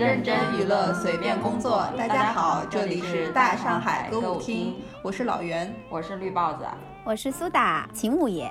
[0.00, 1.86] 认真娱乐，随便工作。
[1.94, 6.64] 大家好，这里是大上海歌舞厅，我是老袁，我是绿帽子，
[7.04, 8.50] 我是苏打秦五爷。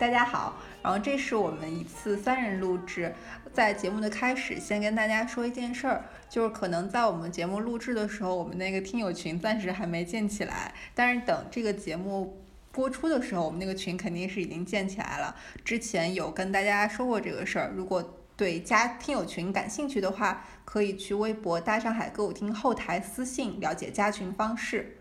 [0.00, 3.14] 大家好，然后这是我们一次三人录制，
[3.52, 15.36] 在节目的开始，先跟大家说一件事儿，就是可能在我们节目录制的时候，我们那个听友群暂时还没建起来，但是等这个节目播出的时候，我们那个群肯定是已经建起来了。
[15.64, 24.96] 之前有跟大家说过这个事儿，如果对加听友群感兴趣的话，可以去微博大上海歌舞厅后台私信了解加群方式。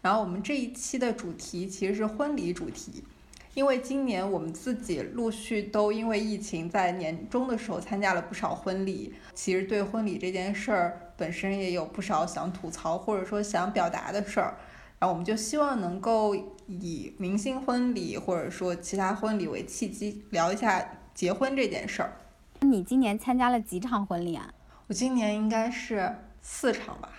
[0.00, 3.04] 然后我们这一期的主题其实是婚礼主题。
[3.52, 9.12] 因为今年我们自己陆续都因为疫情，在年终的时候参加了不少婚礼。
[9.34, 14.56] 其实对婚礼这件事儿本身也有不少想吐槽或者说想表达的事儿。
[14.98, 16.34] 然后我们就希望能够
[16.66, 22.12] 以明星婚礼或者说其他婚礼为契机，聊一下结婚这件事儿。
[22.60, 24.52] 你今年参加了几场婚礼啊？
[24.86, 27.10] 我今年应该是四场吧，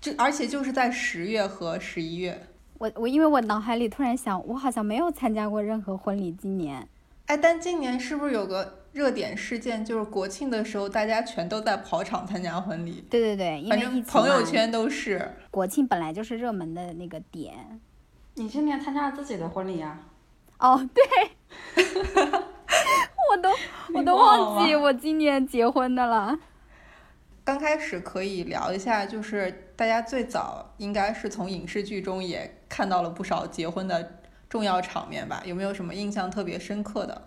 [0.00, 2.46] 就而且就是在十月和十一月。
[2.78, 6.32] 我我因为我脑海里突然想，我好像没有参加过任何婚礼。
[6.32, 6.88] 今年，
[7.26, 13.04] 哎，但今年是不是有个热点事件，就是国庆的时候大家全都在跑场参加婚礼？
[13.10, 15.30] 对对对，因为朋友圈都是。
[15.50, 17.80] 国庆本来就是热门的那个点。
[18.34, 19.98] 你今年参加了自己的婚礼呀？
[20.58, 21.04] 哦，对，
[23.30, 23.50] 我都
[23.94, 26.38] 我都忘记我今年结婚的了。
[27.44, 35.42] 刚开始可以聊一下，就是大家最早应该是从影视剧中也看到了不少结婚的重要场面吧？
[35.44, 37.22] 有没有什么印象特别深刻的？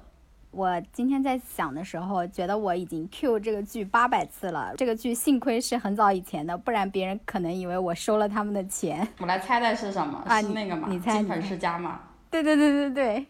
[0.52, 4.74] 我今天在想的时候，觉得我已经 Q 这个剧八百次了。
[4.78, 9.08] 这个剧幸亏是很早以前的，不然别人可能以为我收了他们的钱。
[9.20, 10.24] 我来猜猜是什么？
[10.42, 10.88] 是那个吗？
[10.90, 12.02] 金粉世家吗？
[12.30, 13.26] 对对对对对。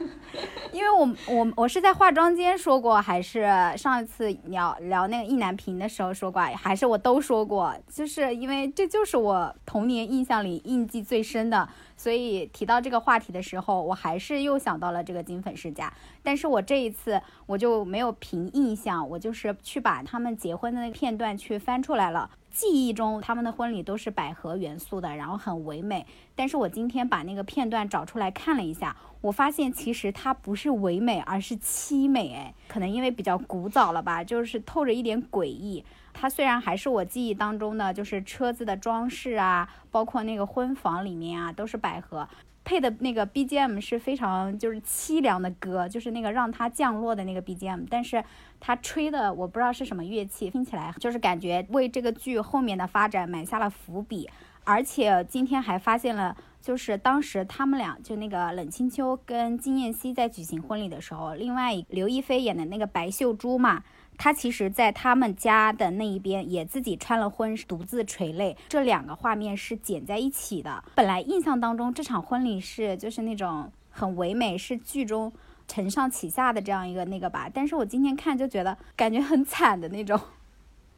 [0.72, 11.68] 因为我我我是在化妆间说过，还是上一次聊聊那个意难平的时候说过，还是我都说过，就是因为这就是我童年印象里印记最深的，
[12.00, 15.92] 所以提到这个话题的时候，我还是又想到了这个金粉世家。
[16.22, 22.30] 但是我这一次我就没有凭印象，我就是去把他们结婚的那个片段去翻出来了。
[22.50, 26.06] 记忆中他们的婚礼都是百合元素的，然后很唯美。
[26.34, 32.32] 但是我今天把那个片段找出来看了一下，我发现其实它不是唯美，而是凄美。
[32.32, 35.84] 哎，可能因为比较古早了吧，就是透着一点诡异。
[36.12, 42.28] 它虽然还是我记忆当中的，就是车子的装饰啊，包括那个婚房里面啊，都是百合。
[42.62, 48.22] 配的那个 BGM 是非常就是凄凉的歌，就是那个让它降落的那个 BGM，但是
[48.60, 54.28] 它吹的我不知道是什么乐器，听起来就是感觉为这个剧后面的发展埋下了伏笔。
[54.62, 63.82] 而且今天还发现了，就是当时他们俩就那个冷清秋跟金燕西在举行婚礼的时候，另外刘亦菲演的那个白秀珠嘛。
[64.22, 68.54] 他其实，在他们家的那一边也自己穿了婚，独自垂泪。
[68.68, 70.84] 这两个画面是剪在一起的。
[70.94, 75.32] 本来印象当中，这场婚礼是就是那种很唯美，是剧中
[75.66, 77.48] 承上启下的这样一个那个吧。
[77.50, 80.20] 但是我今天看就觉得感觉很惨的那种。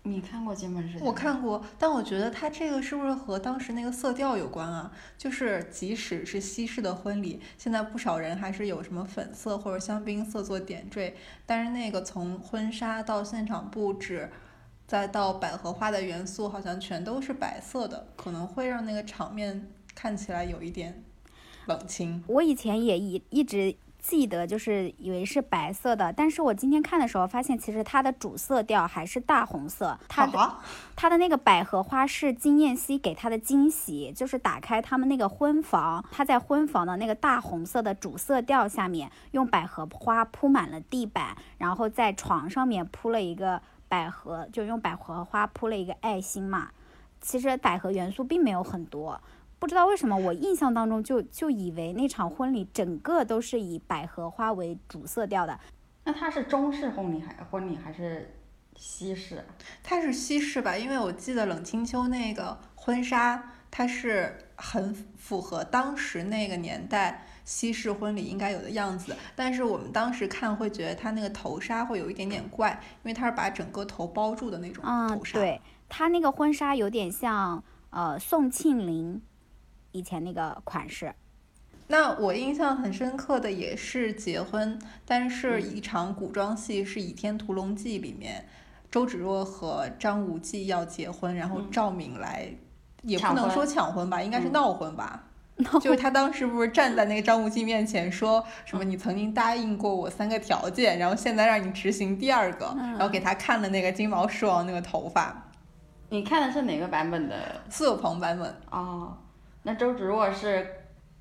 [0.05, 1.03] 你看过《金门事件》？
[1.05, 4.91] 我看过，但我觉得它这个是不是和当时那个色调有关啊？
[5.17, 11.15] 就是即使是西式的婚礼，现在不少人还是有什么粉色或者香槟色做点缀，
[11.47, 14.29] 但是那个从婚纱到现场布置，
[14.89, 21.05] 再到百合花的元素，好像全都是白色的，可能会让那个场面看起来有一点
[21.67, 22.25] 冷清。
[22.27, 23.77] 我以前也一一直。
[24.03, 29.97] 记得就是以为是白色的，但是我今天看的时候发现，其实它的主色调还是大红色。
[30.09, 30.57] 它的
[30.97, 46.71] 它的那个百合花是金燕西给他的惊喜，就是打开他们那个婚房，他在婚房的那个大红色的主色调下面，用百合花铺满了地板，然后在床上面铺了一个百合，就用百合花铺了一个爱心嘛。
[47.21, 49.21] 其实百合元素并没有很多。
[49.63, 55.57] 不知道为什么，我印象当中就就以为那场婚礼整个都是以百合花为主色调的。
[56.03, 58.35] 那它是中式婚礼还婚礼还是
[58.75, 59.45] 西式？
[59.81, 63.41] 它是西式吧，因为我记得冷清秋那个婚纱，
[63.71, 69.15] 它是很符合当时那个年代西式婚礼应该有的样子。
[69.37, 72.73] 但是我们当时看会觉得它那个头纱会有一点点怪，
[73.05, 75.39] 因为它是把整个头包住的那种头纱。
[75.39, 79.23] 对，它那个婚纱有点像呃宋庆龄。
[79.93, 81.15] 以前那个款式，
[81.87, 88.47] 那我印象很深刻的也是结婚，但是一场古装戏是《倚天屠龙记》里面，
[88.91, 92.49] 周芷若和张无忌要结婚，然后赵敏来，
[93.03, 95.25] 也不能说抢婚吧，应该是闹婚吧，
[95.81, 105.51] 就是他当时不是站在那个张无忌面前说什么你曾经答应过我三个条件，然后现在让你执行第二个，然后给他看了那个金毛狮王那个头发。
[106.09, 107.35] 你看的是哪个版本的？
[107.71, 108.55] 苏有朋版本。
[108.71, 109.17] 哦，
[109.63, 110.67] 那周芷若是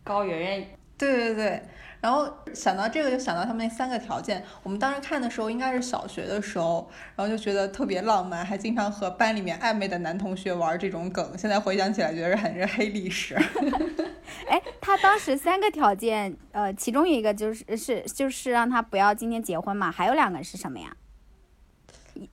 [0.03, 0.67] 高圆圆。
[0.97, 1.61] 对对对。
[1.99, 4.43] 然后想到这个，就想到他们那三个条件。
[4.63, 11.38] 我们当时看的时候，应该是小学的时候，然后就觉得特别浪漫，还经常和班里面暧昧的男同学玩这种梗。
[11.38, 13.35] 现在回想起来，觉得很是黑历史。
[14.49, 20.95] 哎，他当时三个条件，呃，其中一个就是是就是让他不要今天结婚嘛，还有两个是什么呀？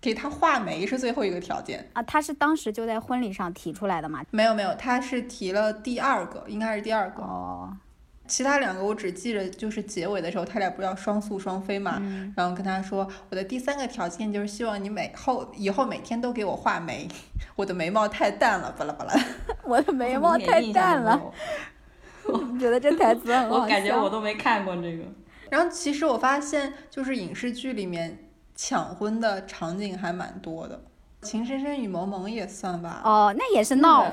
[0.00, 2.02] 给他画眉是最后一个条件啊。
[2.02, 4.22] 他是当时就在婚礼上提出来的嘛？
[4.30, 7.76] 没有没有，他是提了第二个，应该是第二个哦。
[8.26, 11.98] 其他两个我只记着，就是结尾的时候，他俩不是要双宿双飞嘛？
[12.36, 17.08] 然后跟他说，我的第三个条件就是希望你每后以后每天都给我画眉，
[17.56, 19.14] 我的眉毛太淡了，巴拉巴拉。
[19.64, 21.18] 我的眉毛太淡了。
[22.28, 25.04] 我觉得这台词很好我感觉我都没看过这个。
[25.48, 28.27] 然后其实我发现，就是影视剧里面
[28.58, 30.74] 抢婚的场景还蛮多的，
[31.24, 33.00] 《情深深雨蒙蒙》也算吧。
[33.04, 34.04] 哦，那也是闹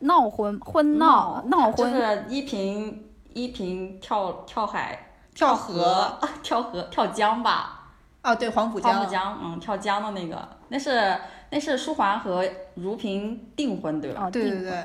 [0.00, 3.02] 闹婚婚闹闹婚，就是依萍。
[3.32, 4.96] 依萍跳跳海、
[5.34, 7.90] 跳河、 跳河、跳江吧？
[8.22, 8.92] 哦，对，黄浦江。
[8.92, 11.18] 黄浦江，嗯，跳江的那个，那是
[11.50, 14.26] 那是舒桓和如萍订婚对吧？
[14.26, 14.84] 哦，对对对。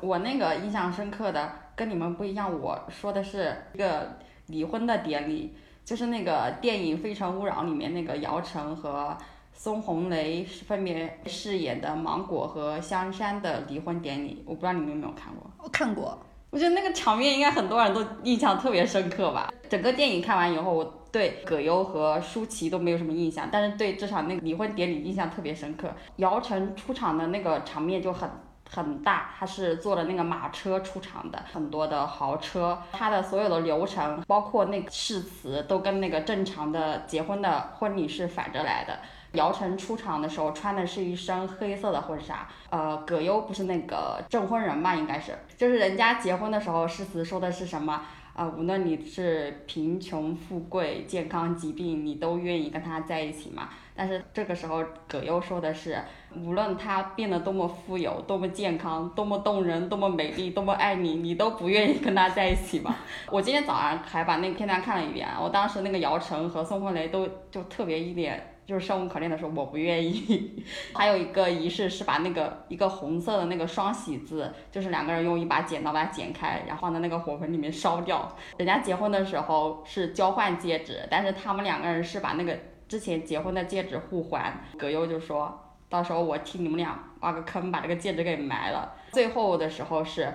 [0.00, 4.16] 我那个印象深刻的跟你们不一样，我说的是一个
[4.46, 5.56] 离婚的典礼，
[5.88, 9.16] 就是那个电影《非诚勿扰》里面那个姚晨和
[9.54, 15.50] 孙红雷分别饰演的芒果和香山的离婚典礼，我不知道你们有没有看过？
[15.56, 16.18] 我看过。
[16.50, 19.50] 我觉得那个场面应该很多人都印象特别深刻吧。
[19.70, 25.90] 整个电影看完以后，我对葛优和舒淇都没有什么印象，但是对这场那个离婚典礼印象特别深刻。
[26.16, 28.28] 姚晨出场的那个场面就很
[28.70, 38.98] 很大，她是坐的那个马车出场的，很多的豪车，她的所有的流程，包括那个誓词，都跟那个正常的结婚的婚礼是反着来的。
[39.32, 48.02] 姚晨出场的时候穿的是一身黑色的婚纱，呃，葛优不是那个证婚人嘛，应该是，就是人家结婚的时候誓词说的是什么？
[48.32, 53.68] 啊，无论你是贫穷富贵、健康疾病，你都愿意跟他在一起嘛？
[53.98, 55.98] 但是这个时候葛优说的是，
[56.36, 62.94] 无论他变得多么富有、多么健康、多么动人、多么美丽、多么爱你，你都不愿意跟他在一起吗？
[63.28, 68.54] 我今天早上还把那个片段看了一遍，我当时那个姚晨和宋慧雷都就特别一脸。
[68.68, 70.62] 就是生无可恋的时候，我不愿意。
[70.92, 78.30] 还有一个仪式是把那个一个红色的那个双喜字，就是两个人用一把剪刀把它剪开，然后放在那个火盆里面烧掉。
[78.58, 84.64] 人家结婚的时候是交换戒指，但是他们两个人是把那个之前结婚的戒指互还。
[84.78, 88.92] 葛优就说到时候我替你们俩挖个坑，把这个戒指给埋了。
[89.12, 90.34] 最后的时候是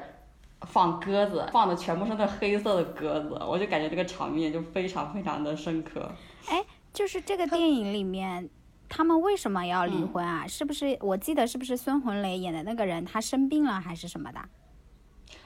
[0.62, 6.10] 放鸽子，放的全部是那黑色的鸽子，我就感觉这个场面就非常非常的深刻。
[6.48, 6.64] 哎。
[6.94, 8.48] 就是这个电影里面，
[8.88, 10.46] 他们为什么要离婚啊？
[10.46, 14.40] 是不是我记得是不是孙红雷演的那个人他生病了还是什么的？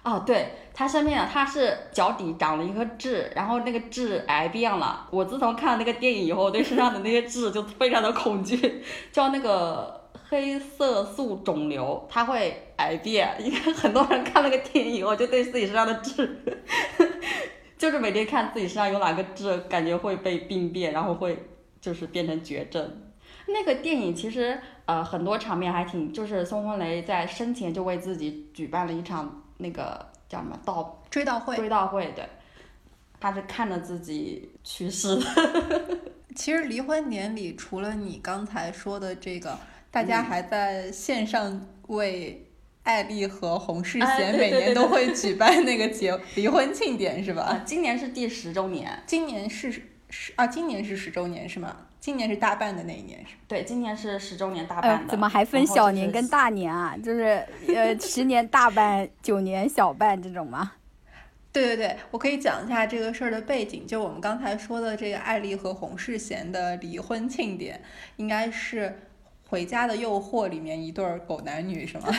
[0.08, 5.06] 哦，对他生病了，他是脚底长了一颗痣，然后那个痣癌变了。
[5.12, 8.82] 我自从看了那个电影以后，对身上的那些痣就非常的恐惧，
[9.12, 13.36] 叫那个黑色素肿瘤，它会癌变。
[13.40, 16.42] 应该很多人看了个电影以后，就对自己身上的痣。
[17.78, 21.38] 就是每天看自己身上有哪个痣，感觉会被病变，然后会
[21.82, 23.04] 就是变成绝症。
[23.50, 32.28] 那个电影其实呃很多场面还挺，就是孙红雷在生前就为自己举办了一场那个叫什么悼追悼会，追悼会对，
[33.20, 35.26] 他是看着自己去世的。
[36.36, 39.58] 其实离婚典礼除了你刚才说的这个，
[39.92, 42.44] 大家还在线上为。
[42.84, 47.42] 艾丽和洪世贤每年都会举办那个结离婚庆典，是吧？
[47.42, 49.04] 啊，今年是第十周年。
[49.06, 49.70] 今年是
[50.10, 51.76] 十啊，今年是十周年是吗？
[52.00, 53.36] 今年是大半的那一年是？
[53.48, 55.10] 对，今年是十周年大半的。
[55.12, 56.96] 怎么还分小年跟大年啊？
[56.98, 60.74] 就是呃，十年大半，九年小半这种吗？
[61.52, 67.82] 对对对，我可以讲一下这个事儿的背景，就我们刚才说的这个艾丽和洪世贤的离婚庆典，
[68.18, 69.00] 应该是。
[69.50, 72.10] 回家的诱惑里面一对狗男女是吗？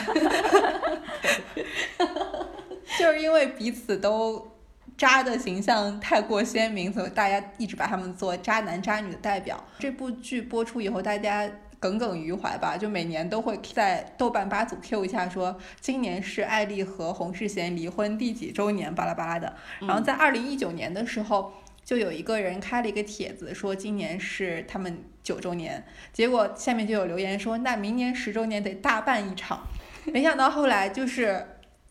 [2.97, 4.51] 就是因为彼此都
[4.99, 9.63] 渣的形象太过鲜明，所以大家一直把他们做渣男渣女的代表。
[9.79, 19.55] 这部剧播出以后，大家耿耿于怀吧，就每年都会在豆瓣八组 Q 一下，说今年是艾丽和洪世贤离婚第几周年，巴拉巴拉的。
[19.79, 21.53] 然后在二零一九年的时候。
[21.81, 29.61] 就有一个人开了一个帖子，说今年是他们九周年，结果下面就有留言说，那明年十周年得大办一场。
[30.05, 31.43] 没想到后来就是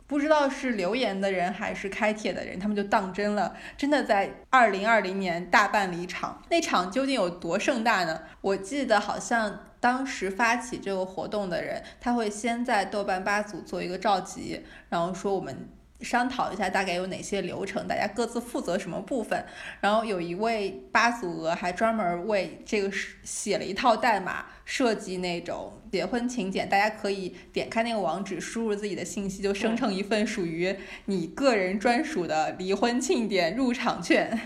[0.08, 6.42] 不知道是留言的人还是开帖的人，他们就当真了，真的在二零二零年大办了一场。
[6.50, 8.22] 那场究竟有多盛大呢？
[8.40, 15.68] 我记得好像当时发起这个活动的人，他会先在豆瓣八组做一个召集，然后说我们。
[16.00, 19.44] 商讨一下大概有哪些流程，大家各自负责什么部分。
[19.80, 22.90] 然后有一位八组鹅还专门为这个
[23.24, 30.76] 写了一套代码，设计那种结婚请柬，大家可以点开那个网址，输入自己的信息，就生成一份属于
[31.06, 34.38] 你个人专属的离婚庆典入场券。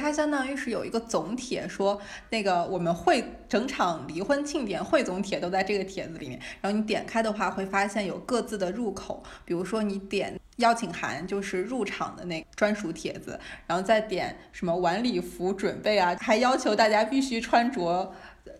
[0.00, 6.40] 它相当于是有一个总帖，说那个我们会整场离婚庆典汇总帖都在这个帖子里面。
[6.60, 10.38] 然后你点开的话，会发现有各自的入口，比如说你点。
[10.56, 18.12] 邀请函就是入场的那专属帖子，然后再点什么晚礼服准备啊，还要求大家必须穿着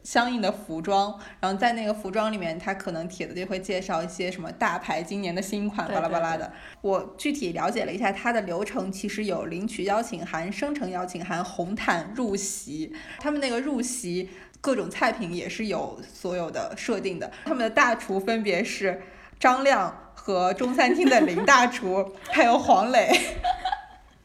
[0.02, 6.52] 相应的服装，然后在那个服装里面，他可能帖子就会介绍一些什么大牌今年的新款巴拉巴拉的。
[6.80, 12.92] 我具体了解了一下它的流程，其实有领取邀请函、生成邀请函、红毯、入席。
[13.18, 19.02] 他们那个入席各种菜品也是有所有的设定的，他们的大厨分别是
[19.38, 20.06] 张亮。
[20.22, 23.10] 和中餐厅的林大厨， 还有黄磊，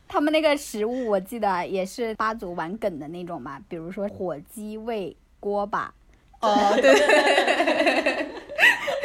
[0.09, 5.93] 他们那个食物我记得也是八组玩梗的那种嘛，比如说火鸡味锅巴。
[6.41, 8.27] 哦，对 对对。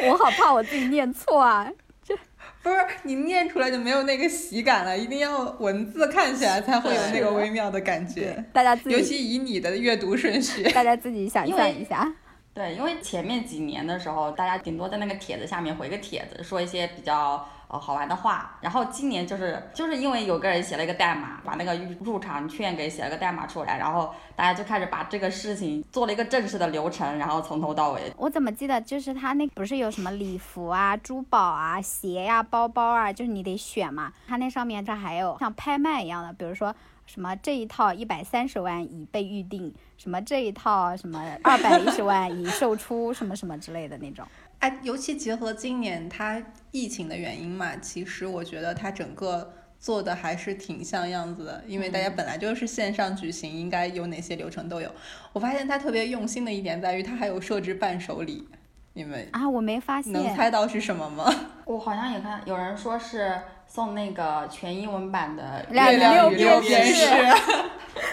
[0.09, 1.71] 我好怕我自己念错啊！
[2.03, 2.15] 这
[2.63, 8.43] 不是你念出来就没有那个喜感了，一定要文字看起来才会有那个微妙的感觉。
[8.51, 12.11] 大家自己，尤其以你的阅读顺序，大家自己想 象一下。
[12.53, 18.57] 对，因为前面几年的时候，大家顶多在那个帖子下面回个帖子，说一些比较呃好玩的话。
[18.61, 28.13] 然后今年就是就是因为有个人写了一个代码，把那个入入场券给写了个代码出来，然后大家就开始把这个事情做了一个正式的流程，然后从头到尾。
[28.17, 34.11] 我怎么记得就是他那不是有什么礼服啊、珠宝啊、鞋呀、包包啊，就是你得选嘛。
[34.27, 36.75] 他那上面这还有像拍卖一样的，比如说。
[37.03, 44.25] 什么这一套一百三十万已被预定，什么这一套什么二百一十万已售出，什么什么之类的那种。
[44.61, 46.41] 哎，尤其结合今年它
[46.71, 54.89] 疫情的原因嘛，其实我觉得它整个做的还是挺像样子的，因为大家本来就是线上举行，应该有哪些流程都有。
[55.33, 58.47] 我发现它特别用心的一点在于，它还有设置伴手礼，
[58.93, 61.31] 你们啊，我没发现，能猜到是什么吗？
[61.65, 63.39] 我好像也看有人说是。
[63.73, 67.05] 送那个全英文版的《月亮与六便士》，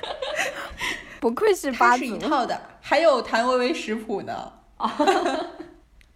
[1.19, 4.53] 不愧是八组套的，还有谭维维食谱呢。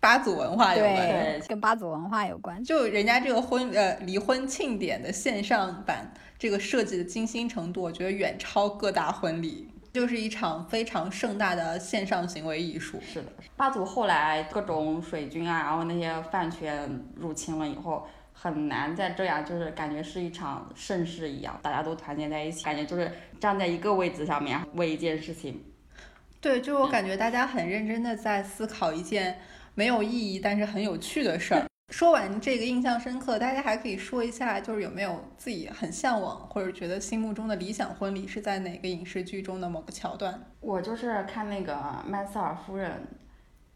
[0.03, 2.65] 八组文化有关，跟八组文化有关。
[2.65, 12.99] 就人家这个婚呃离婚庆典的线上版，这个设计的精心程度，我觉得远超各大婚礼，就是一场非常盛大的线上行为艺术。
[13.01, 18.05] 是的，八组后来各种水军啊，然后那些饭圈入侵了以后。
[18.35, 25.63] 很难再这样，就是感觉是一场盛世一样，大家都团结在一起，感觉就是站在一个位置上面为一件事情。
[26.41, 29.39] 对，就是我感觉大家很认真的在思考一件
[29.75, 31.67] 没有意义但是很有趣的事儿。
[31.89, 40.41] 说完这个印象深刻，大家还可以说一下，就是有没有自己很向往或者觉得心目中的理想婚礼是在哪个影视剧中的某个桥段？
[40.61, 43.07] 我就是看那个麦瑟尔夫人，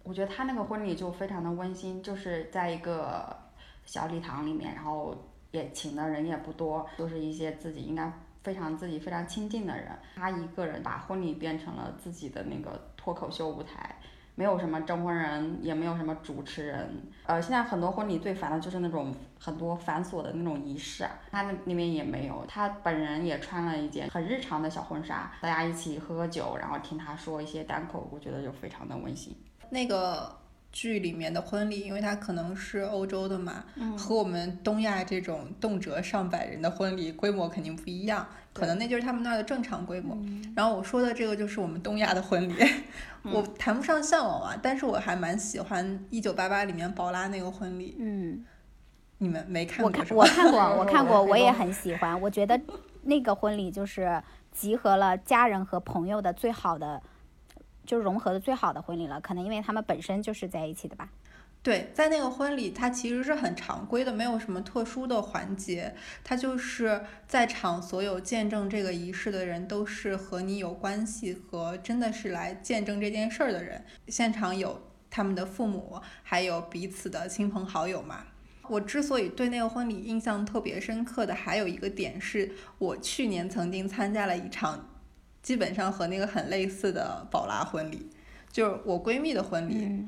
[0.03, 3.45] 我觉得她那个婚礼就非常的温馨，就是在一个。
[3.89, 5.17] 小礼堂里面，然后
[5.53, 8.13] 也请的人也不多，都是一些自己应该
[8.43, 9.87] 非常自己非常亲近的人。
[10.17, 13.95] 她一个人把婚礼变成了自己的那个脱口秀舞台，
[14.37, 16.89] 没有什么证婚人，也没有什么主持人。
[17.25, 22.45] 呃，现在很多婚礼最烦的就是那种很多繁琐的那种仪式，他那那边也没有。
[22.47, 29.35] 他本人也穿了一件很日常的小婚纱，大家一起喝喝酒，然后听他说一些单口，我觉得就非常的温馨。
[29.71, 30.31] 那个。
[30.73, 33.65] 剧里面的婚礼，因为它可能是欧洲的嘛，
[33.97, 38.27] 和我们东亚这种动辄上百人的婚礼规模肯定不一样，
[38.57, 40.17] 可能那就是他们那儿的正常规模。
[40.55, 42.55] 然后我说的这个就是我们东亚的婚礼，
[43.23, 47.97] 我谈不上向往啊，但是我还蛮喜欢《一九八八》里面宝拉那个婚礼。
[47.99, 48.45] 嗯，
[49.19, 49.87] 你们没看过？
[49.87, 52.21] 我看我看过，我看过， 我也很喜欢。
[52.21, 52.61] 我觉得
[53.03, 54.23] 那个婚礼就是
[54.53, 57.03] 集合了家人和朋友的最好的。
[57.85, 61.09] 就融合的最好的婚礼了，可能因为他们本身就是在一起的吧。
[61.67, 65.93] 对，在那个婚礼，它其实是很常规的，没有什么特殊的环节。
[66.23, 73.85] 它就是在场所有见证这个仪式的人，都是和你有关系和真的是来见证这件事儿的人。
[74.07, 74.81] 现场有
[75.11, 78.27] 他们的父母，还有彼此的亲朋好友嘛。
[78.69, 84.89] 我之所以对那个婚礼印象特别深刻的，还有一个点是，我去年曾经参加了一场。
[85.43, 88.09] 基本上和那个很类似的宝拉婚礼，
[88.53, 90.07] 就是我闺蜜的婚礼。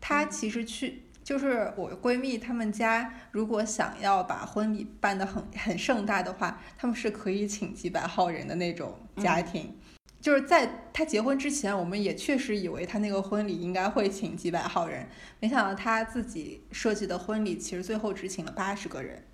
[0.00, 9.76] 她其实去就是我闺蜜她们家如果想要把婚礼办得很很盛大的话，他们是可以请几百号人的那种家庭。
[10.20, 15.06] 就是在她结婚之前，我们也确实以为她那个婚礼应该会请几百号人，
[15.38, 19.24] 没想到她自己设计的婚礼其实最后只请了八十个人，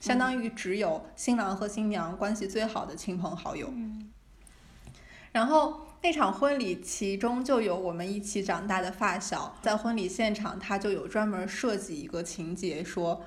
[0.00, 3.72] 相当于只有新郎和新娘关系最好的亲朋好友。
[5.32, 13.24] 然后那场婚礼，其中就有我们一起长大的发小，在婚礼现场，他就有专门设计一个情节，说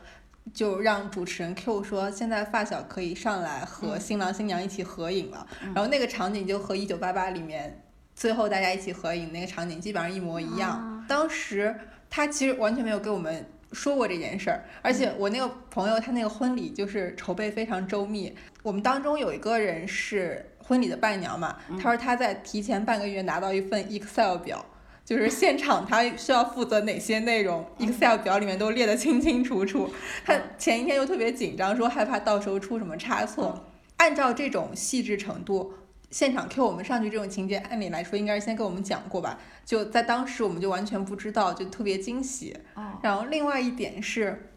[0.54, 5.48] 就让主持人 Q 说，现在发小可以上来和新郎新娘一起合影了。
[5.74, 11.04] 然后那个场景就和《一九八八》里面最后大家一起合影那个场景基本上一模一样。
[11.08, 11.76] 当时
[12.12, 20.52] 他其实完全没有给我们说过这件事儿，而且我那个朋友他那个婚礼就是筹备非常周密，我们当中有一个人是。
[20.68, 24.66] 婚礼的伴娘嘛，她说她在提前半个月拿到一份 Excel 表，
[25.06, 29.90] 就是现场她需要负责哪些内容，Excel 表里面都列得清清楚楚。
[30.26, 33.66] 她前一天又特别紧张，说害怕到时候出什么差错。
[33.96, 35.74] 按照这种细致程度，
[36.12, 39.40] 现场 Q 我们上去这种情节，按理来说应该是先跟我们讲过吧？
[39.66, 42.56] 就在当时我们就完全不知道，就特别惊喜。
[43.02, 44.52] 然后另外一点是，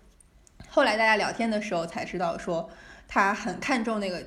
[0.68, 2.68] 后来大家聊天的时候才知道，说
[3.06, 4.20] 他很看重那个。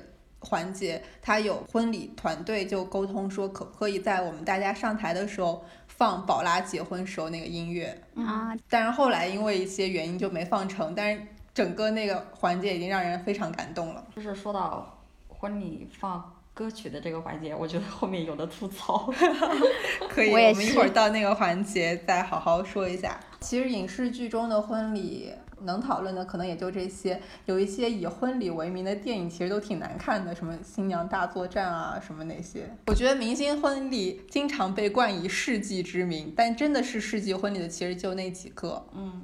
[0.44, 8.54] 环节，他有婚礼团队就沟通说，可不可以在我们大家上台的时候放宝拉结婚时候那个音乐啊？
[8.68, 11.22] 但是后来因为一些原因就没放成，但是
[11.54, 14.04] 整个那个环节已经让人非常感动了。
[14.14, 14.98] 就是说到
[15.28, 19.12] 婚礼放歌曲的这个环节，我觉得后面有的吐槽。
[20.08, 23.18] 可以，我们一会儿到那个环节再好好说一下。
[23.40, 25.32] 其实影视剧中的婚礼。
[25.64, 32.68] 能讨论的可能也就这些，有一些以婚礼为名的电影其实都挺难看的，什么新娘大作战啊，什么那些。
[32.86, 38.86] 我觉得明星婚礼经常被冠以世纪之名，但真的是世纪婚礼的其实就那几个。
[38.94, 39.22] 嗯，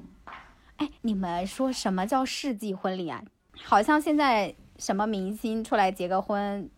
[0.77, 3.23] 哎，你们说什么叫世纪婚礼啊？
[3.63, 6.71] 好像现在什么明星出来结个婚。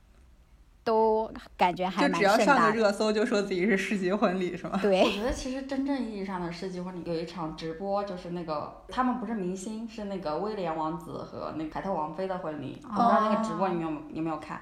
[0.85, 4.79] 都感觉还蛮就只要上个热搜，就说自己是世纪婚礼，是吗？
[4.83, 5.03] 对。
[5.05, 12.81] 我觉得其实真正意义上的世纪婚礼有一场直播，就是那个他们不是明星，是那个威廉王子和那个凯特王妃的婚礼。
[12.83, 14.61] 我不知道那个直播你有有没有看？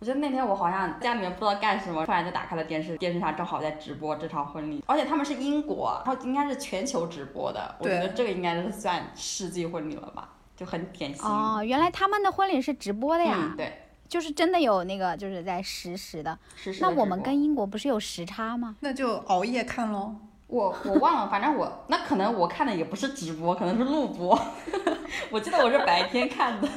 [0.00, 7.76] 我觉得那天我好像家里面不知道干什么，突然就打开了电视，电视上正好在直播这场婚礼，而且他们是英国，然后应该是全球直播的。
[7.78, 11.22] 我觉得这个应该是算世纪婚礼了吧，就很典型。
[11.28, 13.36] 哦，原来他们的婚礼是直播的呀。
[13.38, 13.72] 嗯，对。
[14.10, 16.36] 就是真的有那个，就是在实时的。
[16.80, 18.74] 那我们跟英国不是有时差吗？
[18.80, 20.16] 那就熬夜看喽。
[20.48, 24.36] 我我忘了，反正我那可能我看的也不是直播，可能是录播。
[25.30, 26.68] 我记得我是白天看的。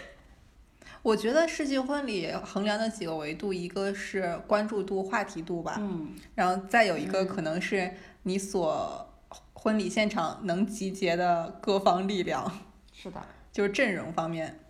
[1.00, 5.76] 我觉得世纪婚礼衡量的几个维度，一个是关注度、话题度吧。
[5.78, 6.14] 嗯。
[6.34, 7.90] 然后再有一个可能是
[8.24, 9.10] 你所
[9.54, 12.52] 婚礼现场能集结的各方力量。
[12.92, 13.18] 是的。
[13.50, 14.60] 就是阵容方面。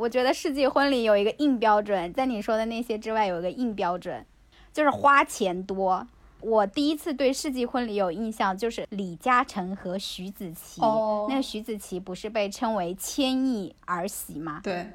[0.00, 4.24] 我觉得世纪婚礼有一个硬标准，在你说的那些之外有一个硬标准，
[4.72, 6.06] 就是花钱多。
[6.40, 10.80] 我第一次对世纪婚礼有印象，就是李嘉诚和徐子淇。
[10.80, 11.26] 哦。
[11.28, 14.60] 那个徐子淇不是被称为千亿儿媳吗？
[14.64, 14.86] 对。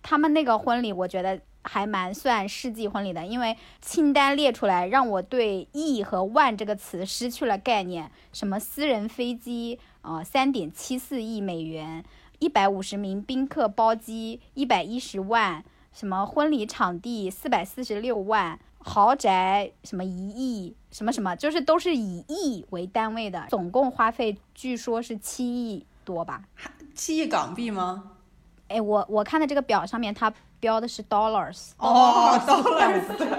[0.00, 8.08] 他们那个婚礼，我觉得还蛮算世纪婚礼的，因为清单列出来，让我对亿和万这个词失去了概念。
[8.32, 12.04] 什么私人飞机，呃，三点七四亿美元。
[12.42, 26.42] 一百五十名宾客包机，一百一十万；什么婚礼场地四百四十六万，豪宅什么一亿，什么什么，就是都是以亿为单位的，总共花费据说是七亿多吧？
[26.96, 28.10] 七亿港币吗？
[28.66, 31.70] 哎，我我看的这个表上面它标的是 dollars。
[31.78, 33.38] 哦，dollars。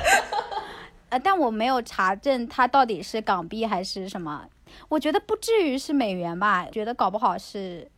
[1.10, 4.46] 呃，但我没有查证它到底是港币还是什么，
[4.88, 6.66] 我觉得不至于是美元吧？
[6.72, 7.90] 觉得搞不好是。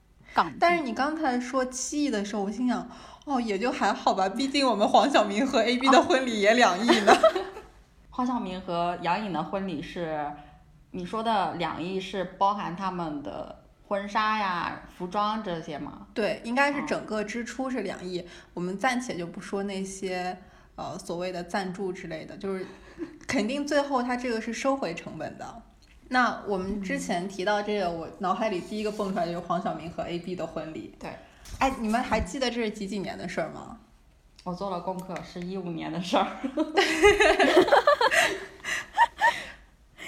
[0.58, 2.88] 但是你刚才说七亿的时候，我心想，
[3.24, 7.12] 哦，也就还好吧，毕竟我们黄晓明和 A B 的婚礼也两亿呢。
[8.10, 10.30] 黄晓明和杨颖的婚礼是，
[10.90, 16.06] 你说的两亿是包含他们的婚纱呀、服装这些吗？
[16.14, 18.26] 对，应该是整个支出是两亿。
[18.54, 20.36] 我们暂且就不说那些
[20.76, 22.66] 呃所谓的赞助之类的，就是
[23.26, 25.62] 肯定最后他这个是收回成本的。
[26.08, 30.94] 那我们之前提到这个，我脑海里第一个蹦出来就是黄晓明和 A B 的婚礼。
[31.00, 31.10] 对，
[31.58, 33.78] 哎，你们还记得这是几几年的事儿吗？
[34.44, 36.28] 我做了功课，是一五年的事儿。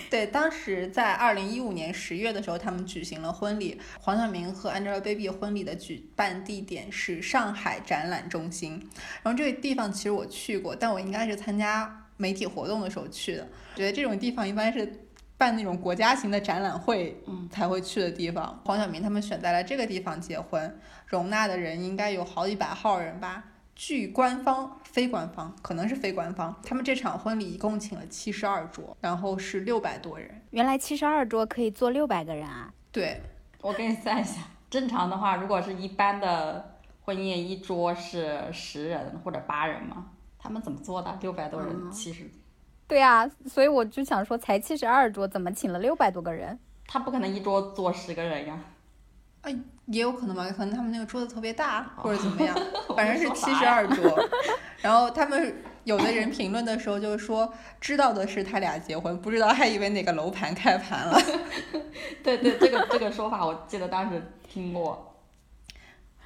[0.08, 3.80] 对，当时在二零一五年十月的时候，他们举行了婚礼。
[4.00, 8.88] 黄晓明和 Angelababy 婚礼的举办地点是上海展览中心。
[9.24, 13.48] 然后这个地方其实我去过，但我应该是参加媒体活动的时候去的。
[13.74, 15.04] 觉得这种地方一般是。
[15.38, 18.60] 办那种国家型的展览会才会去的地方。
[18.66, 23.44] 黄晓明他们选在了这个地方结婚，容纳的人应该有好几百号人吧。
[23.76, 30.42] 据官方、非官方，可能是非官方，他们这场婚礼一共请了七十二桌，然后是六百多人。
[30.50, 32.74] 原来七十二桌可以坐六百个人啊！
[32.90, 33.22] 对，
[33.62, 40.06] 我给你算一下，正常的话，如果是一般的婚宴，一桌是十人或者八人嘛，
[40.40, 41.16] 他们怎么做的？
[41.20, 42.28] 六百多人，七十。
[42.88, 46.58] 对啊，所以我就想说，才七十二桌，怎么请了六百多个人？
[46.86, 48.58] 他不可能一桌坐十个人呀。
[49.42, 49.50] 啊，
[49.86, 52.56] 也有可能吧，可能他们那个桌子特别大，或者怎么样，
[52.96, 54.18] 反正是七十二桌。
[54.80, 61.20] 然后他们有的人评论的时候就是说，知道的是他俩结婚，不知道还以为哪个楼盘开盘了。
[62.24, 65.14] 对对，这个这个说法我记得当时听过。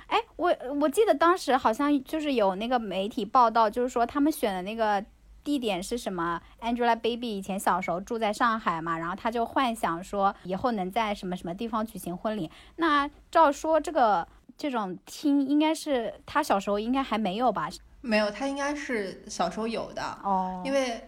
[0.06, 5.04] 哎，我我记得当时好像就是有那个媒体报道，就是说他们选的那个。
[5.44, 12.50] 地点是什么？Angelababy 以前小时候住在上海嘛，然后她就幻想说以后能在什么什么地方举行婚礼。
[12.76, 14.26] 那照说这个
[14.56, 17.68] 这种厅应该是她小时候应该还没有吧？
[18.00, 20.62] 没有，她应该是小时候有的哦。
[20.64, 21.02] 因为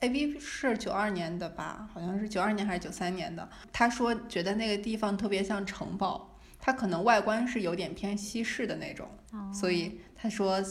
[0.00, 1.88] AB 是九二年的吧？
[1.92, 3.46] 好像是九二年还是九三年的。
[3.72, 9.08] 他说觉得那个地方特别像城堡，它可能外观是有点偏西式的那种，
[9.52, 10.62] 所以他说。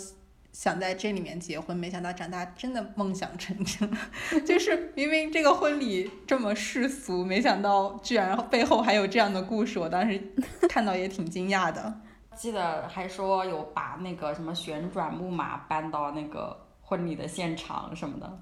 [0.54, 3.98] 想在这里面结婚，没想到长大真的梦想成真了。
[4.46, 9.80] 就是明明这个婚礼这么世俗，没想到居然背后还有这样的故事。
[9.80, 10.22] 我当时
[10.70, 11.94] 看到也挺惊讶的。
[12.38, 18.39] 记得还说有把那个什么旋转木马搬到那个婚礼的现场什么的。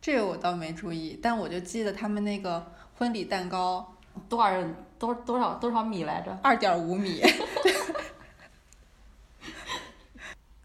[0.00, 2.64] 这个我倒没注意，但我就记得他们那个
[2.98, 3.96] 婚礼蛋糕
[4.28, 6.36] 多少人多多少多少米来着？
[6.42, 7.22] 二点五米。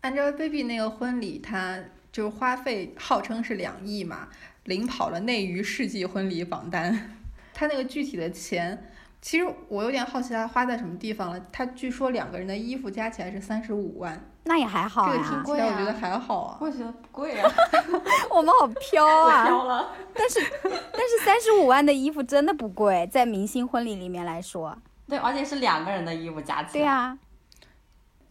[0.01, 1.77] Angelababy 那个婚礼，它
[2.11, 4.27] 就是花费号称是两亿嘛，
[4.65, 7.17] 领跑了内娱世纪婚礼榜单。
[7.53, 8.89] 他那个具体的钱，
[9.21, 11.39] 其实我有点好奇他花在什么地方了。
[11.51, 15.13] 他据说两个人的衣服加起来是三十五万，那也还好呀。
[15.13, 16.57] 这个听起来我觉得还好啊。
[16.59, 17.51] 我觉得不贵啊。
[18.31, 19.45] 我们好飘啊！
[19.45, 19.95] 飘了。
[20.15, 24.75] 但是但是三十五万的衣服真的不贵，在明星婚礼里面来说。
[25.07, 26.83] 对，而且是两个人的衣服加起来。
[26.83, 27.19] 对啊。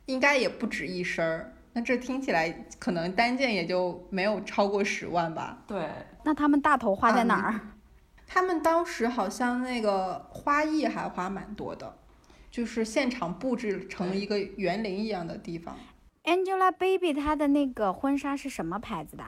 [0.06, 1.52] 应该也不止一身儿。
[1.80, 5.62] 那这听起来可能单件也就没有超过十万吧？
[5.66, 5.88] 对，
[6.22, 7.58] 那他们大头花在哪儿？
[8.26, 11.96] 他们当时好像那个花艺还花蛮多的，
[12.50, 15.74] 就是现场布置成一个园林一样的地方。
[16.24, 19.24] Angelababy 她的那个婚纱是什么牌子的？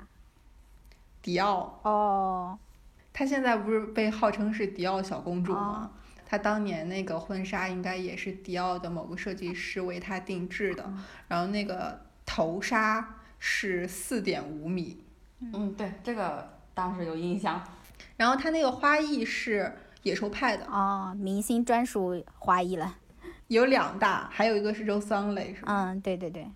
[1.22, 1.80] 迪奥。
[1.84, 2.58] 哦。
[3.14, 5.90] 她现在不是被号称是迪奥小公主吗？
[6.26, 10.92] 她当年那个婚纱应该也是迪奥的某个设计师为她定制的，
[11.28, 12.11] 然后那个。
[12.26, 15.04] 头纱是四点五米，
[15.52, 17.62] 嗯，对，这个当时有印象。
[18.16, 22.96] 然后它那个花艺是野兽派的哦，明星专属花艺了。
[23.48, 25.90] 有两大，还有一个是周桑蕾，是吧？
[25.90, 26.46] 嗯，对对对。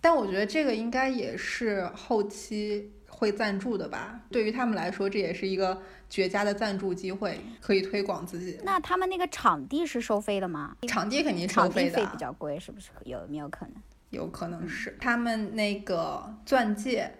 [0.00, 4.20] 但我觉得这个应该也是后期会赞助的吧？
[4.30, 8.58] 对于他们来说，这也是一个绝佳的赞助机会，可以推广自己。
[8.62, 10.76] 那他们那个场地是收费的吗？
[10.86, 12.90] 场地肯定收费的，费比较贵，是不是？
[13.04, 13.74] 有没有可能？
[14.14, 17.12] 有可能是他们那个钻戒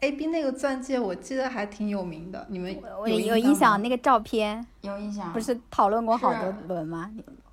[0.00, 2.46] ，A B 那个钻戒，我记得还挺有名的。
[2.50, 2.76] 你们
[3.06, 4.66] 有有印象那个照片？
[4.82, 5.32] 有印象。
[5.32, 7.10] 不是讨论过好多轮吗？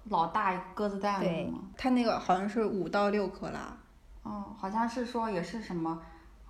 [0.09, 3.77] 老大鸽子蛋对，他那个好像是五到六克拉。
[4.23, 6.01] 哦，好像是说也是什么，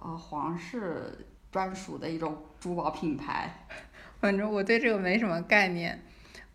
[0.01, 3.65] 呃，皇室专属的一种珠宝品牌。
[4.19, 6.01] 反正我对这个没什么概念。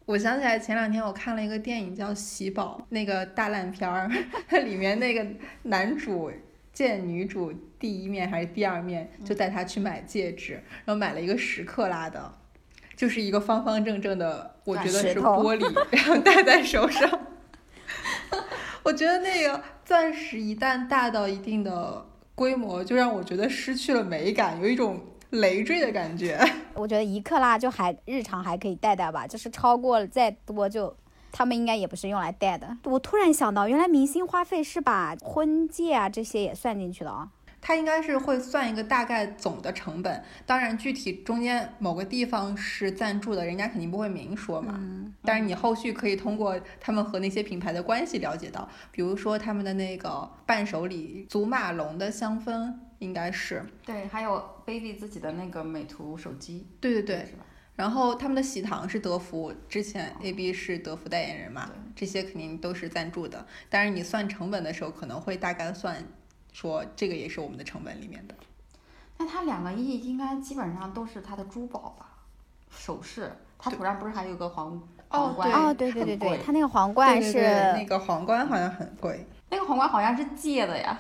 [0.07, 4.11] 我想起来前两天我看了一个电影叫《喜宝》，那个大烂片儿，
[4.49, 5.25] 它里面那个
[5.63, 6.33] 男主
[6.73, 12.35] 见女主第一面还是第二面，就带她去买戒指，然后买了一个十克拉的，
[12.97, 17.09] 就是一个方方正正的，我觉得是玻璃，然后戴在手上。
[18.83, 25.01] 我觉得那个钻石一旦大到一定的规模，就让我觉得失去了美感，有一种。
[25.31, 26.39] 累赘的感觉，
[26.75, 30.95] 我觉得一克拉就还日常还可以戴戴吧，就是超过了再多就，
[31.33, 32.77] 他们应该也不是用来戴的。
[32.85, 37.29] 我突然想到，原来明星花费是把婚戒啊这些也算进去的啊。
[37.63, 44.75] 它应该是会算一个大概总的成本，当然具体中间某个地方是赞助的，人家肯定不会明说嘛。
[44.79, 45.13] 嗯。
[45.23, 53.63] 但是你后续可以通过他们和那些品牌的关系了解到，比如说他们的那个伴手礼祖马龙的香氛，应该是。
[53.85, 56.67] 对，还有 baby 自己的那个美图手机。
[56.81, 57.27] 对对对。
[57.77, 63.47] 然后他们的喜糖是德芙，之前 AB 是德芙代言人嘛，这些肯定都是赞助的。
[63.69, 66.03] 但是你算成本的时候，可能会大概算。
[66.53, 68.35] 说这个也是我们的成本里面的，
[69.19, 72.07] 那他两个亿应该基本上都是他的珠宝吧，
[72.71, 74.69] 首饰，它头上不是还有个皇
[75.11, 75.53] 哦皇冠？
[75.53, 79.27] 哦，对对对对，很贵它那个皇冠是对对对那个皇冠好像很贵。
[79.51, 80.99] 那个皇冠好像是借的呀，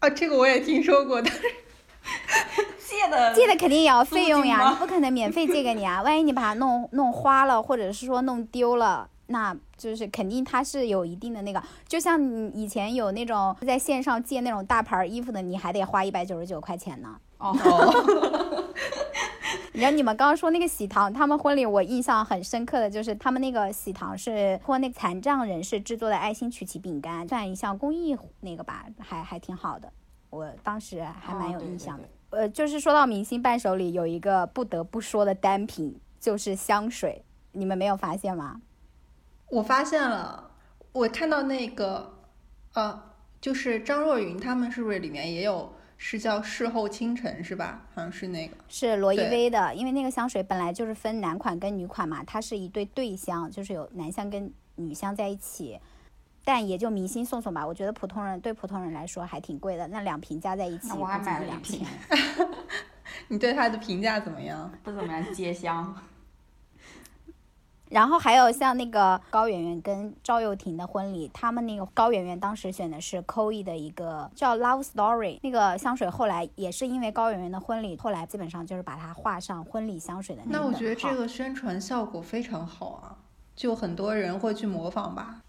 [0.00, 1.40] 啊，这个我也听说过，但是
[2.86, 6.02] 借的借的肯定也要费用呀，不可能免费借给你啊。
[6.02, 17.16] 万一你把它弄弄花了，或者是说弄丢了，那就是肯定它是有一定的那个，就像你以前有那种在线上借那种大牌衣服的，你还得花一百九十九块钱呢。
[17.38, 17.54] 哦，
[19.72, 29.90] 然后你们刚刚说那个喜糖，他们婚礼我印象很深刻的就是他们那个喜糖是托那个残障人士制作的爱心曲奇饼干，算一项公益那个吧，还还挺好的。
[30.28, 32.04] 我当时还蛮有哦对对印象的。
[32.30, 38.60] 对呃，就是说到明星伴手礼，有一个不得不说的单品就是香水，你们没有发现吗？
[39.50, 40.50] 我发现了，
[40.92, 42.18] 我看到那个，
[42.74, 43.02] 呃，
[43.40, 47.82] 就是张若昀他们是不是里面也有是叫事后清晨是吧？
[47.94, 48.56] 好像是那个。
[48.68, 55.78] 是罗意对威的，因为那个香水本来就是分男款跟女款嘛，它是一对对香，就是有男香跟女香在一起，
[56.44, 57.66] 但也就明星送送吧。
[57.66, 61.88] 我觉得普通人对普通人来说还挺贵的，那两瓶加在一起那我还买了两千瓶。
[63.26, 64.72] 你对它的评价怎么样？
[64.84, 65.94] 不怎么样街香。
[67.90, 83.16] 然后还有像那个高圆圆跟赵又廷的婚礼，他们那个高圆圆当时选的是 Coe 的一个叫 Love Story 那个香水，后来也是因为高圆圆的婚礼，后来基本上就是把它画上婚礼香水的那个等号我觉得这个宣传效果非常好啊，
[83.56, 85.42] 就很多人会去模仿吧。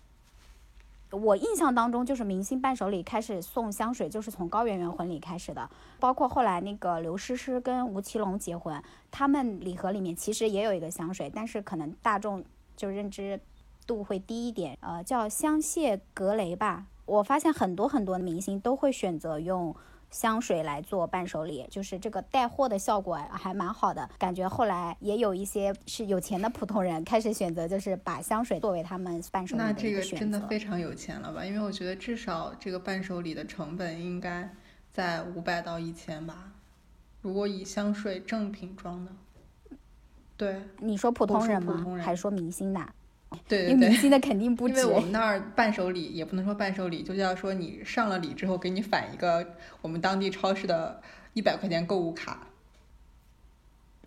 [1.12, 5.69] 我印象当中，就是明星伴手礼开始送香水，就是从高圆圆婚礼开始的。
[6.00, 12.43] 包括后来那个刘诗诗跟吴奇隆结婚，他们礼盒里面其实也有一个香水，但是可能大众
[12.78, 13.39] 就认知
[13.86, 16.86] 度会低一点，呃，叫香榭格雷吧。
[17.06, 19.76] 我发现很多很多的明星都会选择用
[20.12, 24.08] 香水来做伴手礼，就是这个带货的效果还蛮好的。
[24.19, 30.39] 感觉后来也有一些是有钱的普通人开始选择，就是把香水作为他们伴手礼那这个真的。
[30.47, 31.45] 非常有钱了吧？
[31.45, 34.54] 因为我觉得至少这个伴手礼的成本应该
[34.91, 36.52] 在五百到一千吧。
[37.21, 39.12] 如果以香水正品装的，
[40.36, 41.86] 对你说普通人吗？
[42.04, 42.86] 还说明星的？
[43.48, 43.72] 对对对。
[43.72, 44.94] 因为明星的肯定不止因为。
[44.94, 49.46] 我们那儿伴手礼也不能说伴手礼，就叫说你上了礼之后给你返一个
[49.82, 51.02] 我们当地超市的
[51.34, 52.48] 一百块钱购物卡。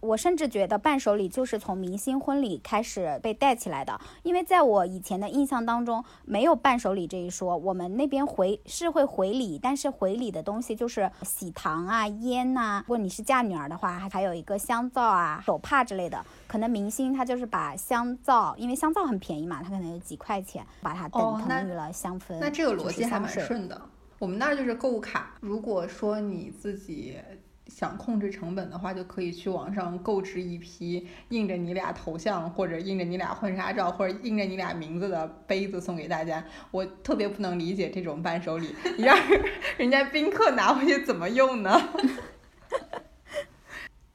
[0.05, 7.57] 我甚至觉得伴手礼就是从明星婚礼开始被带起来的，因为在我以前的印象当中，没有伴手礼这一说。
[7.57, 16.23] 我们那边回是会回礼，但是回礼的东西就是喜糖啊、烟呐、如果你是嫁女儿的话，还还有一个香皂啊、手帕之类的。
[16.47, 22.39] 可能明星他就是把香皂，因为香皂很便宜嘛，他可能有几块钱，把它等同于了香氛。
[22.39, 23.81] 那这个逻辑还蛮顺的。
[24.19, 27.17] 我们那儿就是购物卡，如果说你自己
[27.67, 36.45] 想控制成本的话，就可以去网上购置一批印着你俩头像或者印着你俩婚纱照或者印着你俩名字的杯子送给大家。
[36.71, 39.17] 我特别不能理解这种伴手礼，你让
[39.79, 41.81] 人家宾客拿回去怎么用呢？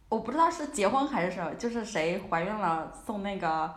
[0.10, 3.74] 我不知道是结婚还是什么，就是谁怀孕了送那个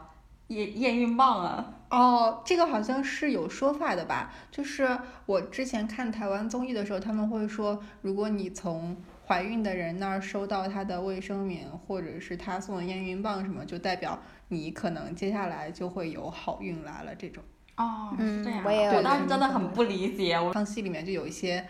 [0.48, 1.74] 验验孕棒啊？
[1.90, 4.32] 哦，这个好像是有说法的吧？
[4.50, 17.42] 就是我之前看台湾综艺的时候，他们会说，如果你从怀孕的人那儿收到他的卫生棉，或者是他送的验孕棒什么，就代表你可能接下来就会有好运来了这种。
[17.76, 18.62] 哦，是这样啊。
[18.62, 21.66] 嗯我也有我当时真的很不理解，我康熙里面就有一些，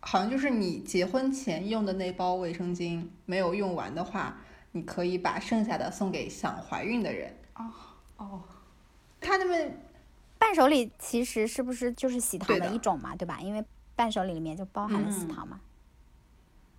[0.00, 4.38] 好像就是你结婚前用的那包卫生巾没有用完的话，
[4.72, 7.34] 你可以把剩下的送给想怀孕的人。
[7.54, 7.70] 哦
[8.18, 8.42] 哦，
[9.20, 9.78] 他们
[10.38, 13.38] 伴手礼其实是不是就是喜糖的的一种嘛，对吧？
[13.40, 13.64] 因为
[13.96, 15.60] 伴手礼里面就包含了喜嗯糖嘛。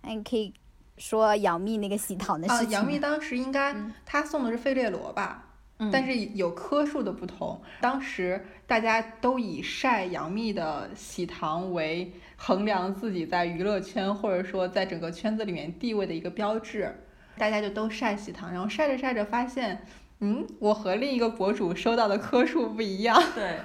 [0.02, 0.52] 那你可以
[0.98, 2.80] 说杨幂那个喜糖的啊，事情啊。
[2.80, 5.44] 杨幂当时应该嗯她送的是费列罗吧？
[5.78, 7.60] 嗯但是有颗数的不同。
[7.80, 16.94] 当时大家都以晒杨幂的喜糖为衡量自己在娱乐圈或者说在整个圈子里面地位的一个标志，
[17.36, 19.84] 大家就都晒喜糖，然后晒着晒着发现，
[20.20, 23.58] 嗯，我和另一个博主收到的颗数不一样，对，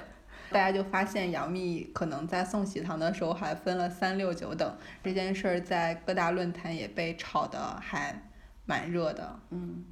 [0.50, 8.22] 大家就发现杨幂可能在送喜糖的时候还分了三六九等，这件事儿在各大论坛也被炒得还
[8.64, 9.38] 蛮热的。
[9.50, 9.84] 嗯，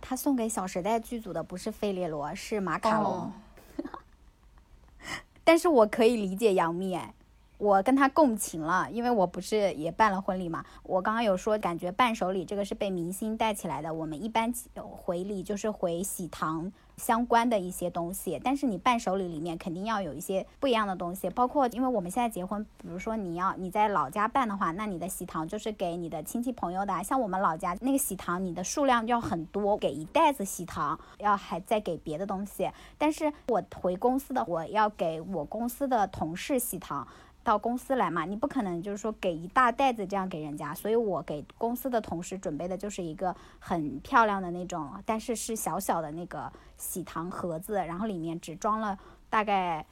[0.00, 3.12] 他送给《小时代》剧组的不是费列罗，是马卡龙。
[3.12, 3.32] 哦
[5.44, 7.12] 但是我可以理解杨幂，哎，
[7.58, 10.64] 我跟她共情了，因为我不是也办了婚礼嘛。
[10.84, 13.92] 我刚刚有说，感觉伴手礼这个是被明星带起来的。
[13.92, 37.06] 我们一般回礼就是回喜糖，相关的一些东西，但是你伴手礼里面肯定要有一些不一样的东西，包括因为我们现在结婚，比如说你要你在老家办的话，那你的喜糖就是给你的亲戚朋友的，像我们老家那个喜糖，你的数量要很多，给一袋子喜糖，要还再给别的东西，但是我回公司的，我要给我公司的同事喜糖。
[37.44, 48.96] 到公司来嘛，你不可能就是说给一大袋子这样给人家，所以我给公司的同事准备的就是一个很漂亮的那种，但是是小小的那个喜糖盒子，然后里面只装了
[49.28, 49.84] 大概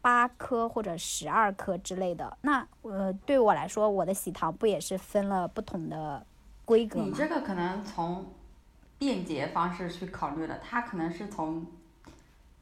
[0.00, 2.34] 八颗或者十二颗之类的。
[2.40, 6.24] 那呃，对我来说，我的喜糖不也是分了不同的
[6.64, 7.04] 规格吗？
[7.06, 8.24] 你这个可能从
[8.98, 11.66] 便捷方式去考虑了，他可能是从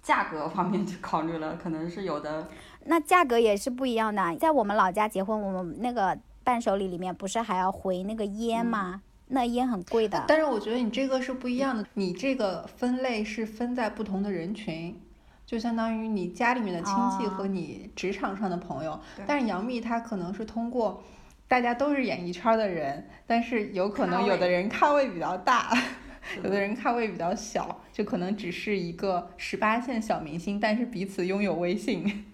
[0.03, 2.49] 价格方面去考虑了，可能是有的。
[2.87, 4.37] 那价格也是不一样的。
[4.37, 9.03] 在我们老家结婚，我们那个伴手礼里面不是还要回那个烟吗？
[9.29, 10.23] 那烟很贵的。
[10.29, 15.01] 但是我觉得你这个是不一样的，你这个分类是分在不同的人群，
[15.47, 19.01] 就相当于你家里面的亲戚和你职场上的朋友。
[19.27, 21.03] 但是杨幂她可能是通过
[21.49, 25.73] 大家都是演艺圈的人，但是有可能有的人咖位比较大，
[26.45, 32.27] 有的人咖位比较小，就可能只是一个十八线小明星，但是彼此拥有微信。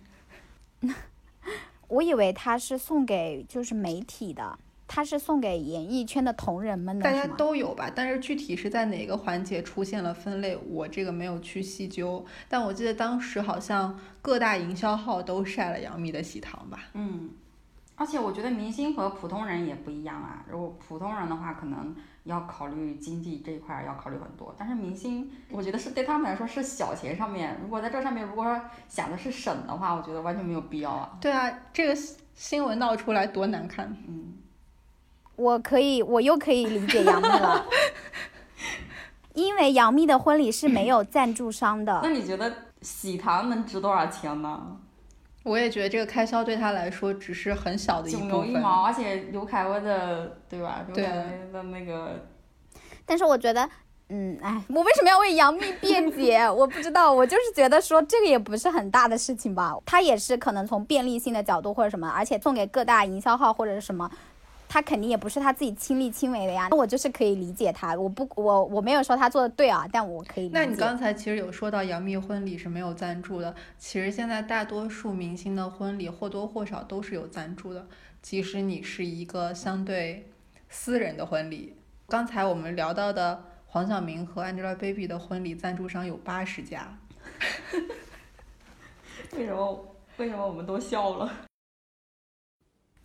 [1.88, 7.02] 我以为他是送给就是媒体的，他是送给演艺圈的同仁们的。
[7.02, 12.24] 大家都有吧，但是具体是在哪个环节出现了分类，我这个没有去细究。
[12.48, 16.90] 但我记得当时好像各大营销号都晒了杨幂的喜糖吧。
[16.94, 17.30] 嗯，
[17.96, 20.44] 而且我觉得明星和普通人也不一样啊。
[20.48, 21.94] 如果普通人的话，可能。
[22.30, 27.58] 要考虑经济这一块要考虑很多，但是明星，我觉得是对他们来说是小钱上面。
[27.60, 31.18] 如果在这上面，如果说想的是省的话，我觉得完全没有必要啊。
[31.20, 31.94] 对啊，这个
[32.34, 33.94] 新闻闹出来多难看。
[34.08, 34.34] 嗯，
[35.36, 37.66] 我可以，我又可以理解杨幂了，
[39.34, 42.00] 因为杨幂的婚礼是没有赞助商的。
[42.02, 44.79] 那你觉得喜糖能值多少钱呢？
[45.50, 48.28] 我也觉得这个开销对他来说只是很小的一部分。
[48.30, 50.84] 九牛一毛，而且刘恺威的，对吧？
[50.86, 52.24] 刘恺威的那个。
[53.04, 53.68] 但是我觉得，
[54.10, 56.48] 嗯，哎，我为什么要为杨幂辩解？
[56.48, 59.74] 我不知道，我就是觉得说这个也不是很大的事情吧。
[59.84, 64.08] 他也是可能从便利性的角度或者什么，而且送给各大营销号或者是什么。
[64.72, 70.48] 他肯定也不是他自己亲力亲为的呀，那我就是可以理解他，我不我我没有说他做的对啊，但我可以。
[70.50, 77.88] 那你刚才其实有说到杨幂婚礼是没有赞助的，其实现在大多数明星的婚礼或多或少都是有赞助的，
[78.22, 80.30] 即使你是一个相对
[80.68, 81.76] 私人的婚礼。
[82.06, 86.96] 刚才我们聊到的黄晓明和 Angelababy 的婚礼赞助商有八十家，
[89.36, 91.49] 为什么为什么我们都笑了？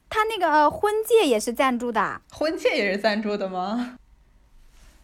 [0.10, 3.98] 他那个婚戒也是赞助的，婚戒也是赞助的吗？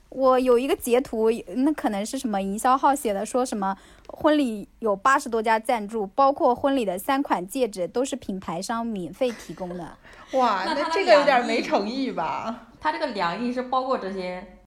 [0.09, 9.97] 我有一个截图，那可能是什么营销号写的，说什么婚礼有八十多家赞助，包括婚礼的三款戒指都是品牌商免费提供的。
[10.33, 12.67] 哇，那这个有点没诚意吧？
[12.79, 14.59] 他这个两亿是包括这些？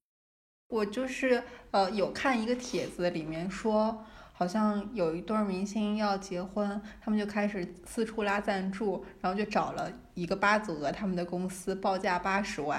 [0.68, 4.05] 我就是呃有看一个帖子，里面说。
[4.37, 12.79] 好像有一对明星要结婚，他们就开始四处拉赞助，然后就找了一个八组额他们的公司报价八十万，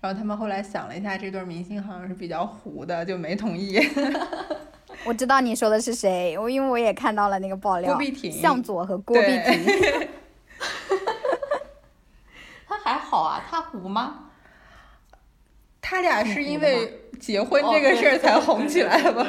[0.00, 3.78] 然后他们后来想了一下，这对明星好像是比较糊的，就没同意。
[5.04, 10.08] 我知道你说的是谁，我因为我也看到了那个爆料，郭碧婷、向佐和郭碧婷。
[12.66, 14.30] 他还好啊，他糊吗？
[15.80, 19.26] 他俩是因为结婚这个事儿才红起来的吧？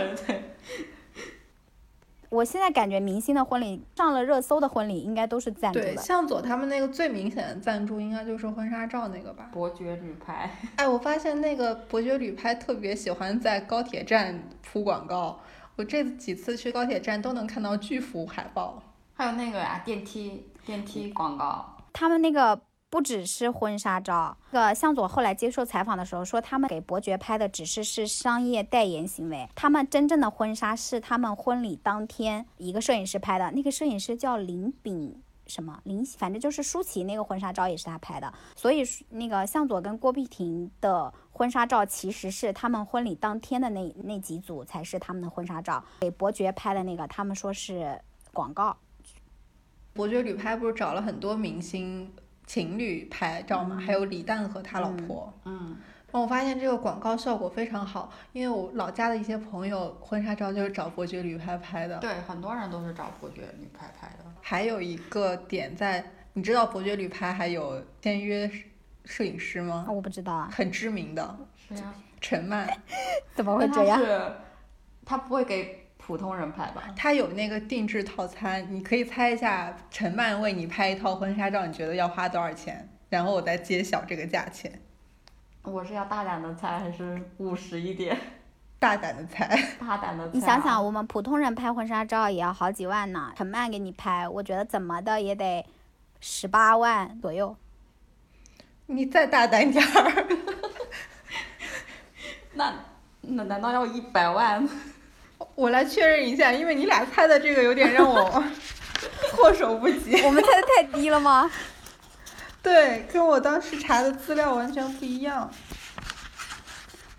[2.35, 5.85] 我现在感觉明星的婚礼上了热搜的婚礼应该都是赞助的。
[5.85, 9.49] 对，向佐他们那个最明显的赞助应该就是婚纱照那个吧？
[9.53, 10.51] 伯爵旅拍。
[10.75, 15.39] 哎，我发现那个伯爵旅拍特别喜欢在高铁站铺广告，
[15.77, 18.83] 我这几次去高铁站都能看到巨幅海报。
[19.13, 21.77] 还有那个呀，电梯电梯广告。
[21.93, 22.59] 他们那个。
[22.95, 47.99] 不只是婚纱照，那个向佐后来接受采访的时候说，他们给伯爵拍的只是是商业代言行为，他们真正的婚纱是他们婚礼当天一个摄影师拍的，那个摄影师叫林炳什么林，反正就是舒淇那个婚纱照也是他拍的，所以那个向佐跟郭碧婷的婚纱照其实是他们婚礼当天的那那几组才是他们的婚纱照，给伯爵拍的那个他们说是
[48.31, 48.77] 广告，
[49.91, 52.09] 伯爵旅拍不是找了很多明星。
[52.45, 55.33] 情侣拍照嘛，还有李诞和他老婆。
[55.45, 55.77] 嗯，
[56.11, 61.97] 然后我发现这个广告效果非常好，因为我老家的一些朋友婚纱照就是找伯爵旅拍拍的。
[61.97, 64.25] 对，很多人都是找伯爵旅拍拍的。
[64.41, 68.49] 还有一个点在，你知道伯爵旅拍还有签约
[69.05, 69.85] 摄影师吗？
[69.89, 70.49] 我不知道啊。
[70.51, 71.37] 很知名的。
[71.67, 71.93] 谁呀？
[72.21, 72.67] 陈曼。
[73.35, 73.99] 怎么会这样？
[73.99, 74.31] 是，
[75.03, 75.84] 他不会给。
[76.05, 76.83] 普通人拍吧。
[76.95, 82.87] 他有那个定制套餐，你可以猜一下陈曼为你拍一套婚纱照，你觉得要花多少钱？
[83.09, 84.71] 然后我再揭晓这个价钱。
[85.63, 88.15] 我是要大胆的猜还是务实一点？
[88.77, 89.47] 大胆的猜。
[89.79, 90.31] 大胆的猜啊。
[90.33, 95.65] 你想想，我们普通人拍婚纱照也要好几万呢，陈曼给你拍，我觉得怎么的也得
[96.19, 97.57] 十八万左右。
[98.85, 100.27] 你再大胆点儿。
[102.53, 102.75] 那
[103.21, 104.69] 那难道要一百万？
[105.55, 108.43] 我来确认一下，因为你俩猜的这个有点让我
[109.31, 110.21] 措手不及。
[110.23, 111.49] 我们猜的太低了吗？
[112.61, 115.49] 对，跟我当时查的资料完全不一样。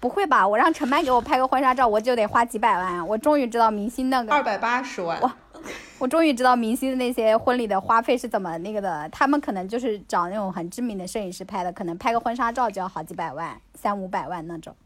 [0.01, 0.47] 不会吧？
[0.47, 3.07] 我让陈曼给我拍个婚纱照，我就得花几百万。
[3.07, 5.21] 我终于知道明星那个二百八十万。
[5.23, 5.37] 哇！
[5.99, 9.09] 我终于知道明星的那些婚礼的花费是怎么那个的。
[9.09, 14.77] 他们可能就是找那种很知名的摄影师拍的，可能拍个婚纱照就要好几百万，三五百万那种。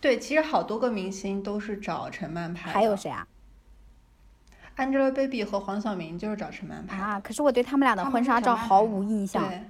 [0.00, 2.72] 对，其实好多个明星都是找陈曼拍的。
[2.72, 3.26] 还有谁啊
[4.76, 7.20] ？Angelababy 和黄晓明就是找陈曼拍啊。
[7.20, 9.46] 可是我对他们俩的婚纱照毫无印象。
[9.46, 9.62] 对，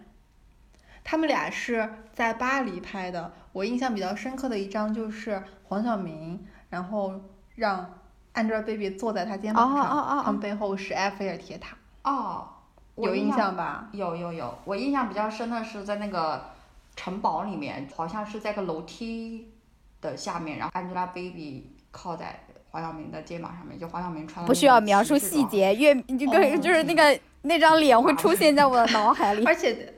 [1.03, 3.33] 他们俩是在巴黎拍的。
[3.53, 7.21] 我印象比较深刻的一张就是黄晓明，然后
[7.57, 7.99] 让
[8.35, 11.77] Angelababy 坐在他肩膀上，哦哦哦他们背后是埃菲尔铁塔。
[12.05, 12.47] 哦，
[12.95, 13.89] 有印象吧？
[13.91, 16.51] 有有有，我印象比较深的是在那个
[16.95, 19.53] 城堡里面，好像是在个楼梯
[20.01, 22.41] 的下面，然后 Angelababy 靠在
[22.71, 24.49] 黄晓明的肩膀上面，就黄晓明穿的。
[24.49, 29.95] 不需要描述细节，越这个就是那个那张脸会出现在我的脑海里，而且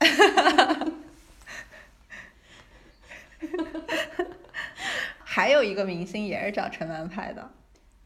[0.00, 0.86] 哈哈哈。
[5.22, 7.50] 还有一个明星也是找陈曼拍的，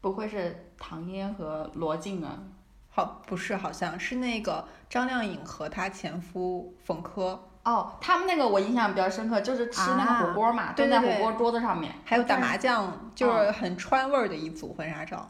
[0.01, 2.43] 不会是唐嫣和罗晋啊？
[2.89, 7.39] 好，不是，好像是那个张靓颖和她前夫冯轲。
[7.63, 15.29] 哦，他们那个我印象比较深刻，就是吃那个火锅嘛，蹲在火锅桌子上面，还有打麻将，就是很川味儿的一组婚纱照。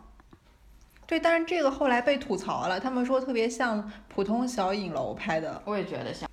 [1.05, 5.61] 对，但是这个后来被吐槽了，他们说特别像普通小影楼拍的。
[5.65, 6.30] 我也觉得像。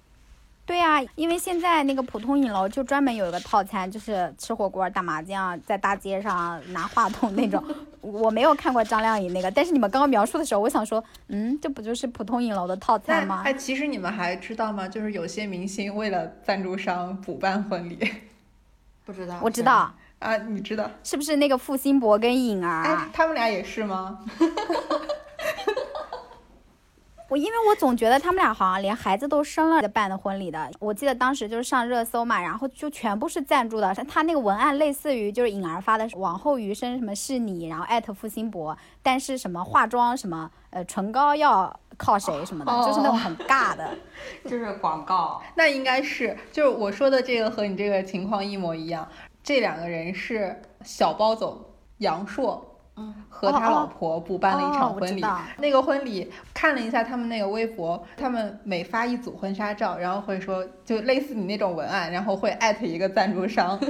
[0.68, 7.64] 对呀，因为现在那个普通影楼就专门有一个套餐，就是吃火锅、打麻将，在大街上拿话筒那种。
[8.02, 13.42] 我没有看过张靓颖那个，但是你们刚刚描述的时候，我想说，嗯，这不就是普通影楼的套餐吗？
[13.46, 14.86] 哎，其实你们还知道吗？
[14.86, 17.98] 就是有些明星为了赞助商补办婚礼，
[19.06, 19.38] 不知道。
[19.42, 22.82] 我知道啊，你知道是不是那个付辛博跟颖儿？
[22.84, 24.18] 哎，他们俩也是吗？
[27.28, 43.90] 我因为我总觉得他们俩好像连孩子都生了办的婚礼的，我记得当时就是上热搜嘛，然后就全部是赞助的，他那个文案类似于就是颖儿发的“往后余生什么是你”，然后艾特付辛博，但是什么化妆什么呃唇膏要靠谁什么的，就是那种很尬的，
[44.48, 45.42] 就是广告。
[45.54, 49.06] 那应该是就是我说的这个和你这个情况一模一样，
[49.42, 51.62] 这两个人是小包总
[51.98, 52.58] 杨烁。
[53.28, 55.24] 和他老婆补办了一场婚礼，
[55.58, 63.78] 那个婚礼看了一下他们那个微博，他们每发一组婚纱照，然后会说就类似你那种文案，然后会艾特一个赞助商。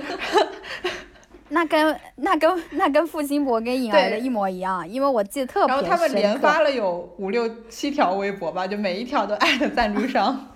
[1.50, 10.48] 那跟那跟那跟付辛博跟颖儿的一模一样， 因为我记得特别然后他们连发了有五六七条微博吧，就每一条都艾特赞助商。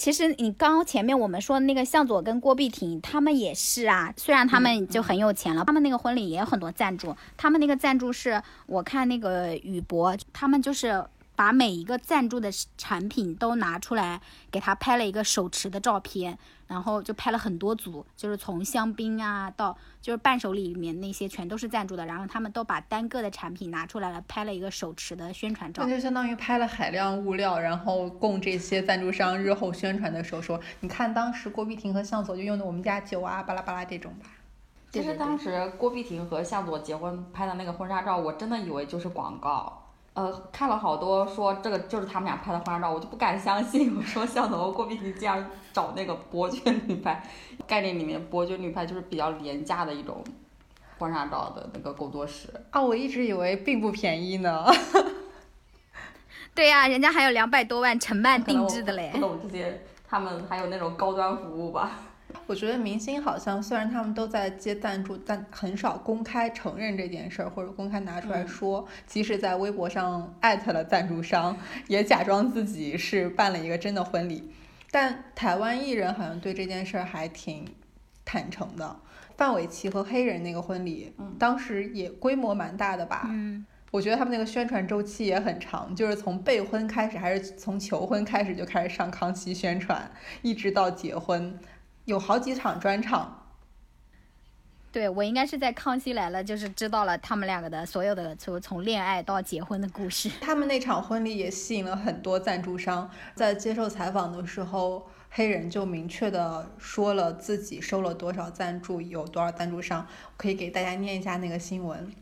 [0.00, 4.10] 其实你刚刚前面我们说的那个向佐跟郭碧婷，他们也是啊。
[4.16, 7.14] 虽然他们就很有钱了，他们那个婚礼也有很多赞助。
[7.36, 11.04] 他们那个赞助是，我看那个宇博，他们就是
[11.40, 14.20] 把每一个赞助的产品都拿出来，
[14.50, 16.36] 给他拍了一个手持的照片。
[16.66, 25.82] 然后就拍了很多组，就是从香槟啊到就是伴手礼里面那些全都是赞助的，然后他们都把单个的产品拿出来了，拍了一个手持的宣传照。
[25.82, 34.26] 那就相当于拍了海量物料，然后供这些赞助商日后宣传的时候说，你看当时郭碧婷和向佐就用的我们家酒啊，巴拉巴拉这种吧。
[34.92, 39.79] 其实当时郭碧婷和向佐结婚拍的那个婚纱照，我真的以为就是广告。
[40.12, 43.96] 呃，看了好多说这个就是他们俩拍的婚纱照，我就不敢相信。
[43.96, 47.22] 我说向佐和郭碧婷这样找那个伯爵女拍，
[47.66, 50.22] 概念里面伯爵女拍就是比较廉价的一种
[50.98, 52.48] 婚纱照的那个工作室。
[52.70, 54.66] 啊，我一直以为并不便宜呢。
[56.52, 59.10] 对呀，人家还有两百多万承办定制的嘞。
[59.14, 61.92] 不懂这些，他们还有那种高端服务吧。
[62.46, 68.86] 我觉得明星好像虽然他们都在接赞助，但很少公开承认这件事儿，或者公开拿出来说。
[69.06, 71.56] 即使在微博上艾特了赞助商，
[71.86, 74.52] 也假装自己是办了一个真的婚礼。
[74.90, 77.64] 但台湾艺人好像对这件事儿还挺
[78.24, 78.96] 坦诚的。
[79.36, 83.26] 范玮琪和黑人那个婚礼，当时也规模蛮大的吧？
[83.30, 90.10] 嗯，我觉得他们那个宣传周期也很长，就是从备婚开始，还是从求婚开始就开始上康熙宣传，
[90.42, 91.58] 一直到结婚。
[92.10, 93.46] 有好几场专场，
[94.90, 100.28] 对我应该是在《康熙来了》，就是知道了他们两个的所有的从从恋爱到结婚的故事。
[100.40, 110.04] 他们那场婚礼也吸引了很多赞助商，在接受采访的时候，黑人就明确的说了自己收了多少赞助，有多少赞助商，
[110.36, 112.12] 可以给大家念一下那个新闻，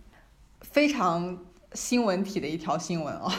[0.61, 1.39] 非常
[1.72, 3.32] 新闻体的一条新闻啊。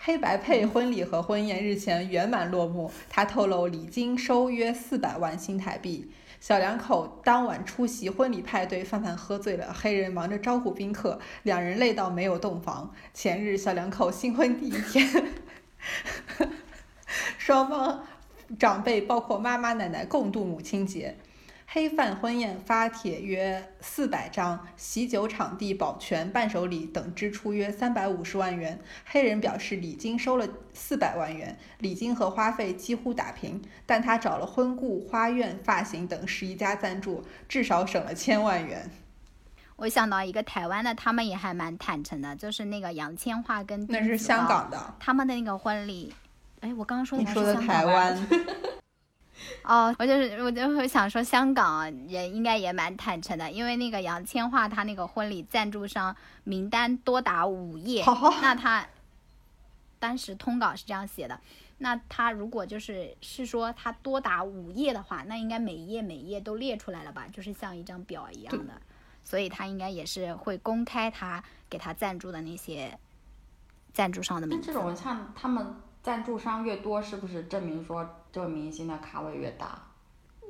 [0.00, 6.10] 黑白配婚礼和婚宴日前圆满落幕，他透露礼金收约四百万新台币。
[6.40, 12.94] 小两口当晚出席婚礼派对，范范喝醉了，黑人忙着招呼宾客，两人累到没有洞房。
[13.12, 15.24] 前日小两口新婚第一天，
[17.36, 18.04] 双方
[18.56, 21.16] 长辈包括妈妈奶奶共度母亲节。
[21.70, 28.80] 黑饭婚宴发帖约四百张，喜酒、场地、保全、伴手礼等支出约三百五十万元。
[29.04, 38.90] 黑人表示礼金收了四百万元，礼金和花费几乎打平，但他找了婚顾、花苑、发型等十一家赞助，至少省了千万元。
[39.76, 46.14] 我想到一个台湾的，他们也还蛮坦诚的，就是那个杨千嬅跟那是香港的，他们的那个婚礼。
[46.60, 48.18] 哎，我刚刚说的你说的台湾。
[49.64, 58.04] 哦，我就是我就会想说，香港人应该也蛮坦诚的，因为那个杨千嬅她那个婚礼赞助商名单多达五页，
[58.40, 58.86] 那她
[59.98, 61.40] 当时通稿是这样写的，
[61.78, 68.80] 那他如果就是是说他多达五页的话，那应该每一页每一页都列出来了吧，就是像一张表一样的，
[69.24, 72.98] 所以他应该也是会公开他给他赞助的那些
[73.92, 74.66] 赞助商的名字。
[74.66, 75.74] 这种像他们。
[76.00, 79.82] 赞助商越多，是不是证明说这个明星的卡位越大？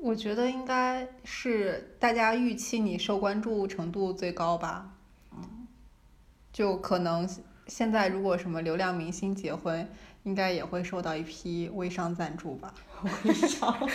[0.01, 4.89] 我觉得应该是大家预期你受关注程度最高吧。
[5.33, 5.67] 嗯，
[6.53, 7.29] 就可能
[7.67, 9.91] 现在如果什么流量明星结婚，
[10.23, 12.73] 应该也会受到一批微商赞助吧。
[13.25, 13.77] 微商。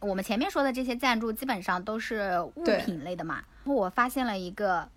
[0.00, 3.44] 我们前面说的这些赞助基本上都是物品类的嘛。
[3.64, 4.88] 我发现了一个，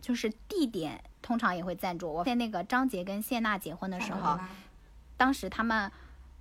[0.00, 1.02] 就是地点。
[1.30, 2.12] 通常也会赞助。
[2.12, 4.36] 我在那个张杰跟谢娜结婚的时候，
[5.16, 5.88] 当时他们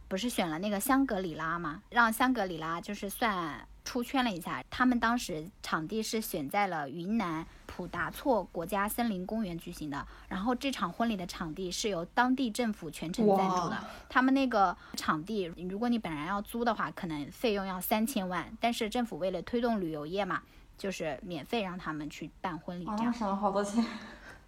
[0.07, 1.83] 不是选了那个香格里拉嘛？
[1.91, 4.63] 让香格里拉就是算出圈了一下。
[4.67, 10.07] 他们当时场地是选在了云南普达措国家森林公园举行的。
[10.27, 13.77] 然后这场婚礼的场地是由当地政府全程赞助的。
[14.09, 18.51] 他们那个场地，如果你本人要租的话，可能费用要三千万。
[18.59, 20.41] 但是政府为了推动旅游业嘛，
[20.79, 23.85] 就是免费让他们去办婚礼，这样省了好多钱。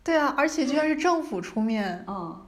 [0.03, 2.03] 对啊，而且居然是政府出面。
[2.07, 2.45] 嗯，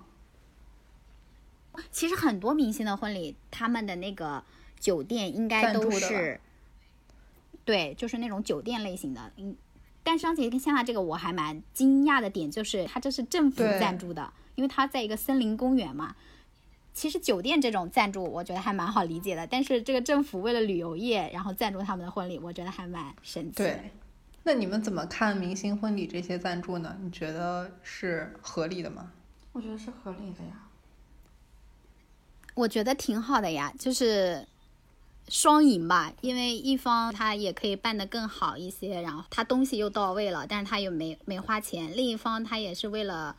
[1.91, 4.43] 其实很多明星的婚礼，他们的那个
[4.79, 6.39] 酒店应该都是，
[7.63, 9.31] 对，就是那种酒店类型的。
[9.37, 9.55] 嗯，
[10.03, 16.15] 但张杰跟谢娜这个我还蛮惊讶的点就是，他这是政府赞助的，因为他在一个森林公园嘛。
[16.95, 19.47] 其实酒店这种赞助，我觉得还蛮好理解的。
[19.47, 23.57] 但是这个政府为了旅游业，然后赞助他们的婚礼，我觉得还蛮神奇。
[23.57, 23.91] 对。
[24.45, 26.97] 那你们怎么看明星婚礼这些赞助呢？
[27.01, 29.11] 你觉得是合理的吗？
[29.53, 30.67] 我觉得是合理的呀。
[32.53, 34.45] 我觉得挺好的呀，就是
[35.29, 36.11] 双赢吧。
[36.19, 43.35] 因为一方他也可以办得更好一些，然后他东西又到位了，但是他又没没花钱；另一方他也是为了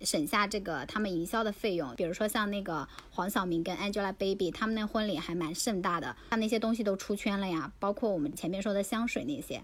[0.00, 1.94] 省下这个他们营销的费用。
[1.94, 9.62] 比如说像那个黄晓明跟 Angelababy，他们那婚礼还蛮盛大的，他那些东西都出圈了呀，包括我们前面说的香水那些。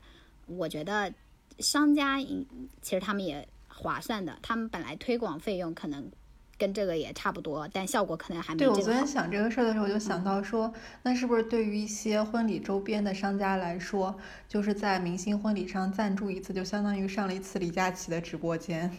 [0.49, 1.13] 我觉得
[1.59, 6.11] 商家其实他们也划算的，他们本来推广费用可能
[6.57, 8.59] 跟这个也差不多，但效果可能还没。
[8.59, 10.73] 对我昨天想这个事儿的时候，我就想到说，
[11.03, 14.19] 那是不是对于一些婚礼周边的商家来说，
[14.49, 18.97] 就是在明星婚礼上赞助一次，就相当于上了一次李佳琦的直播间。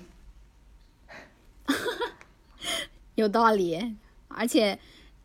[3.15, 3.97] 有道理，
[4.29, 4.79] 而且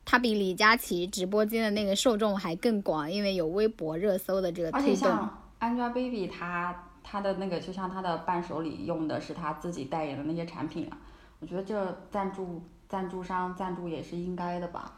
[0.04, 5.28] 他比李佳琦直播间的那个受众还更广，因为有微博热搜的这个推动。
[5.64, 10.98] Angelababy 她她的那个就像她的伴手礼用的是她自己代言的那些产品啊，
[11.40, 14.92] 我觉得这赞助赞助商赞助也是应该的吧。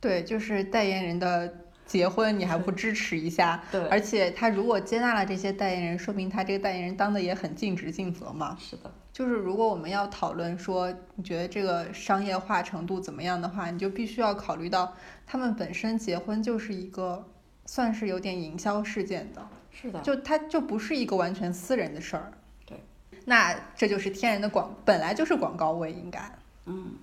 [0.00, 1.52] 对，就是代言人的
[1.84, 3.62] 结婚你还不支持一下？
[3.70, 3.80] 对。
[3.88, 8.56] 而且他如果接纳了这些代言人，说明他这个代言人当的也很尽职尽责嘛。
[8.58, 8.90] 是的。
[9.12, 14.92] 就是如果我们要讨论说你觉得这个商业化程度怎么样的话，你就必须要考虑到
[15.26, 17.26] 他们本身结婚就是一个
[17.64, 19.48] 算是有点营销事件的。
[19.80, 22.32] 是的，就它就不是一个完全私人的事儿。
[22.64, 22.80] 对，
[23.24, 26.32] 那这就是天然的广，本来就是广告位应该。
[26.64, 26.94] 嗯。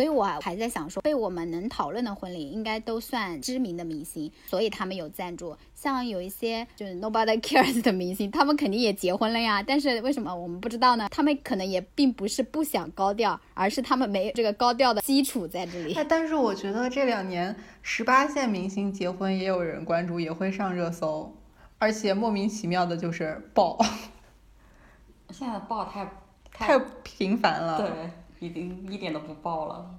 [0.00, 5.54] 所以我还在想说，被我们能讨论的婚礼应该都算知名的明星，所以他们有赞助。
[5.74, 11.06] 像有一些就是 nobody cares 的明星，他们肯定也结婚了呀，但是为什么我们不知道呢？
[11.10, 15.92] 他们可能也并不是不想高调，而是他们没有这个高调的基础在这里。
[15.92, 21.36] 哎，但是我觉得这两年十八线明星结婚也有人关注，也会上热搜，
[21.76, 23.78] 而且莫名其妙的就是爆，
[25.30, 26.10] 现在爆太
[26.50, 27.82] 太频繁了。
[27.82, 28.10] 对，
[28.40, 29.94] 已经一点都不爆了。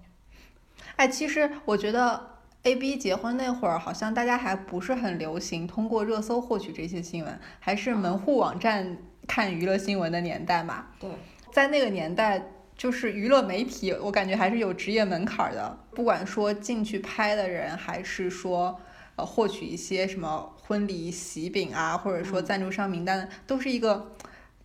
[0.98, 2.30] 哎，其实我觉得。
[2.64, 10.86] A B 结婚那会儿，好像大家还不是很流行通过热搜获取这些新闻，还是门户网站看娱乐新闻的年代嘛。
[11.00, 11.10] 对，
[11.52, 12.40] 在那个年代，
[12.78, 15.76] 就是娱乐媒体，我感觉还是有职业门槛的。
[15.96, 18.80] 不管说进去拍的人，还是说
[19.16, 24.14] 呃获取一些什么婚礼喜饼啊，或者说赞助商名单，都是一个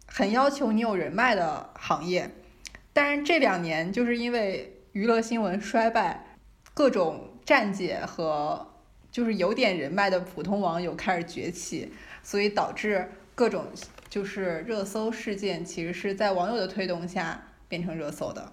[0.07, 2.31] 很要求你有人脉的行业。
[2.97, 6.38] 但是这两年，就是因为娱乐新闻衰败，
[6.72, 7.32] 各种。
[7.47, 8.74] 站姐和
[9.12, 13.66] 就是有点人脉的普通网友开始崛起，所以导致各种
[14.09, 18.53] 就是热搜事件其实是在网友的推动下变成热搜的。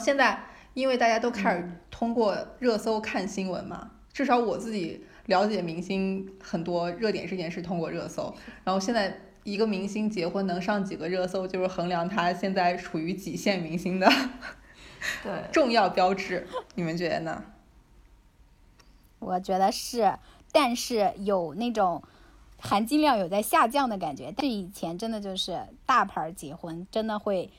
[0.00, 0.38] 现在
[0.74, 8.34] 因为大家都开始通过热搜看新闻嘛，至少我自己了解明星很多热点事件是通过热搜。
[8.62, 9.18] 然后现在
[9.50, 14.06] 一个明星结婚能上几个热搜，就是衡量他现在处于几线明星的
[15.22, 16.46] 对 重要标志。
[16.74, 17.42] 你们觉得呢？
[19.18, 20.14] 我觉得是，
[20.52, 22.02] 但是有那种
[22.58, 24.32] 含金量有在下降的感觉。
[24.36, 27.50] 但是以前真的就是大牌结婚，真的会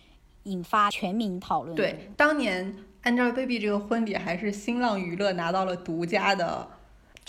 [0.43, 1.75] 引发全民讨论。
[1.75, 6.67] 对，当年 Angelababy 这个婚礼还是新浪娱乐拿到了独家的，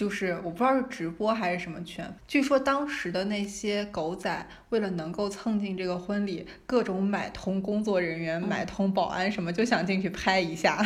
[0.01, 2.11] 就是我不知道是直播还是什么圈。
[2.27, 10.83] 据说当时的那些狗仔为了能够蹭进这个婚礼，各种买通工作人员、买通保安什么，就想进去拍一下。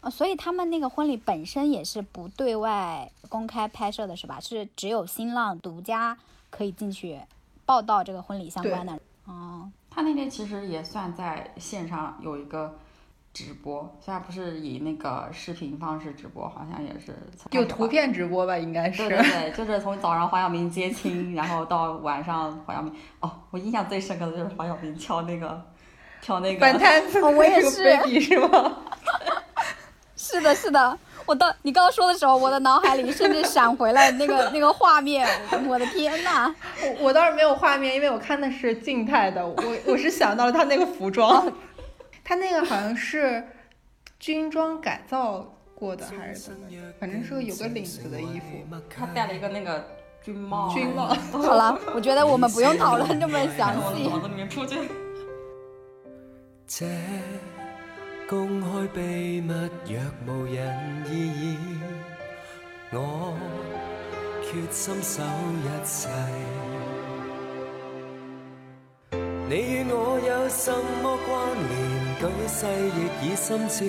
[0.00, 4.40] 啊， 所以他们那个婚礼本身也是不对外公开拍摄的，是吧？
[4.40, 6.16] 是只有新浪独家
[6.48, 7.20] 可以进去
[7.66, 8.98] 报道这个婚礼相关的。
[9.26, 12.74] 哦，他那天其实也算在线上有一个
[13.32, 17.16] 直播，现在不是以那个视频方式直播，好像也是
[17.50, 18.58] 有图片直播吧？
[18.58, 19.08] 应该是。
[19.08, 22.92] 对对对，就是从早上黄晓明接亲，然后到晚上黄晓明。
[23.20, 25.62] 哦，我印象最深刻的就是黄晓明跳那个
[26.20, 28.76] 跳那个反摊子，我也是，是吗？
[30.14, 35.26] 是的，是的，我到你刚刚说的时候，我的脑海里甚至闪回了那个 那个画面，
[35.66, 36.54] 我的天呐！
[36.80, 41.52] 我我倒是没有画面，因为我看的是静态的，我我是想到了他那个服装，
[42.24, 43.44] 他那个好像是
[44.18, 46.68] 军装改造过的还是怎么？
[47.00, 49.84] 反正是有个领子的衣服，他戴了一个那个
[50.22, 50.72] 军帽。
[50.72, 51.08] 军帽。
[51.32, 54.04] 好了，我觉得我们不用讨论这么详细。
[54.04, 54.78] 从脑子里面出去。
[58.28, 59.52] 公开秘密
[59.84, 61.58] 若无人异议，
[62.90, 63.36] 我
[64.42, 66.08] 决心守一世。
[69.50, 71.30] 你与我有什么关
[71.68, 72.01] 联？
[72.22, 73.84] 举世亦已心照，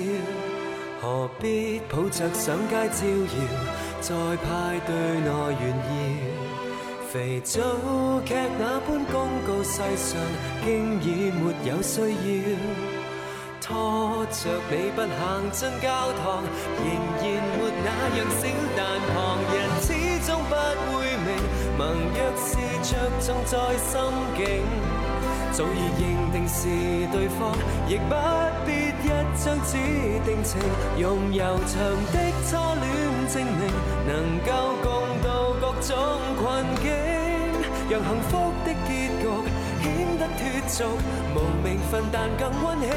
[0.99, 3.37] 何必抱着上街招摇，
[4.01, 5.29] 在派对内
[5.59, 5.93] 炫耀？
[7.11, 7.61] 肥皂
[8.25, 10.19] 剧那般公告世上，
[10.65, 12.57] 经已没有需要。
[13.61, 16.41] 拖着你不行进教堂，
[16.81, 16.85] 仍
[17.21, 17.23] 然
[17.53, 18.81] 没那样小，但
[19.13, 19.13] 旁
[19.53, 19.87] 人始
[20.25, 20.51] 终不
[20.91, 20.91] 会
[21.23, 21.29] 明。
[21.77, 21.81] 盟
[22.15, 22.49] 约是
[22.81, 23.93] 着重在心
[24.35, 24.41] 境，
[25.53, 26.67] 早已认定是
[27.11, 27.53] 对方，
[27.87, 28.15] 亦不
[28.65, 29.77] 必一张纸
[30.25, 30.59] 定情。
[30.97, 31.77] 用悠长
[32.11, 32.17] 的
[32.49, 32.83] 初恋
[33.29, 33.69] 证明，
[34.07, 34.49] 能够
[34.81, 34.89] 共
[35.21, 35.93] 度各种
[36.41, 36.89] 困境，
[37.87, 38.31] 让幸福
[38.65, 38.89] 的结
[39.21, 39.23] 局
[39.83, 39.85] 显
[40.17, 40.83] 得脱俗，
[41.35, 42.89] 无名份但更温馨。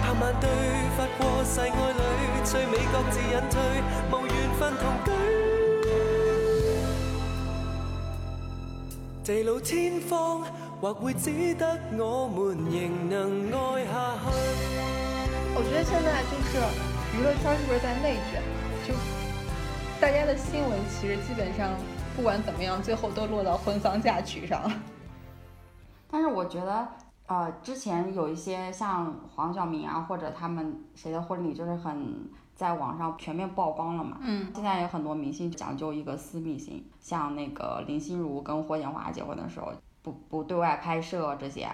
[0.00, 0.48] 百万对
[0.96, 2.00] 发过誓爱侣，
[2.44, 3.60] 最美各自隐退，
[4.10, 5.12] 无缘分同居。
[9.24, 10.42] 地老天荒，
[10.82, 14.26] 或会只得我们仍能爱下去。
[15.54, 16.58] 我觉得现在就是
[17.16, 18.42] 娱乐圈是不是在内卷？
[18.84, 18.92] 就
[20.00, 21.70] 大家的新闻其实基本上
[22.16, 24.60] 不管怎么样，最后都落到婚丧嫁娶上。
[26.10, 26.88] 但是我觉得。
[27.28, 34.18] 呃，之前有一些像黄晓明啊，或者他们谁的婚礼，就是很在网上全面曝光了嘛。
[34.20, 34.50] 嗯。
[34.52, 39.72] 现在有很多明星讲究一个私密性，像那个林心如跟霍建华结婚的时候，
[40.02, 41.70] 不不对外拍摄这些。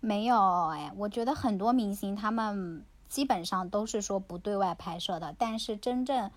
[0.00, 0.36] 没有
[0.68, 6.30] 哎，我觉得很多明星他们基本上都是说不对外拍摄的，但是真正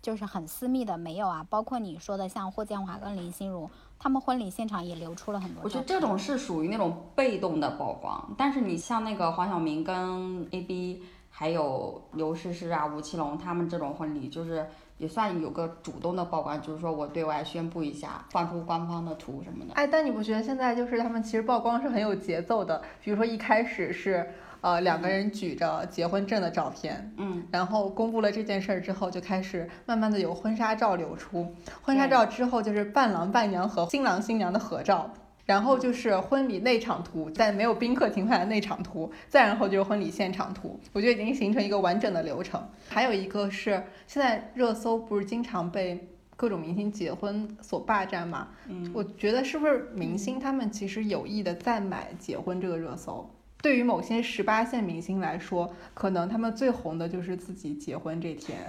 [0.00, 1.44] 就是很私密的没有啊。
[1.50, 3.68] 包括你说的像霍建华跟林心如。
[4.00, 5.60] 他们婚礼现场也流出了很多。
[5.64, 19.72] 我觉得这种是属于那种被动的曝光，但是你像那个黄晓明跟 A B，还有刘诗诗啊、吴奇隆他们这种婚礼，就是也算有个主动的曝光，就是说我对外宣布一下，放出官方的图什么的。
[19.74, 22.82] 哎，但你不觉得现在就是他们其实曝光是很有节奏的？
[23.02, 24.28] 比如说一开始是。
[24.60, 31.54] 呃，两个人举着结婚证的照片，嗯，然后公布了这件事儿之后，就开始慢慢的有婚纱照流出。
[31.80, 35.08] 婚纱照之后就是伴郎伴娘和新郎新娘的合照，
[35.48, 40.78] 然后就是婚礼内场图，在没有宾客情况下的内场图，再然后就是婚礼现场图。
[40.92, 42.62] 我觉得已经形成一个完整的流程。
[42.86, 48.48] 还有一个是现在热搜不是经常被各种明星结婚所霸占嘛？
[48.66, 53.26] 嗯，我觉得是不是明星他们其实有意的在买结婚这个热搜？
[53.62, 58.58] 对于某些十八线明星来说，可能他们最红的就是自己结婚这天。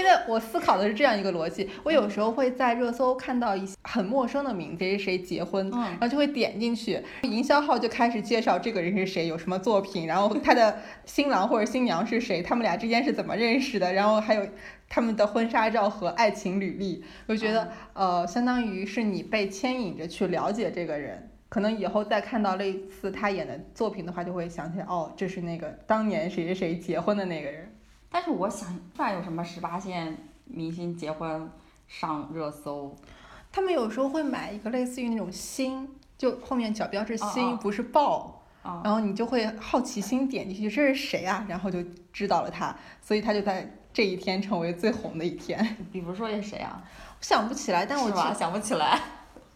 [0.00, 14.42] 因为我思考的是这样一个逻辑，我有时候会在热搜看到一些很陌生的名字，谁谁结婚，然后就会点进去，营销号就开始介绍这个人是谁，有什么作品，然后他的新郎或者新娘是谁，他们俩之间是怎么认识的，然后还有
[14.88, 17.04] 他们的婚纱照和爱情履历。
[17.26, 21.26] 我觉得，呃，相当于是你被牵引着去了解这个人。
[21.50, 27.69] 可能以后再看到类似他演的作品的话，就会想起来，哦，这是那个当年谁谁谁结婚的那个人。
[28.10, 31.48] 但是我想，不然有什么十八线明星结婚
[31.86, 32.94] 上热搜？
[33.52, 35.88] 他们有时候会买一个类似于那种星，
[36.18, 41.46] 就后面角标是星，不是报，然后你就会好奇心点进去，这是谁啊？
[41.48, 41.82] 然后就
[42.12, 45.76] 知道了他，所以他就在这一天成为最红的一天。
[45.92, 46.82] 比如说是谁啊？
[47.18, 49.00] 我想不起来，但我想不起来。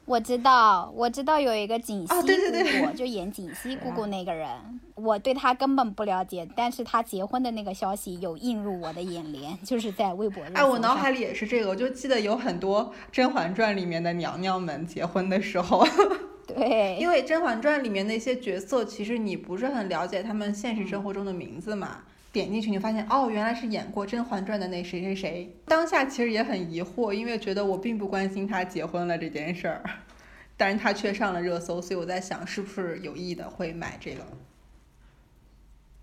[0.06, 4.48] 我知道，我知道有一个锦溪姑姑，就演锦 溪姑姑那个人，
[4.94, 15.86] 我对她根本不了解，但是她结婚的那个消息有映入我的眼帘，就是在微博哎，我脑海里也是这个，我就记得有很多《甄嬛传》里面的娘娘们结婚的时候，
[16.46, 22.02] 对，因为《甄嬛传》里面那些角色，其实你不是很了解他们现实生活中的名字嘛。
[22.34, 25.56] 点进去，你发现哦，原来是演过《甄嬛传》的那谁谁谁。
[25.66, 29.82] 当下其实也很疑惑，因为觉得我并不关心他结婚了这件事儿，
[30.58, 34.26] 但是他却上了热搜，所以我在想是不是有意的会买这个。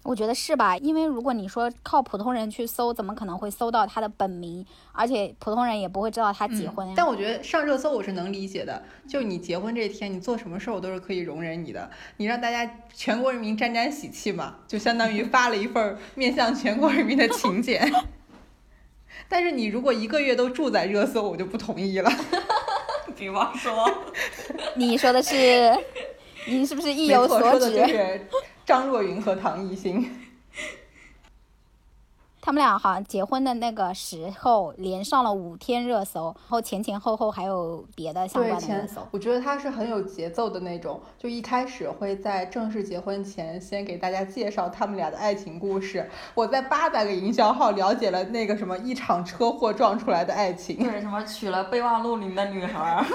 [0.04, 0.76] 我觉得是吧？
[0.78, 4.66] 因为如果你说靠普通人去搜，怎么可能会搜到他的本名？
[4.92, 6.94] 而且普通人也不会知道他结婚呀。
[6.98, 11.90] 但我觉得上热搜我是能理解的，就你结婚这天，你做什么事儿我都是可以容忍你的。
[12.18, 17.92] 你让大家全国人民沾沾喜气嘛，就相当于发了一份 面向全国人民的请柬。
[19.30, 22.12] 但是你如果一个月都住在热搜，我就不同意了。
[23.16, 23.88] 比方说，
[24.76, 25.78] 你说的是，
[26.48, 28.26] 你是不是意有所指？
[28.72, 30.10] 张若昀和唐艺昕，
[32.40, 39.06] 他们俩好像结婚的那个时候连上了五天热搜，然后前前后后还有别的相关的热搜。
[39.12, 46.10] 我觉得他是很有节奏的那种，就一开始会在正式结婚前先给大家介绍他们俩的爱情故事。
[46.34, 53.06] 我在八百个营销号了解了那个什么一场车祸撞出来的爱情，对什么娶了备忘录里的女孩，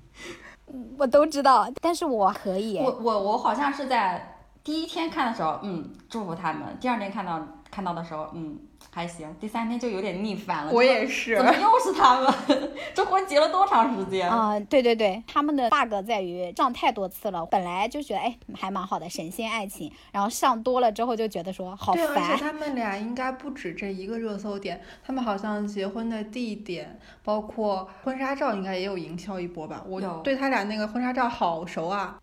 [0.96, 2.78] 我都知道，但是我可以。
[2.78, 4.34] 我我我好像是在。
[4.68, 6.76] 第一天看的时候，嗯，祝福他们。
[6.78, 7.40] 第二天看到
[7.70, 8.58] 看到的时候，嗯，
[8.90, 9.34] 还行。
[9.40, 10.70] 第三天就有点逆反了。
[10.70, 11.34] 我也是。
[11.36, 12.30] 怎么又是他们？
[12.92, 14.28] 这婚结了多长时间？
[14.30, 17.46] 啊，对对对，他们的 bug 在于上太多次了。
[17.46, 22.06] 本来就觉得哎还蛮好的神仙爱情，然后上多了之后就觉得说好烦。
[22.06, 29.82] 对，而且他们俩应该不止这一个热搜点，他们好像结婚的地点，包括婚纱照，应该也有营销一波吧？
[29.88, 32.18] 我对他俩那个婚纱照好熟啊。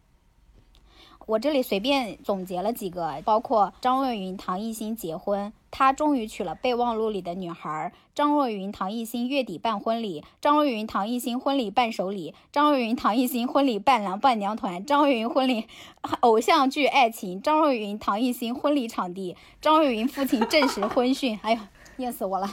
[1.28, 7.92] 我这里随便总结了几个，包括张若昀、唐艺昕结婚，他终于娶了备忘录里的女孩。
[8.14, 15.66] 张若昀、唐艺昕月底办婚礼，张若昀、唐艺昕婚礼伴手礼，张若昀、唐艺昕婚礼伴郎伴娘团，张若昀婚礼
[16.20, 21.40] 偶像剧爱情，张若昀、唐艺昕婚礼场地，张若昀父亲证实婚讯。
[21.44, 21.60] 哎呦，
[21.98, 22.48] 念死我了！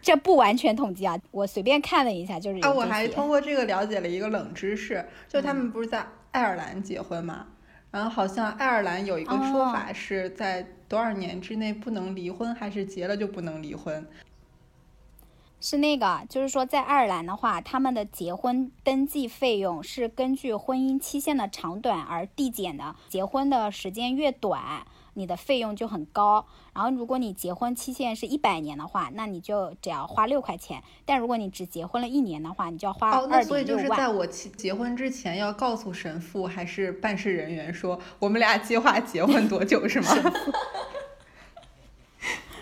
[0.00, 7.46] 这不完全统计啊，我随便看了一下，就是啊，我还通过这个了解了一个冷知识，就他们不是在爱尔兰结婚吗？
[7.92, 14.04] 然后好像爱尔兰有一个说法是在多少年之内不能离婚，还是结了就不能离婚？
[15.60, 24.84] 是那个，就是说在爱尔兰的话，他们的结婚登记费用是根据婚姻期限的长短而递减的，结婚的时间越短。
[25.14, 30.82] 你的费用就很高，然后如果你结婚期限是一百年的话，那你就只要花六块钱。
[31.04, 33.38] 但如果你只结婚了一年的话，你就要花二点六万。
[33.38, 40.08] 哦，那所以就是在我结婚之前要告诉神父还是办事人员说，我们俩计划结婚多久是吗？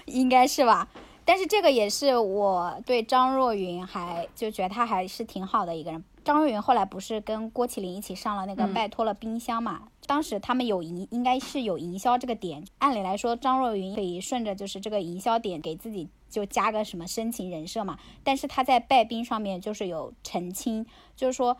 [0.06, 0.88] 应该是吧。
[1.24, 6.02] 但是这个也是我对张若昀还就觉得他还是挺好的一个人。
[6.24, 9.88] 张若昀后来不是跟郭麒麟一起上了那个嗯拜托了冰箱嘛？
[10.06, 12.64] 当时他们有营，应该是有营销这个点。
[12.78, 17.98] 按理来说，张若昀可以顺着就是这个营销点给自己就加个什么深情人设嘛。
[18.24, 21.56] 但是他在拜冰上面就是有澄清，就是说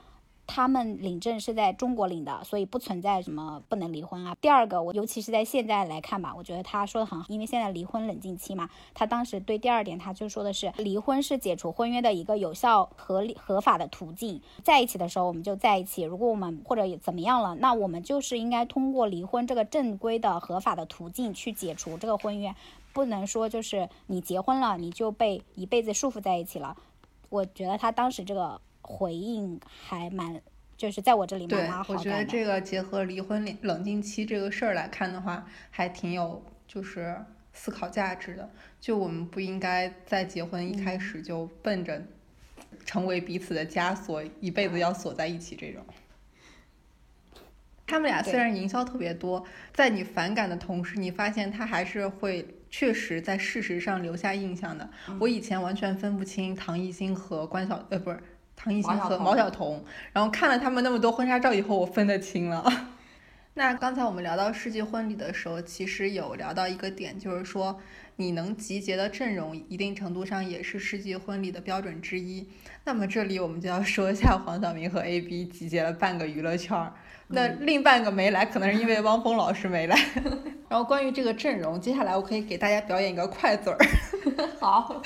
[0.52, 4.34] 他们领证是在中国领的，所以不存在什么不能离婚啊。
[4.40, 14.42] 第二个，我尤其是在现在来看吧，我觉得他说的很好，因为现在离婚冷静期嘛，他当时对第二点，他就说的是离婚是解除婚约的一个有效、合理、合法的途径。
[14.64, 22.52] 在一起的时候我们就在一起，如果我们或者怎么样了，那我们就是应该通过离婚这个正规的合法的途径去解除这个婚约，
[22.92, 26.76] 不能说就是你结婚了你就被一辈子束缚在一起了。
[27.28, 30.40] 我觉得他当时这个回应还蛮，
[30.76, 32.24] 就是在我这里蛮对蛮，好我觉得。
[32.24, 37.16] 这个结合离婚冷冷静期这个事儿来看的话，还挺有就是
[37.52, 38.50] 思考价值的。
[38.80, 42.02] 就我们不应该在结婚一嗯开始就奔着
[42.86, 45.84] 成为彼此的枷锁，一辈子要锁在一起这种。
[47.86, 54.88] 他们俩虽然营销特别多，在你反感的同时，你发现他还是会确实在事实上留下印象的。
[55.18, 58.22] 我以前完全分不清唐艺昕和关晓呃不是
[58.62, 59.82] 唐艺昕和毛晓彤
[60.12, 62.64] 然后看了他们那么多婚纱照以后，我分得清了。
[63.54, 67.80] 那刚才我们聊到世纪婚礼的时候，其实有聊到一个点，就是说
[68.16, 72.46] 你能集结的阵容，一定程度上也是世纪婚礼的标准之一。
[72.84, 76.92] 那么这里我们就要说一下 黄晓明和 AB 集结了半个娱乐圈儿，
[77.28, 79.98] 那另半个没来，可能是因为 汪峰老师没来。
[80.68, 83.78] 然后关于这个阵容，接下来我可以给大家表演一个快嘴儿。
[84.60, 85.02] 好，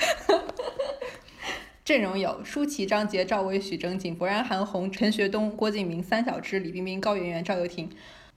[1.85, 7.87] 阵容有舒淇、张杰、赵薇、许峥、井柏然、韩红、陈学冬、郭敬明、三小只、李冰冰、高圆圆、赵又廷。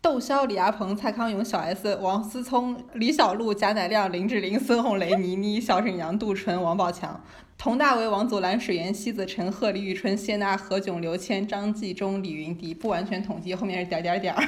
[0.03, 7.25] 窦骁、李亚鹏、蔡康永、小 S、王思聪、李小璐、贾乃亮、林志玲、孙红雷、倪妮、小沈阳、杜淳、王宝强、
[7.57, 12.75] 佟大为、王祖蓝、水源、西子、陈赫、李宇春、谢娜、何炅、刘谦、张纪中、李云迪。
[12.75, 14.47] 不完全统计，后面是点点点儿。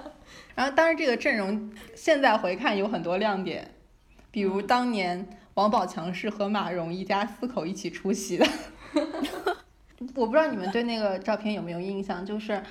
[0.56, 3.72] 然后，当然这个阵容现在回看有很多亮点，
[4.30, 5.28] 比如当年
[5.58, 8.46] 王宝强是和马蓉一家四口一起出席的。
[10.14, 12.62] 我不知道你们对那个照片有没有印象，就是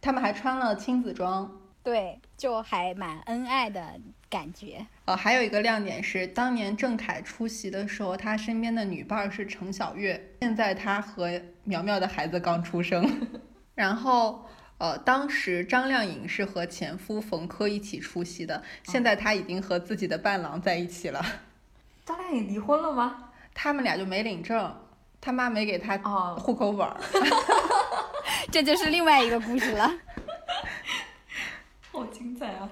[0.00, 1.60] 他们还穿了亲子装。
[1.82, 4.00] 对，就还蛮恩爱的
[4.30, 4.86] 感觉。
[5.04, 13.06] 呃，还有一个亮点是，当年郑恺出席的时候，他身边的女伴儿是程小月，现在他和苗苗的孩子刚出生。
[13.76, 14.46] 然后，
[14.78, 21.22] 呃，当时张靓颖是和前夫冯轲一起出席的，现在她已经和自己的伴郎在一起了。
[22.04, 23.30] 张靓颖离婚了吗？
[23.54, 24.74] 他们俩就没领证，
[25.20, 26.96] 他妈没给他哦，户口本儿。
[28.52, 29.90] 这就是另外一个故事了。
[31.90, 32.68] 好精彩啊！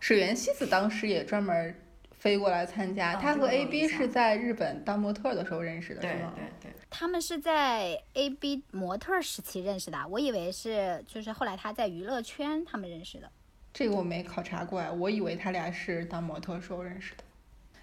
[0.00, 1.74] 水原希子当时也专门
[2.18, 6.32] 飞过来参加，她和啊这个我有 AB 是在日本当模特儿的时候认识的，是吗？
[6.34, 13.30] 对对，他们是在 A B 模特时期认识的，我以为是就是后来他在娱乐圈他们认识的。
[13.72, 17.24] 这个我没考察过呀，我以为他俩是当模特时候认识的。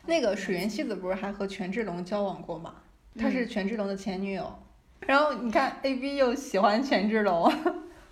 [0.06, 2.76] 那个水原希子不是还和权志龙交往过吗？
[3.18, 4.54] 她是权志龙的前女友。
[5.02, 7.52] 然后你看 A B 又喜欢权志龙。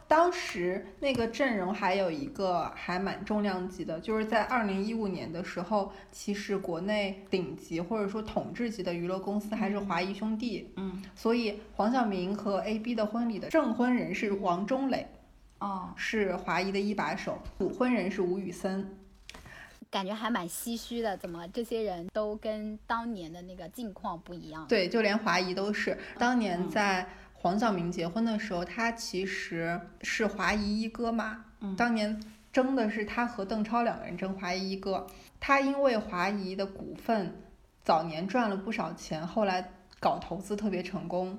[0.06, 15.08] 当时那个阵容还有一个还蛮重量级的，就是在二零一五年的时候，其实国内顶级或者说统治级的娱乐公司还是华谊兄弟，嗯，所以黄晓明和 A B 的婚礼的证婚人是王中磊，
[15.60, 18.88] 哦，是华谊的一把手，主婚人是吴宇森。
[19.94, 24.66] 感觉还蛮唏嘘的，怎么这些人都跟当年的那个境况不一样？
[24.68, 25.96] 对，就连华谊都是。
[26.18, 31.46] 当年在黄晓明结婚的时候，他其实是华谊一哥嘛。
[31.60, 32.20] 嗯当年
[32.52, 35.06] 争的是他和邓超两个人争华谊一哥。
[35.40, 37.44] 他因为华谊的股份
[37.84, 41.38] 早年赚了不少钱，后来搞投资特别成功，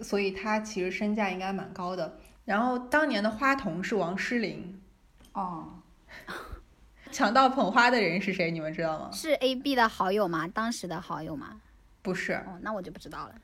[0.00, 2.18] 所以他其实身价应该蛮高的。
[2.46, 4.80] 然后当年的花童是王诗龄，
[5.34, 5.82] 哦，
[7.16, 8.50] 抢到捧花的人是谁？
[8.50, 9.08] 你们知道吗？
[9.10, 10.46] 是 A B 的好友吗？
[10.46, 11.56] 当时的好友吗？
[12.02, 13.34] 不是，哦，那我就不知道了，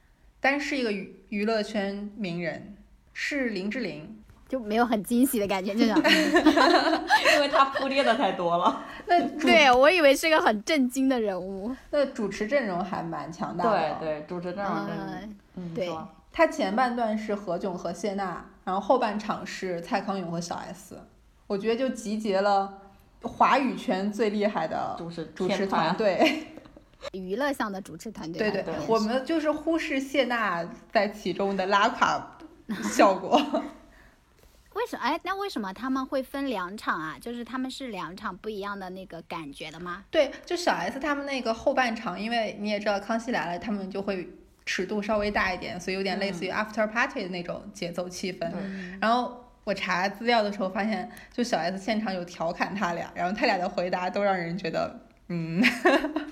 [0.41, 2.77] 但是一个娱娱乐圈名人，
[3.15, 4.15] 是林志玲。
[4.47, 5.99] 就没有很惊喜的感觉，这种。
[6.05, 8.85] 嗯因为他铺垫的太多了。
[9.09, 11.75] 那对，我以为是个很震惊的人物。
[11.91, 13.97] 那主持阵容还蛮强大的。
[14.01, 15.91] 对，对，主持阵容真的，嗯，嗯，对
[16.31, 21.01] 他前半段是何炅和谢娜，然后后半场是蔡康永和小 S，
[21.47, 22.82] 我觉得就集结了
[23.23, 26.47] 华语圈最厉害的主持主持团团队。
[27.13, 28.55] 娱乐向的主持团队吧。
[28.55, 32.39] 对对我们就是忽视谢娜在其中的拉垮
[32.85, 33.41] 效果。
[34.75, 37.17] 为什哎，那为什么他们会分两场啊？
[37.21, 40.05] 就是他们是两场不一样的那个感觉的吗？
[40.11, 44.31] 对，就小 S 他们那个后半场，因为你也知道《康熙来了》，他们就会
[44.65, 48.51] 尺度稍微大一点，所以有点类似于 after party 的那种节奏气氛。
[48.51, 55.63] 对然后我查资料的时候发现，就小 S 现场有调侃他俩，然后他俩的回答都让人觉得，嗯，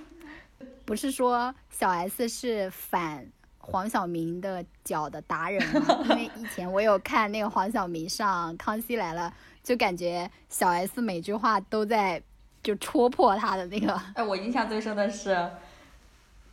[0.84, 3.24] 不是说小 S 是反
[3.58, 6.00] 黄晓明的脚的达人吗？
[6.08, 9.32] 因为以前我有看那个黄晓明上《康熙来了》，
[9.66, 12.20] 就感觉小 S 每句话都在
[12.62, 13.94] 就戳破他的那个。
[14.14, 15.48] 哎，我印象最深的是，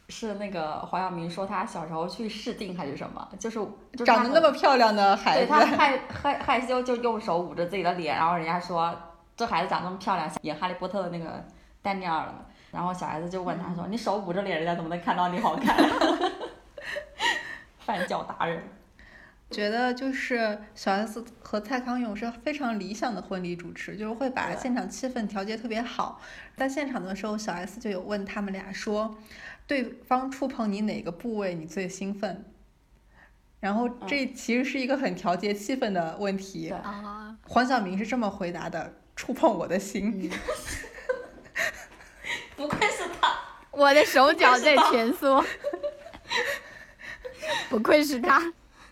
[0.10, 8.96] 是那个黄晓明说他小时候去试镜还是什么，就是就是长得那么漂亮的孩子，对他害害害羞，就用手捂着自己的脸，然后人家说
[9.36, 11.46] 这孩子长那么漂亮，演哈利波特的那个
[11.82, 12.46] 丹尼尔了。
[12.70, 15.76] 然后小孩子就问他说：“你手捂着脸，人家怎么能看到你好看？”
[17.80, 18.62] 饭教达人。
[19.50, 26.20] 觉得就是小 S 和蔡康永是非常理想的婚礼主持，就是会把现场气氛调节特别好。
[26.58, 29.16] 在现场的时候，小 S 就有问他们俩说，
[29.68, 32.46] 对方触碰你哪个部位你最兴奋？
[33.60, 36.74] 然后这其实是一个很调节气氛的问题。
[37.48, 40.14] 黄晓明是这么回答的：触碰我的心。
[40.24, 40.30] 嗯，
[42.56, 43.36] 不愧是他，
[43.72, 45.44] 我的手脚在蜷缩，
[47.70, 48.40] 不愧是他，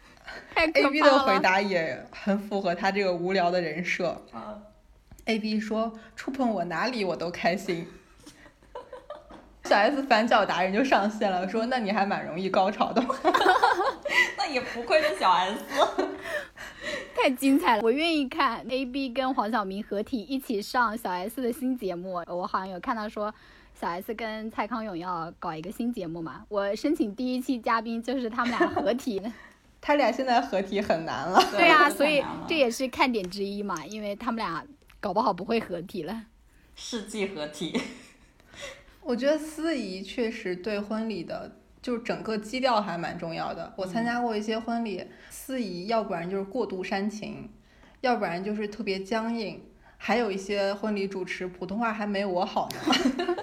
[0.54, 1.00] 太可 A B。
[1.00, 4.26] 的回答也很符合他这个无聊的人设。
[4.34, 4.62] 嗯
[5.26, 7.88] A B 说：“触碰我哪里我都开心。”
[9.66, 13.04] 小 S 反脚达人就上线了，说：“那你还蛮容易高潮的。
[14.38, 15.60] 那也不愧是小 S。
[17.18, 22.24] 太精彩了，我愿意看 A B 跟黄晓明合体一起上小 S 的新节目。
[22.28, 23.34] 我好像有看到说
[23.74, 29.20] 小 S 跟蔡康永要搞一个新节目嘛，我申请第一期嘉宾就是他们俩合体。
[29.82, 31.40] ”他俩现在合体很难了。
[31.52, 34.64] 对啊，所以这也是看点之一嘛，因为他们俩
[35.00, 36.24] 搞不好不会合体了。
[36.76, 37.82] 世纪合体。
[39.06, 43.72] 我觉得司仪确实对婚礼的，就是整个基调还蛮重要的。
[43.78, 47.52] 我参加过一些婚礼，司仪要不然就是过度煽情，
[48.02, 49.62] 要不然就是特别僵硬，
[49.98, 53.36] 还有一些婚礼主持普通话还没我好呢。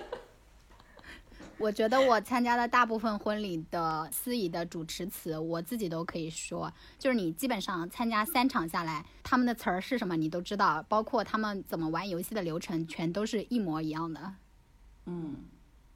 [1.59, 14.35] 我觉得我参加的大部分婚礼的司仪的主持词，我自己都可以说，就是你基本上参加三场下来，他们的词儿是什么你都知道，包括他们怎么玩游戏的流程，全都是一模一样的。
[15.07, 15.37] 嗯，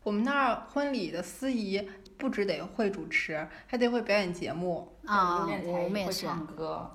[0.06, 1.84] 我们那儿婚礼的司仪
[2.16, 4.96] 不只得会主持，还得会表演节目。
[5.04, 6.24] 啊，练才艺会我们也是。
[6.24, 6.88] 唱歌。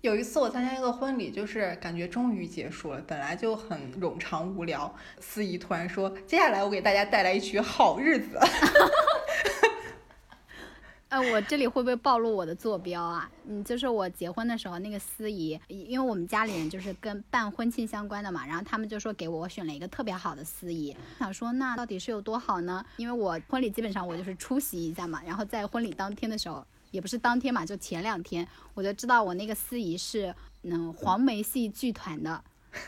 [0.00, 4.90] 有一次我参加一个婚礼，就是感觉终于结束了，本来就很冗长无聊，
[5.20, 8.38] 司仪突然说：“接下来我给大家带来一曲《好日子》。
[11.10, 13.30] 呃，我这里会不会暴露我的坐标啊？
[13.46, 22.84] 嗯，就是我结婚的时候，那个司仪，因为我们家里人就是跟办婚庆相关的嘛，然后他们就说给我选了一个特别好的司仪，想说那到底是有多好呢？
[22.98, 32.44] 因为我婚礼基本上我就是出席一下嘛，然后在婚礼当天的时候，也不是当天嘛，就前两天我就知道我那个司仪是嗯黄梅戏剧团的，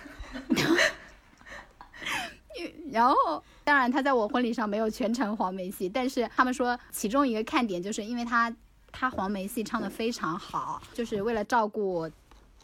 [2.93, 8.53] 然后，当然他在我婚礼上没有全程黄梅戏， 但是他们说其中一个看点就是因为他
[8.91, 12.11] 他黄梅戏唱的非常好，就是为了照顾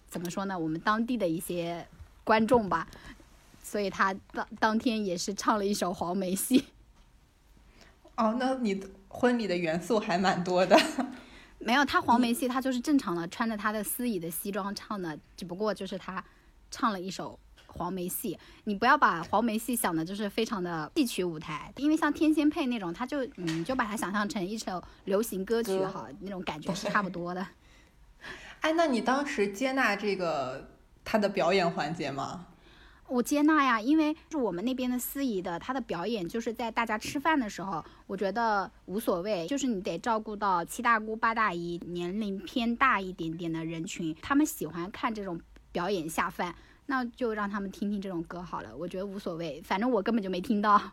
[0.08, 1.86] 怎么说呢，我们当地的一些
[2.24, 2.88] 观众吧，
[3.62, 6.64] 所以他当当天也是唱了一首黄梅戏。
[8.16, 10.76] 哦，那你的婚礼的元素还蛮多的。
[11.60, 16.24] 没有，他黄梅戏他就是正常的穿着他的司仪的西装唱的，只不过就是他
[16.68, 17.38] 唱了一首
[17.76, 18.38] 黄梅戏。
[18.64, 27.46] 你不要把黄梅戏想的就是非常的戏曲舞台，因为像天仙配那种，他就你就把它想象成一首流行歌曲歌哈，那种感觉是差不多的。
[28.62, 30.70] 哎，那你当时接纳这个
[31.04, 32.46] 他的表演环节吗？
[33.08, 46.52] 我接纳呀，因为是我们那边的司仪的，他的表演就是在大家吃饭的时候，我觉得无所谓，就是你得照顾到七大姑八大姨年龄偏大一点点的人群，他们喜欢看这种表演下饭，
[46.86, 50.80] 那就让他们听听这种歌好了，我觉得无所谓，反正我根本就没听到。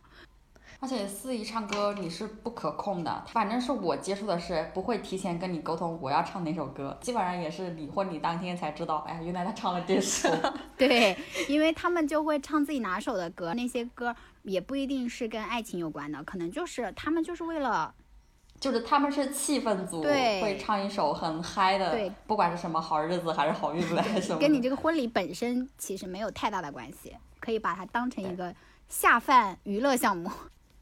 [0.80, 10.28] 而且司仪唱歌你是不可控的，反正是我接触的是不会提前跟你沟通我要唱哪首歌，基本上也是你婚礼当天才知道，哎呀，原来他唱了这首。
[10.76, 11.16] 对，
[11.48, 17.94] 因为他们就会唱自己拿手的歌，那些歌也不一定是跟爱情有关的，可能就是他们就是为了
[18.64, 28.54] 就是他们是气氛组，对会唱一首很嗨的，对，不管是什么好日子还是好运子还是什么，跟你这个婚礼本身其实没有太大的关系，可以把它当成一个
[28.88, 30.30] 下饭娱乐项目。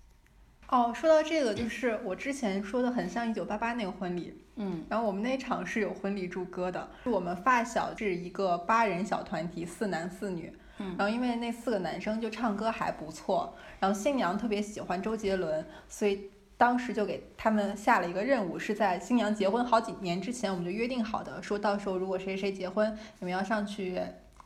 [0.70, 16.30] 哦，说到这个，就是我之前说的很像一九八八那个婚礼，嗯，然后我们那场是有婚礼祝歌的，我们发小是一个八人小团体，四男四女，嗯，然后因为那四个男生就唱歌还不错，然后新娘特别喜欢周杰伦，所以
[16.62, 24.00] 当时就给他们下了一个任务，是在新娘结婚好几年之前我们就约定好的，说到时候如果谁谁结婚，你们要上去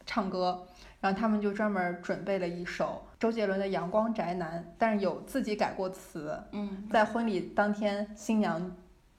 [0.07, 0.67] 唱歌。
[0.99, 6.43] 然后他们就专门准备了一首周杰伦的《阳光宅男》，但是有自己改过词。
[6.53, 8.75] 嗯，在婚礼当天，新娘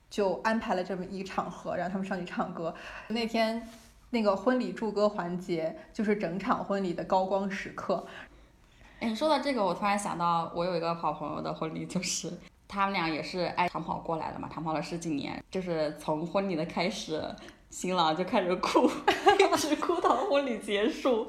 [0.09, 2.73] 就安排了这么一个场合，让他们上去唱歌。
[3.09, 3.69] 那天
[4.09, 8.07] 那个婚礼祝歌环节，就是整场婚礼的高光时刻。
[9.01, 12.33] 哎，你说到这个，我突然想到，我有一个好朋友的婚礼，就是
[12.67, 17.23] 他们俩也是爱长跑过来的嘛，长跑了十几年，就是从婚礼的开始。
[17.69, 18.89] 新郎就开始哭，
[19.37, 21.27] 一直哭到婚礼结束，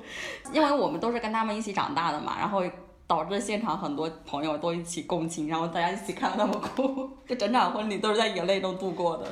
[0.53, 2.63] 因为我们都是跟他们一起长大的嘛，然后
[3.09, 9.27] 导致现场很多朋友都一起共情，然后大家一起看到他们哭，就整场婚礼都是在眼泪中度过的。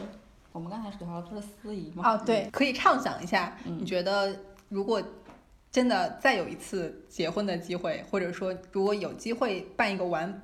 [0.50, 2.10] 我们刚才聊的是司仪嘛？
[2.10, 4.36] 哦，对，可以畅想一下，你觉得
[4.68, 5.00] 如果
[5.70, 10.42] 真的再有一次结婚的机会，或者说如果有机会办一个完，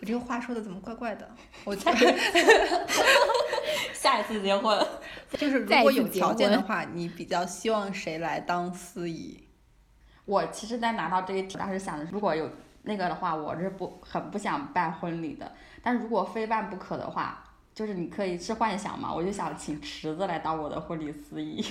[0.00, 1.28] 我这个话说的怎么怪怪的？
[1.64, 1.98] 我觉得
[3.94, 4.78] 下一次结婚。
[5.38, 9.42] 就是如果有条件的话，你比较希望谁来当司仪？
[10.24, 12.48] 我其实，在拿到这一题，当时想的，如果有
[12.82, 15.50] 那个的话，我是不很不想办婚礼的。
[15.82, 17.42] 但是如果非办不可的话，
[17.74, 21.64] 就是你可以是幻想嘛，我就想请池子来当我的婚礼司仪。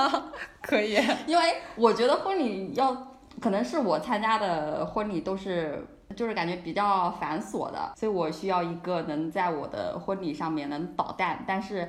[0.62, 0.96] 可以，
[1.26, 5.84] 因为我觉得婚礼要，可能是我参加的婚礼都是，
[6.16, 11.88] 就是感觉比较繁琐的，所以我需要一个能在我的婚礼上面能捣蛋，但是。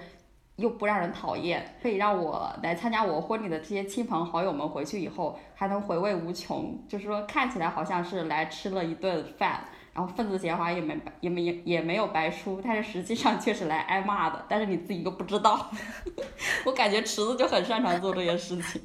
[0.57, 6.77] 又不让人讨厌，可以让我来参加我婚礼的这些亲朋好友们回去以后还能回味无穷。
[6.87, 9.61] 就是说看起来好像是来吃了一顿饭，
[9.91, 14.45] 然后份子钱花也没也没也没有白出，但是实际上却是来挨骂的。
[14.47, 15.67] 但是你自己又不知道。
[16.65, 18.79] 我感觉池子就很擅长做这些事情。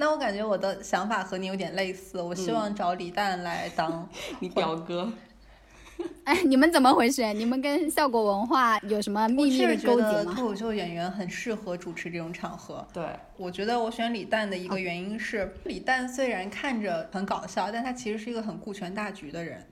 [0.00, 5.12] 那我感觉我的想法和你有点类似，我希望找李诞来当 你表哥。
[6.22, 7.34] 哎，你们怎么回事？
[7.34, 10.32] 你们跟效果文化有什么秘密的勾结吗？
[10.32, 12.86] 脱口秀演员很适合主持这种场合。
[12.94, 13.04] 对，
[13.36, 19.66] 我觉得我选李诞的一个原因是，李诞虽然看着很搞笑，但他其实是一个很顾全大局的人。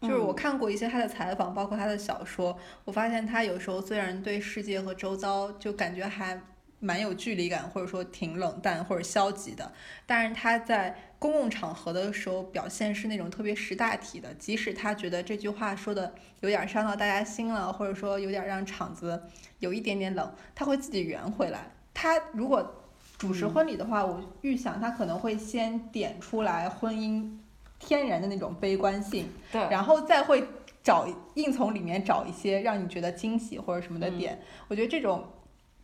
[0.00, 6.40] 就是我看过一些他的采访，包括他的小说，我发现他有时候虽然对世界和周遭就感觉还。
[6.84, 9.72] 蛮有距离感，或者说挺冷淡或者消极的，
[10.04, 19.22] 但是他在公共场合的时候表现是那种特别识大体的，即使他觉得这句话说的有点伤到大家心了，或者说有点让场子
[19.60, 21.70] 有一点点冷，他会自己圆回来。
[21.94, 22.84] 他如果
[23.16, 27.38] 主持婚礼的话，我预想他可能会先点出来婚姻
[27.78, 30.46] 天然的那种悲观性，对，然后再会
[30.82, 34.38] 找硬从里面找一些让你觉得惊喜或者什么的点。
[34.68, 35.26] 我觉得这种。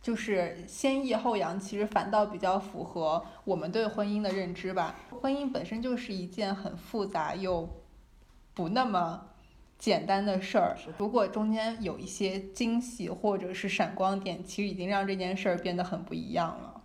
[0.01, 4.95] 就是先抑后扬，其实反倒比较符合我们对婚姻的认知吧。
[5.21, 7.69] 婚姻本身就是一件很复杂又
[8.55, 9.27] 不那么
[9.77, 10.75] 简单的事儿。
[10.97, 16.81] 如果中间有一些惊喜或者是闪光点，其实已经让这件事儿变得很不一样了。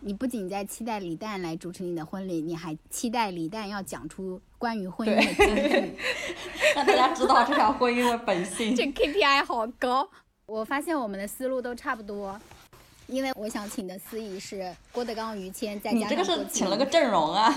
[0.00, 5.96] 你不仅在期待李诞来主持你的婚礼，你还期待李诞要讲出关于婚姻的经历，
[6.74, 8.74] 让大家知道这场婚姻的本性。
[8.74, 10.10] 这 KPI 好高。
[10.52, 12.38] 我发现我们的思路都差不多，
[13.06, 17.50] 因为我想请的司仪是郭德纲、于谦，再加你这个是请了个阵容啊。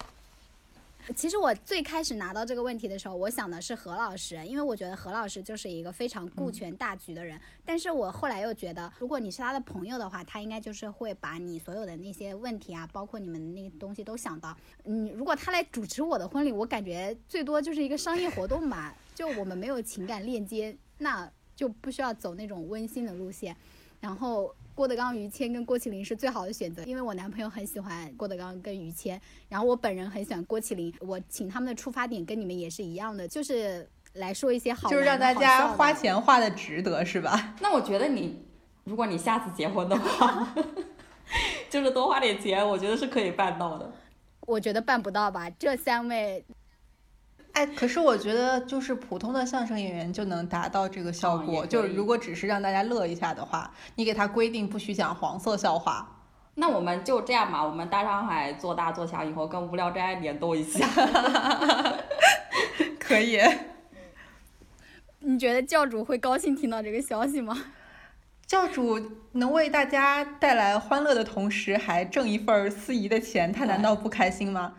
[1.14, 7.38] 其实我最开始拿到这个问题的时候，我想的是何老师，因为我觉得何老师就是一个非常顾全大局的人。
[7.62, 14.56] 但是我后来又觉得，如果你是他的朋友的话，他应该就是会把你所有的那些问题啊，包括你们那个东西都想到。
[14.84, 21.30] 嗯，如果他来主持我的婚礼，我感觉最多就是一个商业活动吧，就我们没有情感链接，那。
[21.62, 23.56] 就不需要走那种温馨的路线，
[24.00, 37.54] 然后郭德纲、于谦跟郭麒麟是最好的选择，因为我男朋友很喜欢郭德纲跟于谦，然后我本人很喜欢郭麒麟，我请他们的出发点跟你们也是一样的，就是来说一些好，就是让大家花钱花的值得，是吧？
[37.62, 38.44] 那我觉得你，
[38.82, 40.52] 如果你下次结婚的话，
[41.70, 43.92] 就是多花点钱，我觉得是可以办到的。
[44.48, 46.44] 我觉得办不到吧，这三位。
[47.52, 51.66] 哎，可是我觉得就是普通的相声演员就能达到这个效果。
[51.66, 56.20] 就是如果只是让大家乐一下的话，你给他规定不许讲黄色笑话，
[56.54, 57.62] 那我们就这样吧。
[57.62, 60.88] 我们大上海做大做强以后，跟无聊斋联动一下，
[62.98, 63.38] 可以。
[65.20, 67.56] 你觉得教主会高兴听到这个消息吗？
[68.46, 74.74] 教主能为大家带来欢乐的同时，还挣一份司仪的钱，他难道不开心吗？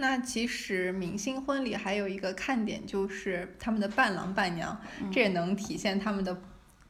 [0.00, 4.80] 那其实明星婚礼还有一个看点就是他们的伴郎伴娘，
[5.12, 6.36] 这也能体现他们的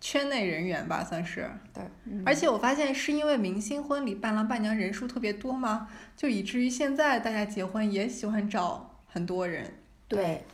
[0.01, 1.51] 圈内人员吧，算是。
[1.75, 1.83] 对，
[2.25, 5.89] 而且我发现是因为明星婚礼伴郎伴娘人数特别多吗？
[6.17, 9.71] 就以至于现在大家结婚也喜欢找很多人。
[10.07, 10.45] 对，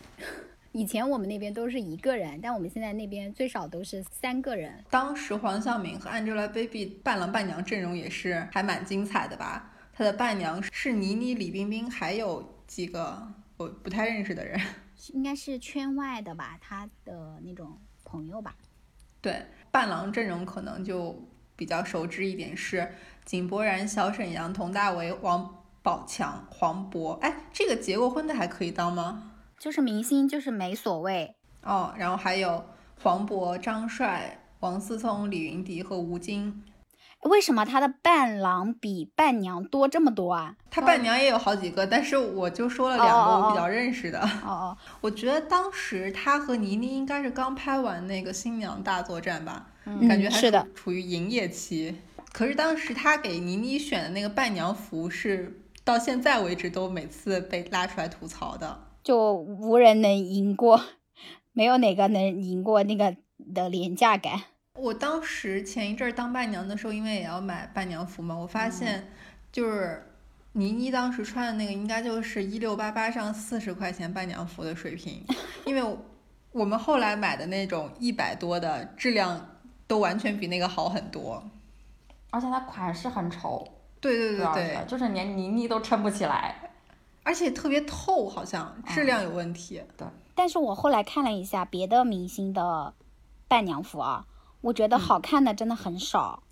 [0.72, 4.82] 以前我们那边都是一个人，但我们现在那边最少都是三个人。
[4.88, 9.72] 当时黄晓明和 Angelababy 伴郎伴娘阵容也是还蛮精彩的吧？
[9.98, 14.60] 她的伴娘是倪妮、李冰冰，还有几个我不太认识的人。
[15.14, 18.54] 应该是圈外的吧，他的那种朋友吧。
[19.22, 22.92] 对，伴郎阵容可能就比较熟知一点，是
[23.24, 27.12] 井柏然、小沈阳、佟大为、王宝强、黄渤。
[27.20, 29.32] 哎，这个结过婚的还可以当吗？
[29.58, 31.34] 就是明星，就是没所谓。
[31.62, 32.62] 哦，然后还有
[33.00, 36.62] 黄渤、张帅、王思聪、李云迪和吴京。
[37.22, 40.56] 为什么他的伴郎比伴娘多这么多啊？
[40.70, 44.20] 他伴娘也有好几个，但是我就说了两个我比较认识的。
[44.20, 51.96] 哦哦， 我觉得当时他和倪妮应该是刚拍完那个新娘大作战吧，嗯感觉还是的处于营业期。
[52.32, 58.82] 可是当时他给倪妮选的那个伴娘服是到现在为止都每次被拉出来吐槽的。
[59.02, 60.80] 就无人能赢过，
[61.52, 63.16] 没有哪个能赢过那个
[63.54, 64.42] 的廉价感。
[64.78, 69.08] 我当时前一阵儿当伴娘的时候，因为也要买伴娘服嘛，我发现
[69.50, 70.06] 就是
[70.52, 75.24] 倪妮当时穿的那个应该就是一六八八上四十块钱伴娘服的水平，
[75.64, 75.98] 因为我
[76.52, 81.42] 我们后来买的那种一百多的质量都完全比那个好很多。
[82.30, 83.66] 而且它款式很丑，
[84.00, 86.54] 对对对对，就是连倪妮都撑不起来。
[87.22, 89.82] 而且特别透，好像质量有问题。
[89.96, 92.92] 对但是我后来看了一下别的明星的
[93.48, 94.24] 伴娘服啊，
[94.66, 96.42] 我觉得好看的真的很少。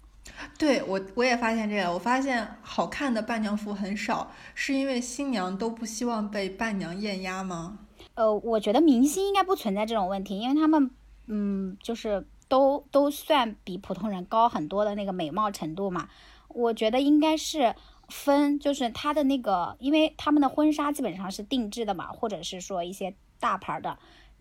[0.57, 7.79] 对我我也发现这个，我发现好看的伴娘服很少，是因为新娘都不希望被伴娘艳压吗？
[8.15, 10.91] 呃，我觉得明星应该不存在这种问题，因为他们，
[11.27, 16.09] 嗯，就是都都算比普通人高很多的那个美貌程度嘛。
[16.49, 17.75] 我觉得应该是
[18.09, 23.99] 分，就是他的那个，因为他们的婚纱基本上是定制的嘛，或者是说一些大牌的，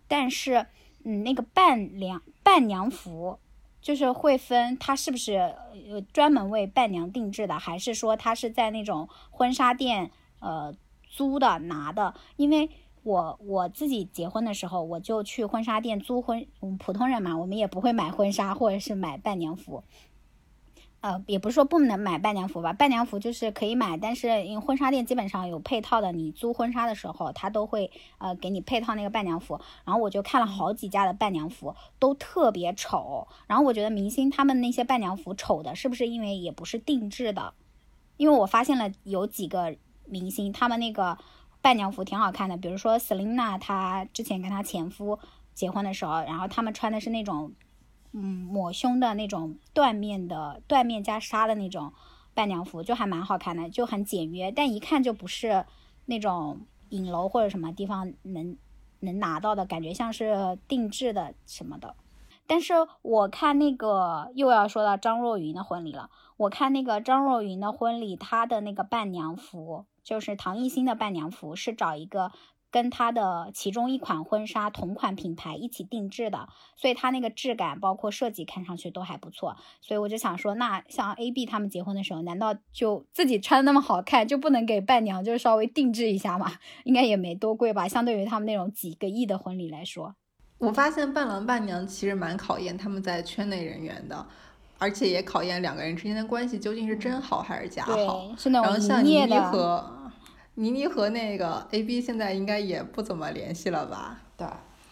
[0.08, 0.68] 但是，
[1.04, 3.40] 嗯，那个伴娘伴娘服。
[3.84, 5.34] 就是会分它是不是
[5.90, 10.74] 呃专门为伴娘定制的，还是说它是在那种婚纱店呃
[11.08, 12.16] 租的拿的？
[12.38, 12.70] 因为
[13.04, 19.84] 我我自己结婚的时候，我就去婚纱店租婚，嗯，普通人嘛，我们也不会买婚纱或者是买伴娘服。
[21.04, 29.60] 呃，也不是说不能买伴娘服吧，伴娘服就是可以买，但是因为婚纱店基本上有配套的，你租婚纱的时候，他都会呃给你配套那个伴娘服。
[29.84, 33.28] 然后我就看了好几家的伴娘服，都特别丑。
[33.48, 37.54] 然后我觉得明星他们那些伴娘服丑的，是不是因为也不是定制的？
[38.16, 39.76] 因为我发现了有几个
[40.06, 41.18] 明星，他们那个
[41.62, 45.20] 伴娘服挺好看的，比如说 Selina，她之前跟她前夫
[45.54, 47.52] 结婚的时候，然后他们穿的是那种。
[48.16, 51.92] 嗯，抹胸的那种缎面的缎面加纱的那种
[52.36, 55.66] 伴娘服，就还蛮好看的，就很简约，但一看就不是
[56.06, 58.56] 那种影楼或者什么地方能
[59.00, 61.96] 能拿到的感觉，像是定制的什么的。
[62.46, 72.32] 但是我看那个又要说到张若昀的婚礼了，我看那个张若昀的婚礼，他的那个伴娘服就是唐艺昕的伴娘服，是找一个。
[72.74, 79.56] 跟它的其中一款婚纱同款品牌一起定制的，所以它那个质感包括设计看上去都还不错。
[79.80, 86.54] 所以我就想说，那像 A B 他们结婚的时候，难道就自己穿的那么好看，就不能给伴娘就稍微定制一下吗？
[86.84, 90.16] 应该也没多贵吧，相对于他们那种几个亿的婚礼来说。
[90.58, 94.26] 我发现伴郎伴娘其实蛮考验他们在圈内人员的，
[94.80, 97.94] 而且也考验两个人之间的关系究竟是真好还是假好。
[97.94, 99.38] 对，是那然后种像倪妮。
[99.38, 100.03] 和
[100.56, 104.22] 倪妮和那个 A B 现在应该也不怎么联系了吧？
[104.38, 104.48] 对，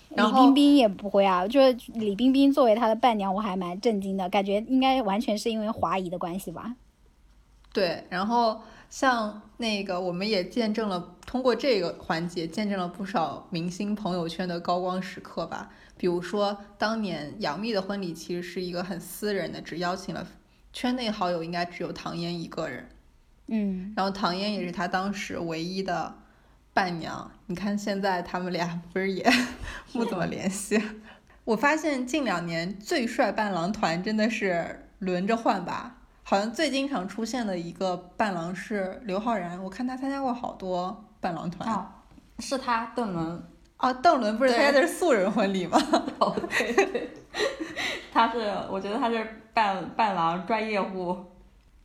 [0.09, 6.75] 然李冰冰也不会啊，就是李冰冰作为她的伴娘，我还蛮震惊的，感觉应该完全是因为华谊的关系吧。
[7.71, 15.71] 对，然后像那个我们也见证了，通过这个环节见证了不少明星朋友圈的高光时刻吧。
[15.95, 20.27] 比如说当年杨幂的婚礼其实是一个很私人的，只邀请了
[20.73, 22.89] 圈内好友，应该只有唐嫣一个人。
[23.53, 26.15] 嗯，然后唐嫣也是他当时唯一的
[26.73, 27.29] 伴娘。
[27.47, 29.29] 你看现在他们俩不是也
[29.91, 30.81] 不怎么联系？
[31.43, 41.69] 我发现近两年最帅伴郎团真的是轮着换吧，好像最经常出现的一个伴郎是刘昊然，我看他参加过好多伴郎团。
[41.73, 41.85] 哦，
[42.39, 43.43] 是他邓伦，
[43.77, 45.77] 啊，邓伦不是参加的是素人婚礼吗？
[46.19, 47.09] 哦，对对，
[48.13, 51.17] 他是，我觉得他是伴伴郎专业户。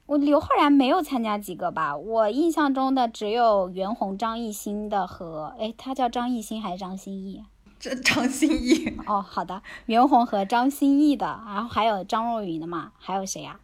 [0.07, 1.97] 我刘昊然没有参加几个吧？
[1.97, 7.43] 我印象中的只有袁弘、张艺兴的和，哎，他叫张艺兴还是张歆艺？
[7.81, 12.93] 这张歆艺 哦，好的，袁弘和张歆艺的，然后还有张若昀的嘛？
[12.97, 13.59] 还有谁呀、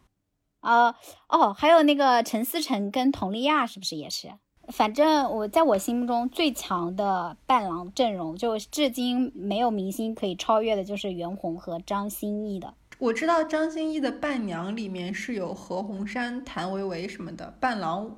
[0.61, 0.93] 呃，
[1.29, 4.33] 哦，还有那个陈思诚跟佟丽娅是不是也是？
[4.67, 12.73] 反正我在我心目中最强的伴郎阵容，就至今没有明星可以超越的，就是袁弘和张歆艺的。
[12.99, 18.15] 我知道张歆艺的伴娘里面是有何鸿燊、谭维维什么的，伴郎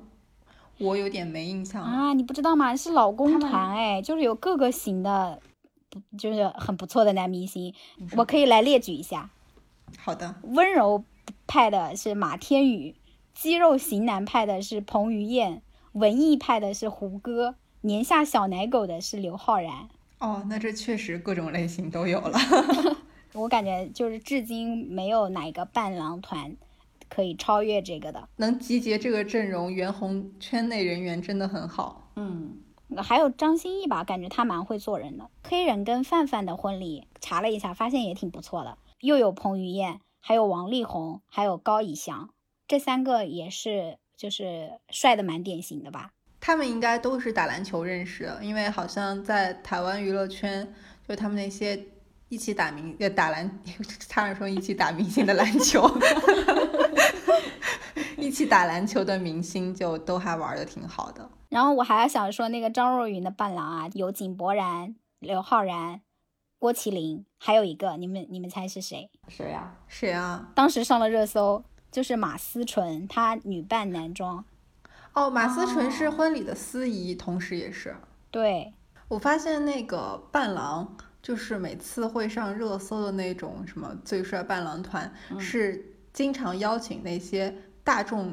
[0.78, 1.82] 我有点没印象。
[1.82, 2.76] 啊，你不知道吗？
[2.76, 5.40] 是老公团哎，就是有各个型的，
[5.90, 7.74] 不就是很不错的男明星。
[8.16, 9.30] 我可以来列举一下：
[9.98, 11.02] 好的，温柔
[11.46, 12.94] 派的是马天宇，
[13.34, 15.62] 肌肉型男派的是彭于晏，
[15.92, 19.88] 文艺派的是胡歌，年下小奶狗的是刘昊然。
[20.18, 22.38] 哦，那这确实各种类型都有了。
[23.36, 26.56] 我感觉就是至今没有哪一个伴郎团
[27.08, 28.28] 可以超越这个的。
[28.36, 32.10] 能集结这个阵容，袁弘圈内人缘真的很好。
[32.16, 32.56] 嗯，
[32.96, 35.28] 还有张歆艺吧，感觉他蛮会做人的。
[35.44, 42.30] 黑人跟范范的婚礼查了一下，发现也挺不错的，又有彭于晏，还有王力宏，还有高以翔，
[42.66, 46.12] 这三个也是就是帅的蛮典型的吧。
[46.40, 50.72] 他们应该都是打篮球认识的，因为好像在台湾娱乐圈，
[51.06, 51.76] 就他们那些
[52.28, 53.48] 一起打明呃打篮，
[54.08, 55.88] 差点说一起打明星的篮球，
[58.16, 61.28] 一起打篮球的明星就都还玩的挺好的。
[61.48, 66.00] 然后我还要想说那个张若昀的伴郎啊，有井柏然、刘昊然、
[66.58, 69.08] 郭麒麟，还有一个你们你们猜是谁？
[69.28, 69.76] 谁呀？
[69.86, 70.48] 谁啊？
[70.54, 71.62] 当时上了热搜，
[71.92, 74.44] 就是马思纯，她女扮男装。
[75.14, 77.96] 哦，马思纯是婚礼的司仪，同时也是。
[78.30, 78.74] 对，
[79.08, 80.96] 我发现那个伴郎，
[81.26, 88.32] 就是每次会上热搜的那种什么最帅伴郎团，是经常邀请那些大众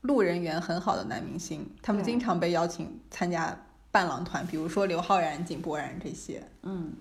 [0.00, 3.56] 路人缘很好的男明星，他们经常被邀请参加
[3.92, 6.92] 伴郎团，比如说刘昊然、井柏然这些，嗯，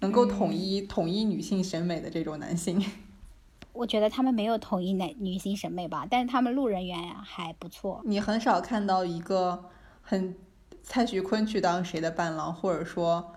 [0.00, 2.84] 能够统一、统一女性审美的这种男性。
[3.72, 8.02] 我觉得他们没有统一男女性审美吧，但是他们路人缘还不错。
[8.04, 9.70] 你很少看到一个
[10.02, 10.36] 很
[10.82, 13.32] 蔡徐坤去当谁的伴郎，或者说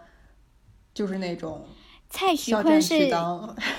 [0.94, 1.66] 就是那种
[2.10, 3.10] 蔡徐坤是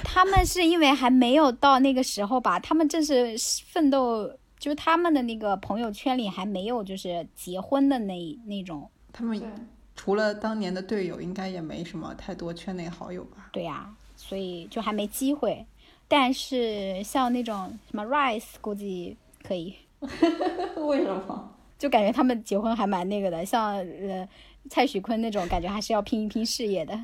[0.05, 3.35] 他们是因为还没有到那个时候吧，他们正是
[3.66, 4.28] 奋斗，
[4.59, 8.89] 就是他们的那个朋友圈里还没有就是结婚的那那种。
[9.12, 13.49] 他们，除了当年的队友，应该也没什么太多圈内好友吧。
[13.53, 15.66] 对呀、所以就还没机会。
[16.07, 19.74] 但是像那种什么 Rise，估计可以，
[20.77, 21.55] 为什么？
[21.78, 23.45] 就感觉他们结婚还蛮那个的。
[23.45, 24.28] 像呃
[24.69, 27.01] 蔡徐坤那种，感觉还是要拼一拼事业的。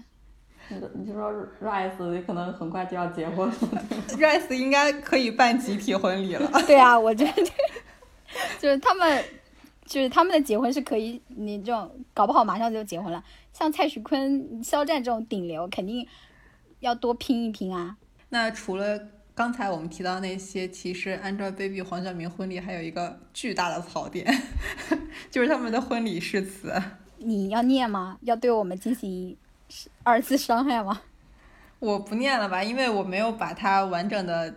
[0.69, 3.55] 你就你就说 Rise 可能很快就要结婚了
[4.09, 6.51] ，Rice 应该可以办集体婚礼了。
[6.67, 7.33] 对啊，我觉得
[8.59, 9.25] 就是他们，
[9.85, 13.23] 就是他们的结婚是可以，你这种搞不好马上就结婚了。
[13.53, 16.05] 像蔡徐坤、肖战这种顶流，肯定
[16.81, 17.97] 要多拼一拼啊。
[18.31, 19.01] 那除了
[19.37, 24.27] 刚才我们提到那些，其实 Angelababy、黄晓明婚礼还有一个巨大的槽点，
[25.31, 26.75] 就是他们的婚礼誓词。
[27.19, 28.19] 你要念吗？
[28.23, 29.37] 要对我们进行
[30.03, 31.03] 二次伤害吗？
[31.79, 34.57] 我不念了吧，因为我没有把它完整的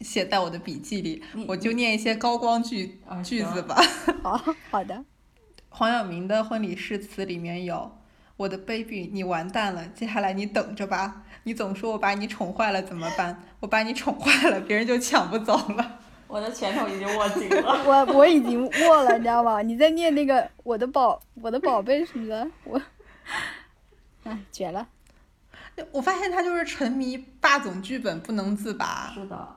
[0.00, 3.76] 写在我的笔记里，我就念一些高光句啊句子吧。
[4.22, 5.04] 好好的，
[5.68, 7.90] 黄晓明的婚礼誓词里面有
[8.38, 11.24] ：“我的 baby，你完蛋了，接下来你等着吧。
[11.44, 13.42] 你总说我把你宠坏了怎么办？
[13.60, 15.98] 我把你宠坏了，别人就抢不走了。
[16.30, 17.82] 我的拳头已经握紧了。
[17.84, 19.60] 我我已经握了，你知道吗？
[19.60, 22.80] 你在念那个我的宝我的宝贝什么的，我，
[24.22, 24.88] 哎，绝了。”
[25.92, 29.10] 我发现他就是沉迷霸总剧本不能自拔。
[29.14, 29.56] 是的，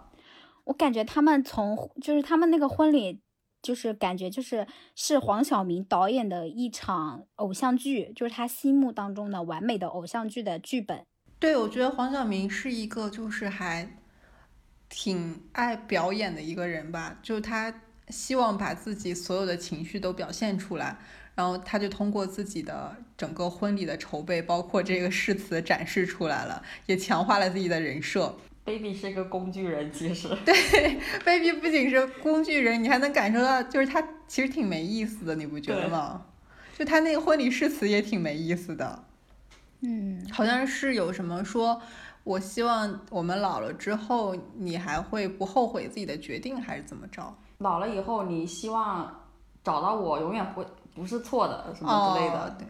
[0.64, 3.22] 我感觉他们从就是他们那个婚礼，
[3.62, 11.06] 就是感觉就是是黄晓明导演的一场偶像剧，就是他心目当中的完美的偶像剧的剧本。
[11.40, 13.98] 对，我觉得黄晓明是一个就是还
[14.96, 17.74] 挺爱表演的一个人吧，就是他
[18.10, 20.96] 希望把自己所有的情绪都表现出来，
[21.34, 28.38] 然后他就通过自己的整个婚礼的筹备，包括这个誓词展示出来了，也强化了自己的人设。
[28.64, 31.00] baby 是一个工具人，其实对。
[31.26, 36.28] baby 不仅是工具人，你还能感受到，就是他其实挺没意思的，你不觉得吗？
[36.78, 39.04] 就他那个婚礼誓词也挺没意思的。
[39.82, 41.82] 嗯，好像是有什么说，
[42.24, 47.34] 我希望我们老了之后，你还会不后悔自己的决定，还是怎么着？
[47.58, 49.14] 老了以后，你希望
[49.64, 52.46] 找到我，永远不不是错的，什么之类的。
[52.46, 52.68] 哦、对，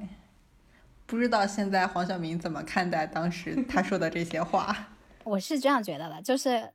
[1.05, 4.75] 不知道现在黄晓明怎么看待当时他说的这些话。
[5.23, 6.69] 我是这样觉得的，就是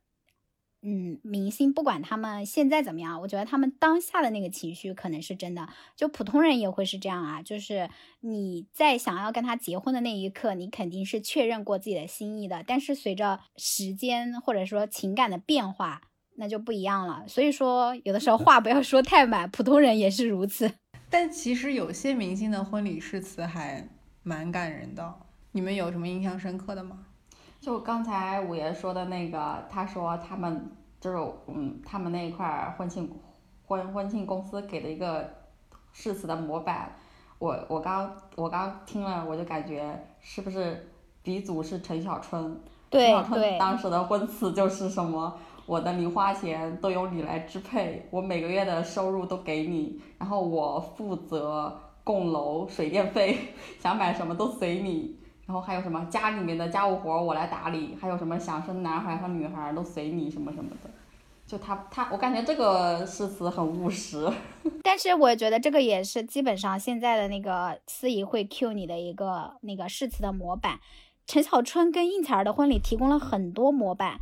[0.81, 5.67] 嗯，明星不管他们现在怎么样，我觉得他们当下的那个情绪可能是真的。
[5.95, 7.89] 就普通人也会是这样啊，就是
[8.21, 12.63] 你在想要跟他结婚的那一刻，你肯定是确认过自己的心意的。
[12.65, 16.01] 但是随着时间或者说情感的变化，
[16.37, 17.25] 那就不一样了。
[17.27, 20.71] 所以说，有的时候话不要说太满，普通人也是如此。
[21.11, 23.85] 但其实有些明星的婚礼誓词还
[24.23, 25.13] 蛮感人的，
[25.51, 27.07] 你们有什么印象深刻的吗？
[27.59, 31.17] 就刚才五爷说的那个，他说他们就是
[31.47, 33.09] 嗯，他们那一块婚庆
[33.65, 35.29] 婚婚庆公司给的一个
[35.91, 36.95] 誓词的模板，
[37.37, 40.89] 我我刚我刚听了，我就感觉是不是
[41.21, 42.59] 鼻祖是陈小春？
[42.89, 53.37] 对陈小春，当时的婚词就是什么，我的零花钱都由你来支配，我每个月的收入都给你，然后我负责供楼、水电费，
[53.79, 55.18] 想买什么都随你。
[55.49, 60.89] 然后还有什么家里面的家务活我来打理，还有什么想生男孩和女孩都随你什么什么的，
[61.47, 64.31] 就他他我感觉这个誓词很务实。
[64.85, 70.79] 但是我觉得这个也是基本上现在的那个司仪会 cue 你的一个那个誓词的模板。
[71.25, 74.19] 陈小春跟应采儿的婚礼提供了很多模板，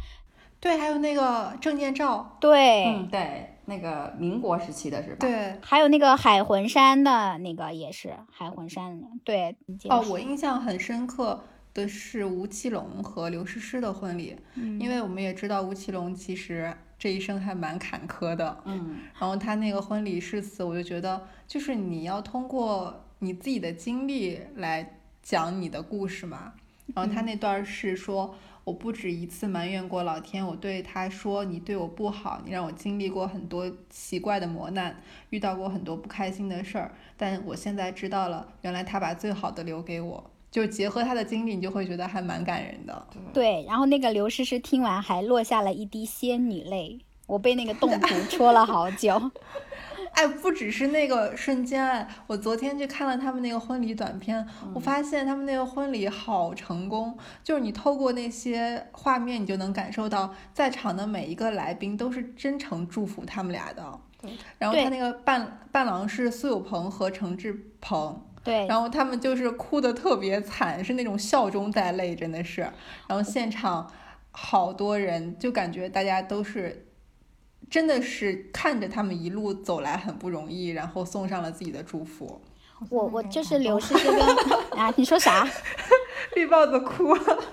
[0.61, 5.17] 对，还有那个证件照，对，嗯，对，那个民国时期的是吧？
[5.19, 9.55] 对，还有那个海魂衫的那个也是海魂衫，对，
[9.89, 14.79] 哦，我印象很深刻的是吴奇隆和刘诗诗的婚礼，嗯。
[14.79, 26.53] 因为我们也知道吴奇隆其实这一生还蛮坎坷的，嗯，然后他那个婚礼誓词，我就觉得就是你要通过你自己的经历来讲你的故事嘛。
[26.95, 28.33] 然后他那段是说，
[28.67, 40.31] 我不止一次埋怨过老天，我对他说你对我不好，你让我经历过很多奇怪的磨难，遇到过很多不开心的事儿，但我现在知道了，原来他把最好的留给我。
[40.51, 43.07] 就结合他的经历，你就会觉得还蛮感人的。
[43.33, 49.31] 对，然后那个刘诗诗听完还落下了一滴仙女泪，我被那个 动图戳了好久。
[50.17, 63.99] 哎，不只是那个瞬间，哎，我昨天去看了他们那个婚礼短片，我发现他们那个婚礼好成功，就是你透过那些画面，你就能感受到在场的每一个来宾都是真诚祝福他们俩的。
[64.19, 72.61] 对，然后他那个伴伴郎是苏有朋和陈志朋，对，然后他们就是哭的特别惨，是那种笑中带泪，真的是。
[72.61, 73.87] 然后现场
[74.31, 76.86] 好多人，就感觉大家都是，
[77.69, 82.41] 真的是看着他们一路走来很不容易，然后送上了自己的祝福。
[82.89, 84.19] 我我就是刘诗诗跟
[84.79, 85.47] 啊，你说啥？
[86.35, 87.43] 绿帽子哭了。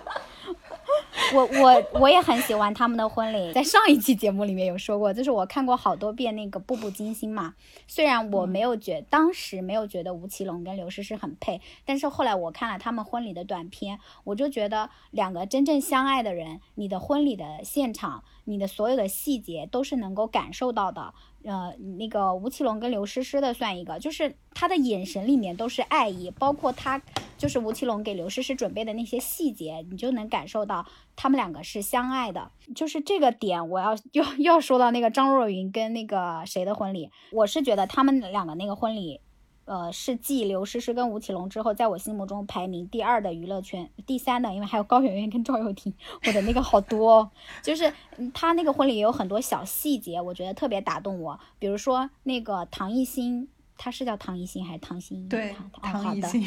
[1.33, 7.55] 我我我也很喜欢他们的婚礼，在上一期节目里面有说过，就是我看过好多遍那个《步步惊心》嘛。
[7.87, 21.15] 虽然我没有觉，当时没有觉得吴奇隆跟刘诗诗很配，但是后来我看了他们婚礼的短片，我就觉得两个真正相爱的人，你的婚礼的现场，你的所有的细节都是能够感受到的。
[21.45, 27.01] 呃，那个吴奇隆跟刘诗诗的算一个，就是他的眼神里面都是爱意，包括他
[27.37, 32.51] 就是吴奇隆给刘诗诗准备的那些细节，你就能感受到他们两个是相爱的。
[32.75, 39.21] 就是这个点，我要 又又要说到那个张若昀跟那个谁的婚礼，我是觉得他们两个那个婚礼。
[39.67, 45.93] 呃，是继刘诗诗跟吴奇隆之后，在我心目中排名第二的娱乐圈，第三的，因为还有高圆圆跟赵又廷，
[46.27, 47.31] 我的那个好多、哦，
[47.63, 51.39] 就是 嗯他那个婚礼也有很多小细节，我觉得特别打动我。
[51.59, 55.29] 比如说那个唐艺昕，他是叫唐艺昕还是唐昕？
[55.29, 56.45] 对， 唐艺昕。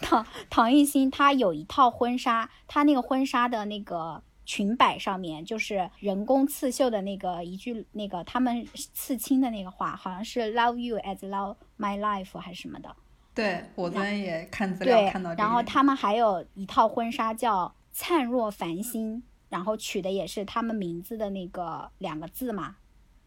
[0.00, 12.94] 唐唐艺昕她有一套婚纱，她那个婚纱的那个裙摆上面就是人工刺绣的那个一句那个他们刺青的那个话，好像是 “Love you as love my life” 还是什么的。
[13.34, 22.76] 对我昨天也看资料对看到，这然后他们还有一套婚纱叫“灿若繁星”，然后取的也是他们名字的那个两个字嘛，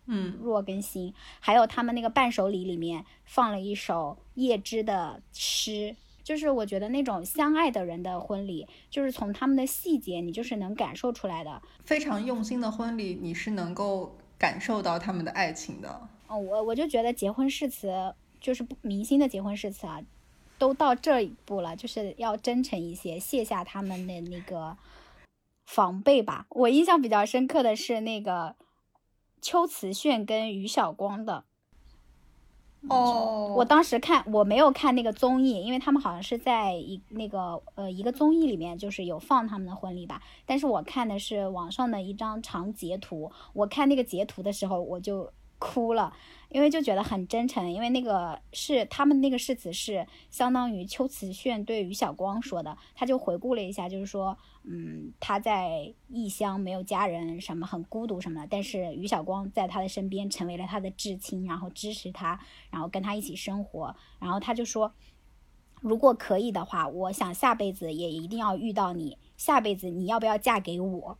[0.05, 5.93] 嗯，若跟心，还有他们那个伴手礼里面放了一首叶芝的诗，
[6.27, 11.61] 就是我觉得那种相爱的人的婚礼，就是从他们的细节，你就是能感受出来的。
[11.85, 16.09] 非常用心的婚礼，你是能够感受到他们的爱情的。
[16.27, 20.01] 哦，我我就觉得结婚誓词就是不明星的结婚誓词啊，
[20.57, 24.75] 都到这一步了，就是要真诚一些，卸下他们的那个
[25.65, 26.45] 防备吧。
[26.49, 28.57] 我印象比较深刻的是那个
[29.41, 31.45] 秋瓷炫跟于晓光的。
[32.87, 33.53] 哦。
[33.57, 43.31] 我当时看我没有看那个综艺，因为他们好像是在一那个呃一个综艺里面就是有放他们的婚礼吧，但是我看的是网上的一张长截图。
[43.53, 46.13] 我看那个截图的时候，我就哭了，
[46.49, 64.93] 因为就觉得很真诚，因为那个是他们那个誓词是相当于秋瓷炫对于小光说的，他就回顾了一下，就是说，嗯，他在异乡没有家人，什么很孤独什么的，但是于小光在他的身边成为了他的至亲，然后支持他，然后跟他一起生活，然后他就说，
[65.81, 71.17] 如果可以的话，我想下辈子也一定要遇到你，下辈子你要不要嫁给我？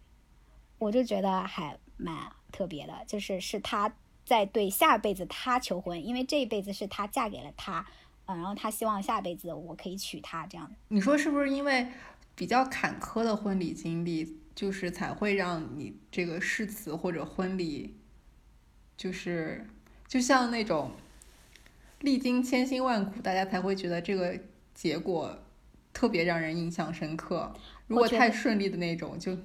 [0.79, 3.93] 我就觉得还蛮特别的，就是是他。
[4.27, 7.87] 在对下辈子他求婚，因为这一辈子是他嫁给了他，
[8.25, 10.69] 嗯，然后他希望下辈子我可以娶她这样。
[10.89, 11.87] 你说是不是因为
[12.35, 17.95] 比较坎坷的婚礼经历，就是才会让你这个誓词或者婚礼，
[18.97, 19.65] 就是
[20.09, 20.91] 就像那种
[22.01, 24.37] 历经千辛万苦，大家才会觉得这个
[24.73, 25.41] 结果
[25.93, 27.53] 特别让人印象深刻。
[27.87, 29.37] 如果太顺利的那种就。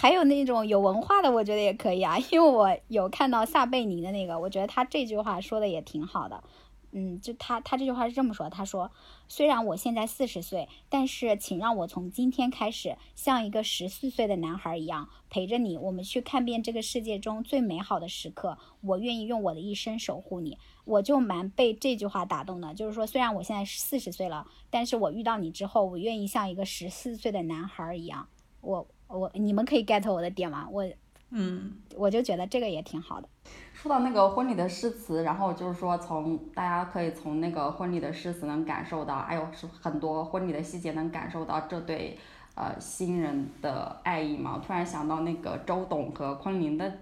[0.00, 6.44] 还有那种有文化的，我觉得也可以啊， 因为我有看到撒贝宁的那个，我觉得他这句话说的也挺好的。
[6.92, 8.92] 嗯，就他他这句话是这么说，他说
[9.28, 18.56] ：“虽然我现在四十岁，但是请让我从今天开始，像一个十四岁的男孩一样陪着你，我们去看遍这个世界中最美好的时刻。
[18.80, 20.56] 我愿意用我的一生守护你。”
[20.86, 28.28] 我就蛮被这句话打动的，就是说，虽然我现在四十岁了，但是我遇到你之后，我愿意像一个十四岁的男孩一样，
[28.60, 28.86] 我。
[29.08, 30.68] 我你们可以 get 我的点吗？
[30.70, 30.86] 我，
[31.30, 33.28] 嗯，我就觉得这个也挺好的。
[33.72, 42.18] 说到那个婚礼的诗词，然后就是说从大家可以从那个婚礼的诗词能感受到，哎呦是很多婚礼的细节能感受到这对
[42.54, 44.62] 呃新人的爱意嘛。
[44.64, 46.92] 突然想到那个周董和昆凌的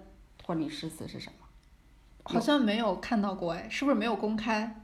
[0.45, 1.47] 婚礼诗词是什么？
[2.23, 4.83] 好像没有看到过哎，是不是没有公开？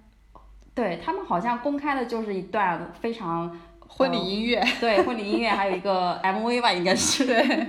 [0.75, 3.57] 对他们好像公开的就是一段非常。
[3.97, 7.27] 婚礼音乐，对婚礼音乐还有一个 MV 吧，应该是。
[7.27, 7.69] 对。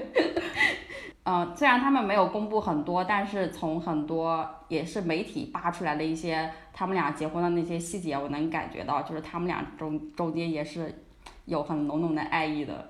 [1.26, 11.04] 嗯， 虽然他们没有公布很多，但是从很多也是媒体扒出来的一些他们俩结婚的那些细节，我能感觉到，就是他们俩中中间也是
[11.46, 12.90] 有很浓浓的爱意的。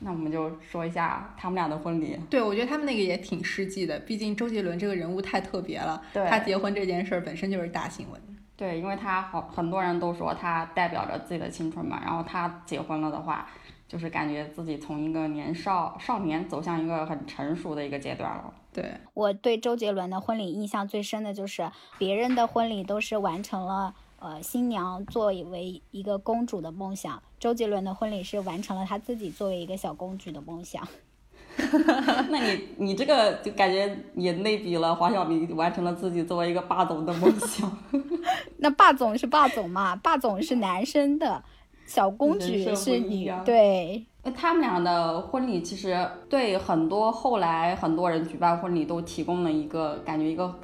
[0.00, 2.18] 那我们就说一下他们俩的婚礼。
[2.30, 8.20] 对，我觉得他们那个也挺实际的，毕竟周杰伦这个人物太特别了，他结婚这件事儿本身就是大新闻。
[8.60, 13.48] 对，因为他好很多人都说他代表着自己的青春嘛，然后他结婚了的话，
[13.88, 18.52] 就是感觉自己从一个年少少年走向一个很成熟的一个阶段了。
[18.70, 30.86] 对，我对周杰伦的婚礼印象最深的就是别人的婚礼都是完成了呃新娘作为一个公主的梦想，周杰伦的婚礼是完成了他自己作为一个小公主的梦想。
[32.30, 37.70] 那你你这个就感觉也类比了黄晓明完成了自己作为一个霸总的梦想。
[38.58, 39.96] 那霸总是霸总嘛？
[39.96, 41.42] 霸总是男生的，
[41.86, 43.32] 小公举是女。
[43.44, 44.04] 对。
[44.22, 50.54] 那他们俩的婚礼其实对很多后来很多人举办婚礼都提供了一个感觉一个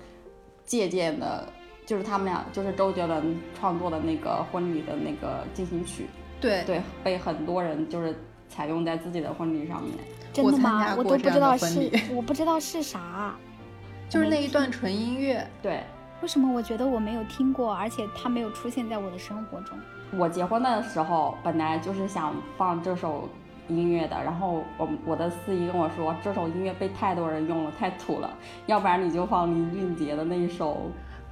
[0.65, 1.49] 借鉴的，
[1.87, 6.07] 就是他们俩就是周杰伦创作的那个婚礼的那个进行曲。
[6.39, 8.15] 对对，被很多人就是
[8.47, 9.93] 采用在自己的婚礼上面。
[10.37, 10.95] 真的吗？
[10.97, 13.35] 我都不知道是，我不知道是啥，
[14.09, 15.47] 就是那一段纯音乐。
[15.63, 15.83] 对，
[16.21, 19.79] 为什么我觉得我没有听过，而且它没有出现在我的生活中？
[20.17, 23.29] 我结婚的时候本来就是想放这首
[23.69, 28.31] 音乐的，然后我我的司仪跟我说，这首音乐被太多人用了，太土了，
[28.67, 30.75] 要不然你就放林俊杰的那一首《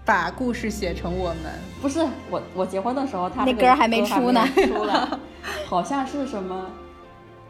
[0.05, 1.37] 把故事写成我们》。
[1.81, 5.21] 不是我，我结婚的时候他那歌还没出呢，出了，
[5.67, 6.67] 好像是什么。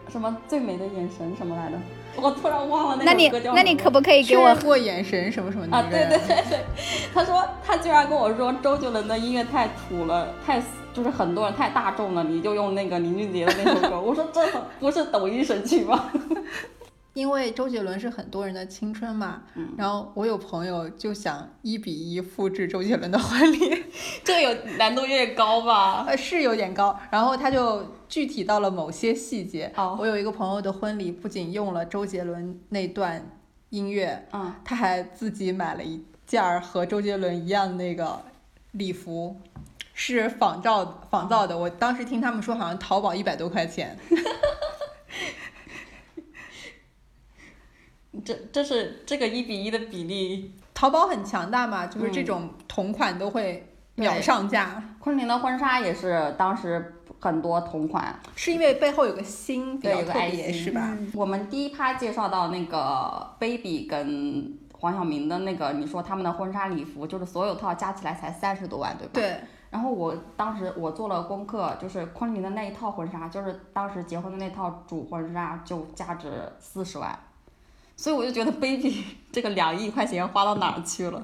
[0.08, 1.78] 什么最美的眼神什么来的？
[2.16, 3.54] 我突然忘了那首歌叫什么。
[3.56, 5.76] 那你那你可不可以给我过眼神什么什么的？
[5.76, 6.60] 啊，对对对对。
[7.12, 10.62] 他说他居然跟我说周杰伦的音乐太土了，太
[10.92, 13.98] 就是很多人太大众了，你就用那个林俊杰的那首歌。
[14.00, 14.40] 我说这
[14.78, 16.10] 不是抖音神曲吗？
[17.14, 19.42] 因为周杰伦是很多人的青春嘛，
[19.76, 23.84] 然后我有朋友就想一比一复制周杰伦的婚礼，
[24.24, 26.04] 这个有难度有点高吧？
[26.08, 26.98] 呃，是有点高。
[27.10, 27.84] 然后他就
[28.14, 29.72] 具体到了某些细节。
[29.98, 33.28] 我有一个朋友的婚礼，不仅用了周杰伦那段
[33.70, 38.22] 音乐，嗯，他还自己买了一件和周杰伦一样的那个
[38.70, 39.40] 礼服，
[39.94, 41.58] 是仿照仿造的。
[41.58, 43.98] 我当时听他们说，好像淘宝一百多块钱。
[48.24, 54.94] 这这是这个一比一的比例，淘宝很强大嘛，就是这种同款都会秒上架。
[55.00, 60.96] 昆凌的婚纱也是当时很多同款，是因为背后有个心，对，有个爱心是吧？
[61.14, 69.10] 我们第一趴介绍到那个 baby 跟黄晓明的那个，你说他们的婚纱礼服就是所有套加起来才三十多万，对吧？
[69.14, 69.36] 对。
[69.70, 76.30] 然后我当时我做了功课，就是昆凌的那一套婚纱，就是当时结婚的那套主婚纱就价值
[76.60, 77.18] 四十万。
[77.96, 81.20] 所以我就觉得 baby 这个两亿块钱花到哪儿去了？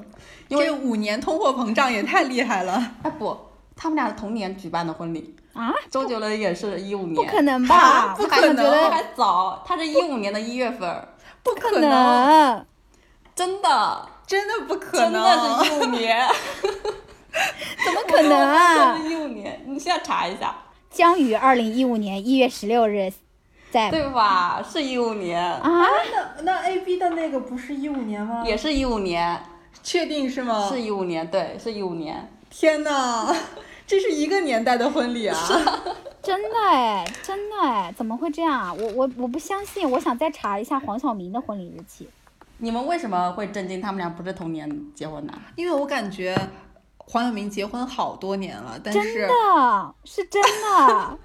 [0.48, 2.94] 因为五年通货膨胀也太厉害了。
[3.02, 3.36] 哎不，
[3.76, 7.76] 他们俩是同年举办的婚礼，啊，周杰伦也是一五年，不可能吧？
[7.76, 11.08] 啊不可能还早，他是一五年的一月份，
[11.42, 12.64] 不不可能，
[13.34, 16.28] 真的，真的不可能真，的是一五年，
[17.84, 18.96] 怎么可能啊？
[18.98, 20.54] 一五年，你现在查一下，
[20.90, 23.12] 将于二零一五年一月十六日
[23.70, 24.62] 在对吧？
[24.68, 28.42] 是一五年，啊，那那 A B 的那个不是一五年吗？
[28.46, 29.42] 也是一五年，
[29.82, 30.68] 确定是吗？
[30.70, 32.30] 是一五年，对，是一五年。
[32.50, 33.32] 天哪，
[33.90, 35.36] 这是一个年代的婚礼啊！
[36.22, 38.72] 真的哎，真的哎，怎么会这样啊？
[38.72, 42.08] 我我我不相信，我想再查一下黄晓明的婚礼日期。
[42.58, 43.80] 你们为什么会震惊？
[43.80, 45.34] 他们俩不是同年结婚的？
[45.56, 46.38] 因为我感觉
[46.98, 51.18] 黄晓明结婚好多年了，但真是的是真的，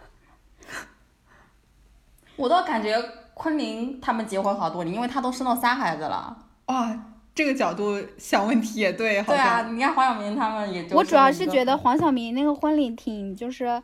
[2.35, 2.99] 我倒感觉
[3.35, 6.35] 昆凌他们结婚好多年，因为他都生了三孩子了。
[6.65, 6.99] 哇，
[7.35, 13.79] 这个角度想问题也对，好对啊，你看黄晓明他们也就我主要是觉得黄晓明那个婚礼挺就是。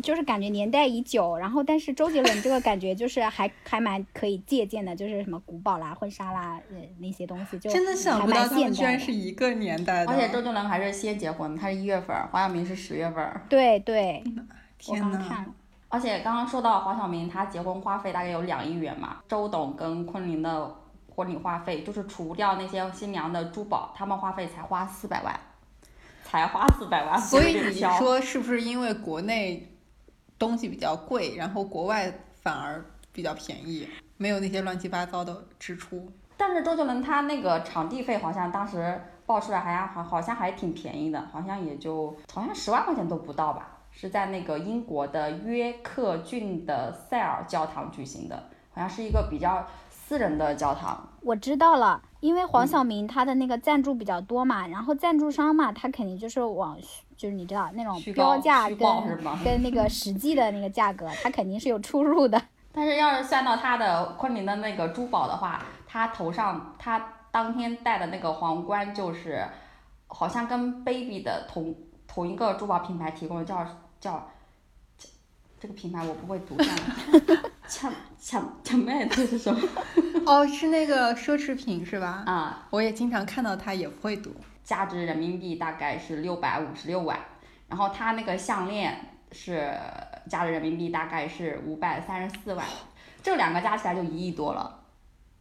[0.00, 10.12] 就是感觉年代已久，然后但是周杰伦这个感觉就是还还蛮可以借鉴的，就是什么古堡啦、婚纱啦，呃那些东西就真的想还不到他们蛮现代的居然是一个年代的。
[10.12, 13.28] 而且周杰伦还是先结婚，他是一月份，黄晓明是十月份。
[13.48, 14.22] 对 对，
[14.86, 15.46] 我天哪刚看了，
[15.88, 20.76] 而且刚刚说到黄晓明，他结婚花费大概有两亿元嘛，周董跟昆凌的
[21.18, 25.34] 婚礼花费就是除掉那些新娘的珠宝，他们花费才花四百万，
[26.22, 29.68] 才花四百万，所以你说是不是因为国内
[30.38, 36.08] 东西比较贵，然后国外反而比较便宜，没有那些乱七八糟的支出？
[36.36, 48.36] 但是周杰伦他那个场地费好像当时报出来还好好像还挺便宜的，好像也就好像十万块钱都不到吧，是在那个英国的约克郡的塞尔教堂举行的，
[48.70, 49.66] 好像是一个比较
[50.08, 51.06] 私人的教堂。
[51.20, 56.78] 我知道了，因为嗯黄晓明他的那个赞助比较多嘛，然后赞助商嘛，他肯定就是往
[57.14, 58.78] 就是你知道那种标价跟
[59.44, 62.40] 跟那个实际的那个价格，他肯定是有出入的。
[62.72, 69.44] 但是要是算到他的昆明的那个珠宝的话，他头上他当天戴的那个皇冠就是，
[70.06, 71.74] 好像跟 baby 的同
[72.06, 73.66] 同一个珠宝品牌提供的，叫
[74.00, 74.18] 叫这
[75.60, 79.60] 这个品牌我不会读，算了， 抢抢抢妹这是什么
[80.24, 82.22] 哦，是那个奢侈品是吧？
[82.26, 82.66] 啊？
[82.70, 84.32] 我也经常看到它，也不会读。
[84.62, 87.18] 价值人民币大概是六百五十六万，
[87.68, 89.74] 然后他那个项链是
[90.28, 92.64] 价值人民币大概是五百三十四万，
[93.22, 94.80] 这两个加起来就一亿多了。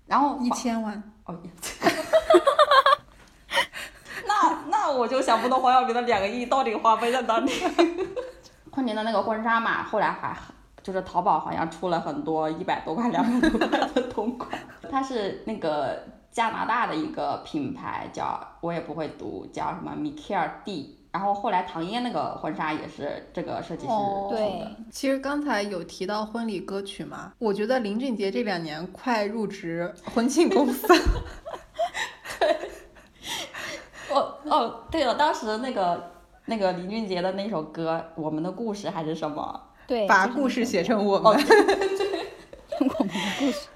[0.07, 1.37] 然后一千万， 哦，
[4.25, 7.51] 那那我就想不通黄晓明的两个亿到底花费在哪里。
[8.77, 10.37] 昆凌的那个婚纱嘛，后来还
[10.83, 14.51] 就是淘宝好像出了很多一百多块、两百多块的同款，
[14.87, 20.95] 它是那个加拿大的一个品牌，叫我也不会读，叫什么米切尔 D。
[21.11, 24.37] 然后后来唐嫣那个婚纱也是这个设计师哦出的。
[24.37, 30.87] 对，其实刚才有提到婚礼歌曲嘛，我觉得林俊杰这两年快入职婚庆公司。
[34.11, 36.11] 哦哦，对了，当时那个
[36.47, 39.61] 那个林俊杰的那首歌《我们的故事》还是什么？
[39.85, 41.45] 对， 把故事写成我哦们。
[42.79, 43.67] 我们的故事。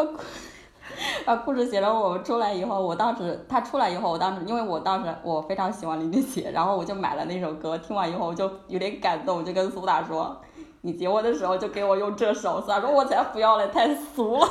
[1.25, 10.41] 把故事写了，我们出来以后，我当时他出来以后，我当时因为我当时我非常喜欢林俊杰，然后我就买了那首歌，听完以后我就有点感动，我就跟苏打说，
[10.81, 14.47] 你结婚的时候就给我用这首，苏打说我才不要嘞，太俗了。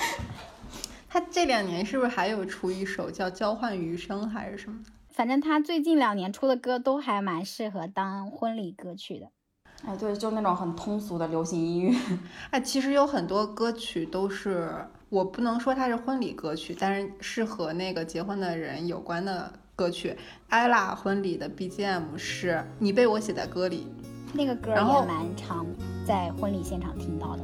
[1.08, 4.78] 他这两年是不是还有出一首叫《交换余生》还是什么？
[5.12, 9.26] 反正他最近两年出的歌都还蛮适合当婚礼歌曲的。
[9.84, 11.98] 哎，对，就那种很通俗的流行音乐。
[12.50, 14.72] 哎，其实有很多歌曲都是，
[15.08, 20.16] 我不能说它是婚礼歌曲，但是是和那个结婚的人有关的歌曲。
[20.50, 23.88] ella 婚礼的 BGM 是《你被我写在歌里》。
[24.32, 25.66] 那个歌然后也蛮常
[26.06, 27.42] 在婚礼现场听到的。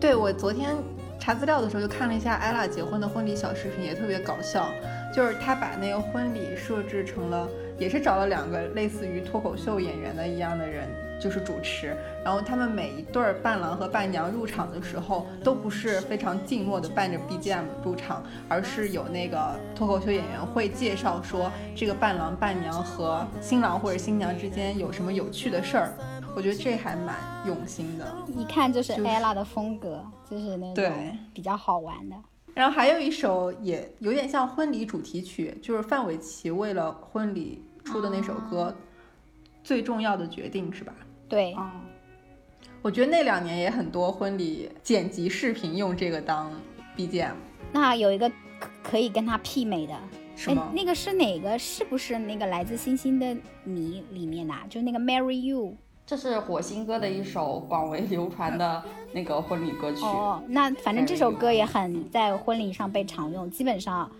[0.00, 0.76] 对我昨天
[1.18, 4.70] 查资料的时候就看了一下 ella 结婚的婚礼小视频，也特别搞笑。
[5.12, 10.88] 就是他把那个婚礼设置成了，也是找了两个类似于脱口秀演员的一样的人，
[11.20, 11.96] 就是主持。
[12.24, 25.92] 然后他们每一对儿伴郎和伴娘入场的时候，都不是非常静默的伴着 BGM 入场，而是有那个脱口秀演员会介绍说这个伴郎伴娘和新郎或者新娘之间有什么有趣的事儿。
[26.36, 28.06] 我觉得这还蛮用心的。
[28.36, 32.14] 一看就是就是 ella 的风格，就是那对种比较好玩的。
[32.54, 38.74] 然后还有一首也有点像婚礼主题曲，就是范玮琪为了婚礼出的那首歌，
[39.62, 40.94] 最重要的决定》是吧？
[41.28, 41.70] 对，嗯，
[42.82, 46.52] 我觉得那两年也很多婚礼剪辑视频用这个当
[46.96, 47.34] BGM。
[47.72, 48.28] 那有一个
[48.58, 50.00] 可可以跟他媲美的，哎
[50.34, 51.58] 什么？，那个是哪个？
[51.58, 54.66] 是不是那个来自星星的你里面的、啊？
[54.68, 55.76] 就那个 Marry You。
[56.10, 58.82] 这是火星哥的一首广为流传的
[59.12, 60.02] 那个婚礼歌曲。
[60.02, 64.10] 哦，那反正这首歌也很在婚礼上被常用，基本上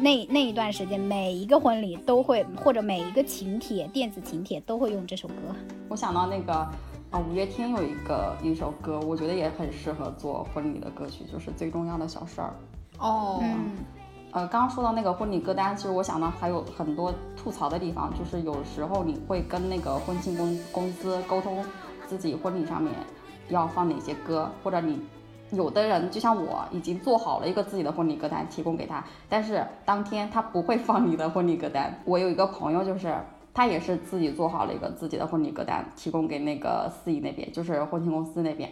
[0.00, 5.34] 那那一段时间，每一个婚礼都会，或者每一个请帖、电子请帖都会用这首歌。
[5.88, 12.52] 我想到那个啊，五月天有一个一首歌，我觉得也很适合做婚礼的歌曲，就是最重要的小事儿。
[12.98, 13.70] 哦，嗯，
[14.34, 21.64] 呃，刚刚说到那个婚礼歌单，其实我想到还有很多吐槽的地方，就是有时候你会跟那个婚庆公公司沟通
[22.08, 22.92] 自己婚礼上面
[23.48, 25.00] 要放哪些歌，或者你
[25.52, 31.96] 有的人就像我已经做好了一个自己的婚礼歌单提供给他，但是当天他不会放你的婚礼歌单。
[32.04, 33.16] 我有一个朋友就是。
[33.56, 38.68] 他也是自己做好了一个自己的婚礼歌单，提供给那个司仪那边，就是婚庆公司那边。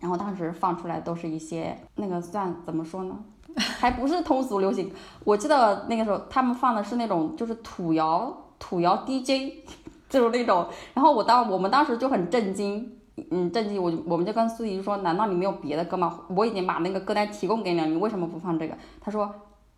[0.00, 3.16] 然后当时放出来都是一些那个算怎么说呢，
[3.56, 4.90] 还不是通俗流行。
[5.24, 9.54] 我记得那个时候他们放的是那种就是土谣土谣 DJ，
[10.08, 10.66] 就是那种。
[10.94, 12.90] 然后我当我们当时就很震惊，
[13.30, 13.82] 嗯，震惊。
[13.82, 16.18] 我我们就跟苏怡说，难道你没有别的歌吗？
[16.28, 18.76] 我已经把那个歌单提供给你了，你为什么不放这个？
[19.00, 19.32] 他说。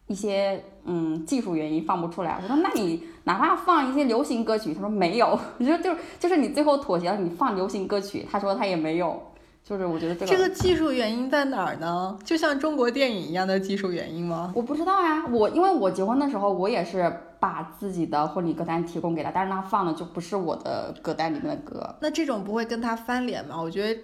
[0.07, 5.29] 一些嗯技术原因放不出来，我说那你哪怕放一些流行歌曲，他说没有，
[5.59, 9.19] 我觉得就就是你最后妥协了，你放流行歌曲，他说他也没有，
[9.65, 12.19] 就是我觉得这个这个技术原因在哪儿呢？
[12.23, 14.53] 就像中国电影一样的技术原因吗？
[14.55, 17.11] 我不知道呀，我因为我结婚的时候，我也是
[17.41, 23.59] 把自己的婚礼歌单提供给他，但是他放的就不是我的歌单里面的歌，那这种不会跟他翻脸吗？
[23.59, 24.01] 我觉得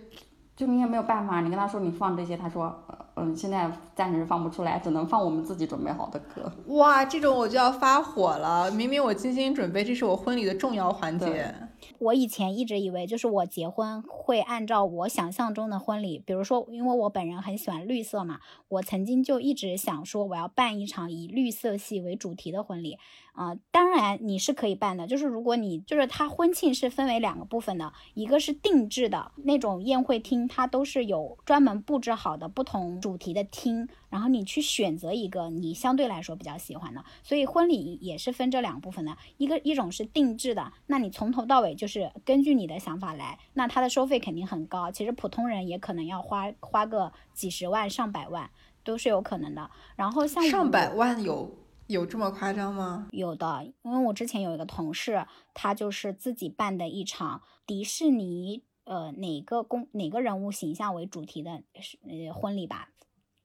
[0.57, 6.51] 就你也没有办法，你跟他说你放这些，他说呃嗯现在暂时放不出来，只能放我们自己准备好的歌。
[6.69, 8.71] 哇，这种我就要发火了！
[8.71, 11.55] 明明我精心准备，这是我婚礼的重要环节。
[11.99, 22.99] 我以前一直以为，就是我结婚会按照我想象中的婚礼，比如说，因为我本人很喜欢绿色嘛，我曾经就一直想说，我要办一场以绿色系为主题的婚礼。
[23.33, 37.03] 啊、当然你是可以办的，就是如果你就是它婚庆是分为两个部分的，一个是定制的那种宴会厅，它都是有专门布置好的不同主题的厅，然后你去选择一个你相对来说比较喜欢的。
[37.23, 48.51] 所以婚礼也是分这两部分的，一个一种是定制的，那你从头到尾就是根据你的想法来，那它的收费肯定很高，其实普通人也可能要花花个几十万上百万
[48.85, 49.71] 都是有可能的。
[49.97, 51.57] 然后像上百万有
[51.87, 53.09] 有这么夸张吗？
[53.13, 55.25] 有的，因为我之前有一个同事，
[55.55, 62.90] 他就是自己办的一场迪士尼呃哪个公哪个人物形象为主题的是呃婚礼吧，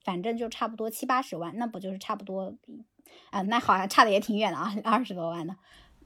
[0.05, 2.55] 反正就差不多七八十万，那不就是差不多
[3.31, 5.55] 啊、那好像差的也挺远的啊， 二十多万的。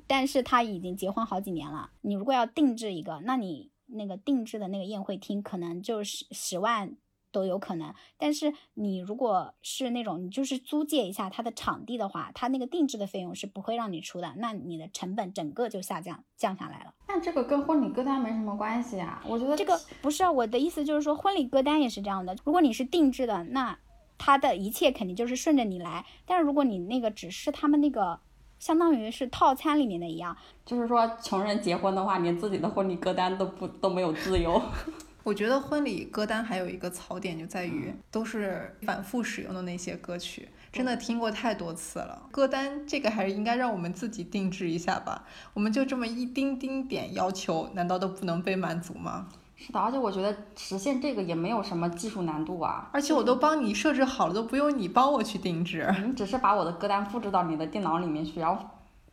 [0.08, 6.96] 但是他已经结婚好几年了，你如果要定制一个，那你那个定制的那个宴会厅可能就是十万
[7.32, 7.94] 都有可能。
[8.18, 16.94] 但是你如果是那种你就是租借一下他的场地的话，他那个定制的费用是不会让你出的，那你的成本整个就下降降下来了。
[17.08, 22.36] 那这个跟婚礼歌单没什么关系啊，我觉得这个不是啊，我的意思就是说，婚礼歌单也是这样的。
[22.44, 23.78] 如果你是定制的，那
[24.20, 26.06] 它的一切肯定就是顺着你来。
[26.28, 28.20] 但是如果你那个只是他们那个
[28.60, 34.62] 相当于是套餐里面的一样，就是说穷人结婚的话，连自己的婚礼歌单都不都没有自由。
[35.24, 42.28] 我觉得婚礼歌单还有一个槽点就在于都是反复使用的那些歌曲，真的听过太多次了。
[42.32, 45.26] 歌单这个还是应该让我们自己定制一下吧。
[45.54, 49.28] 我们就这么一丁丁点要求，难道都不能被满足吗？
[49.62, 55.94] 是的，而且我觉得实现这个也没有什么技术难度啊，而且我都帮你设置好了，都不用你帮我去定制。
[56.06, 58.66] 你只是把我的歌单复制到你的电脑里面去，然后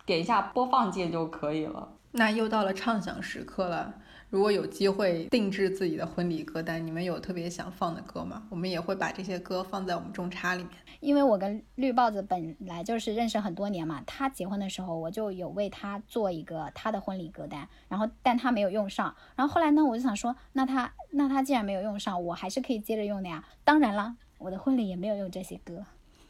[0.05, 1.89] 点一下播放键就可以了。
[2.13, 3.93] 那又到了畅想时刻了。
[4.31, 8.43] 如果有机会定制自己的婚礼歌单，你们有特别想放的歌吗？
[8.49, 10.73] 我们也会把这些歌放在我们中插里面。
[11.07, 23.45] 因为我跟绿豹子本来就是认识很多年嘛，他结婚的时候我就有为他做一个他的婚礼歌单，然后但他没有用上，然后后来呢，我就想说，那他那他既然没有用上，我还是可以接着用的呀。
[23.63, 25.85] 当然了，我的婚礼也没有用这些歌，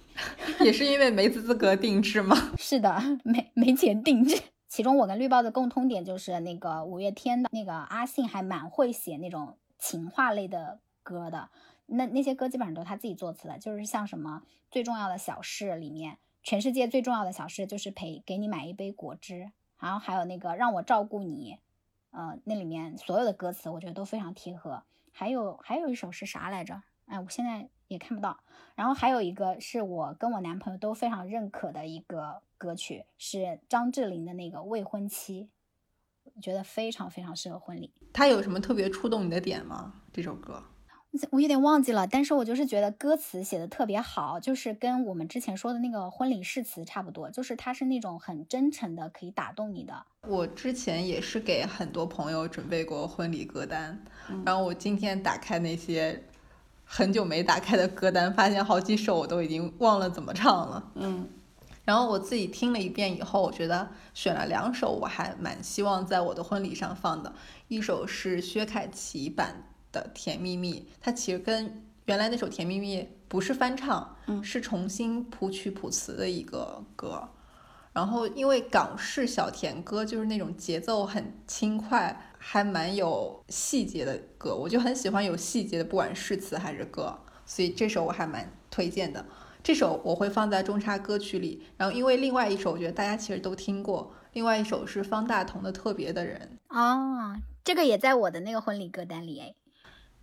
[0.61, 2.37] 也是因为没资格定制吗？
[2.61, 4.39] 是的，没没钱定制。
[4.69, 11.49] 其中我跟绿豹子共通点就是那个五月天的那个阿信还蛮会写那种情话类的歌的，
[11.87, 21.59] 那那些歌基本上都是他自己作词的，就是像什么最重要的小事里面，全世界最重要的小事就是陪给你买一杯果汁，然后还有那个让我照顾你，
[22.11, 24.83] 呃，那里面所有的歌词我觉得都非常贴合。
[25.13, 26.83] 还有还有一首是啥来着？
[27.07, 28.41] 哎，我现在也看不到。
[28.75, 35.49] 然后还有一个是我跟我男朋友都非常认可的一个歌曲，是张智霖的那个《未婚妻》，
[36.43, 37.93] 觉得非常非常适合婚礼。
[38.13, 40.03] 他有什么特别触动你的点吗？
[40.13, 40.63] 这首歌？
[41.31, 50.05] 我有点忘记了，但是我就是觉得歌词写的特别好，就是跟我们之前说的那个婚礼誓词差不多，就是它是那种很真诚的，可以打动你的。
[50.27, 54.03] 我之前也是给很多朋友准备过婚礼歌单，
[54.45, 56.25] 然后我今天打开那些
[56.85, 60.93] 很久没打开的歌单，发现好几首我都已经忘了怎么唱了。
[60.95, 61.29] 嗯，
[61.85, 67.33] 然后我自己听了一遍以后，我觉得选了两首我还蛮希望在我的婚礼上放的，
[67.69, 69.63] 一首是薛凯琪版
[69.97, 77.29] 的《甜蜜蜜》，它其实跟原来那首《甜蜜蜜》不是翻唱，嗯是重新谱曲谱词的一个歌。
[77.93, 89.25] 然后因为港式小甜歌就是那种节奏很轻快，还蛮有细节的歌，我就很喜欢有细节的，不管是词还是歌，所以这首我还蛮推荐的。
[89.63, 99.55] 这首我会放在中插歌曲里，然后因为另外一首我觉得大家其实都听过，另外一首是方大同的《特别的人》，哦，这个也在我的那个婚礼歌单里哎。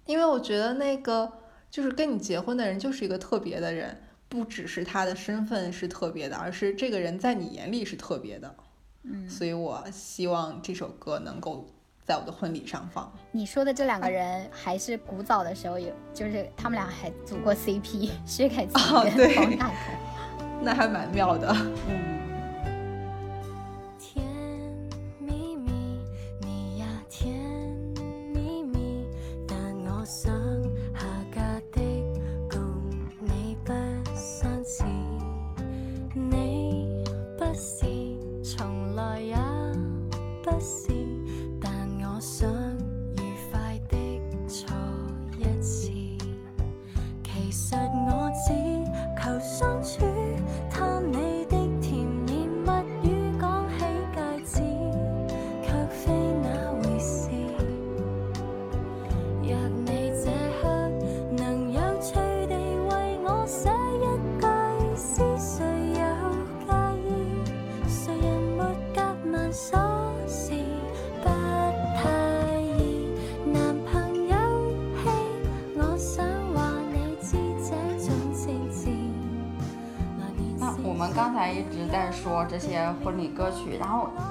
[0.05, 1.31] 因为我觉得那个
[1.69, 8.55] 就是跟你结婚的人就是一个特别的人，不只是他的身份是特别的，而是这个人在你眼里是特别的。
[9.03, 11.67] 嗯，所以我希望这首歌能够
[12.05, 13.11] 在我的婚礼上放。
[13.31, 19.75] 你说的这两个人还是古早的时候有，就是他们俩还组过 CP，薛凯琪跟哦对方大同。
[20.63, 21.53] 那还蛮妙的。
[21.89, 22.12] 嗯，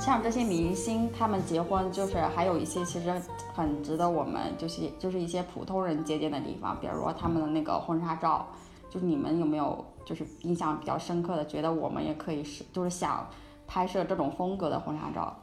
[0.04, 3.22] 像这些明星他们结婚，就是还有一些其实
[3.54, 8.48] 很值得我们就是就是一些普通人借鉴的地方，比如说他们的那个婚纱照，
[8.90, 13.30] 就是你们有没有就是印象比较深刻的，觉得我们也可以是就是想
[13.68, 15.36] 拍摄这种风格的婚纱照？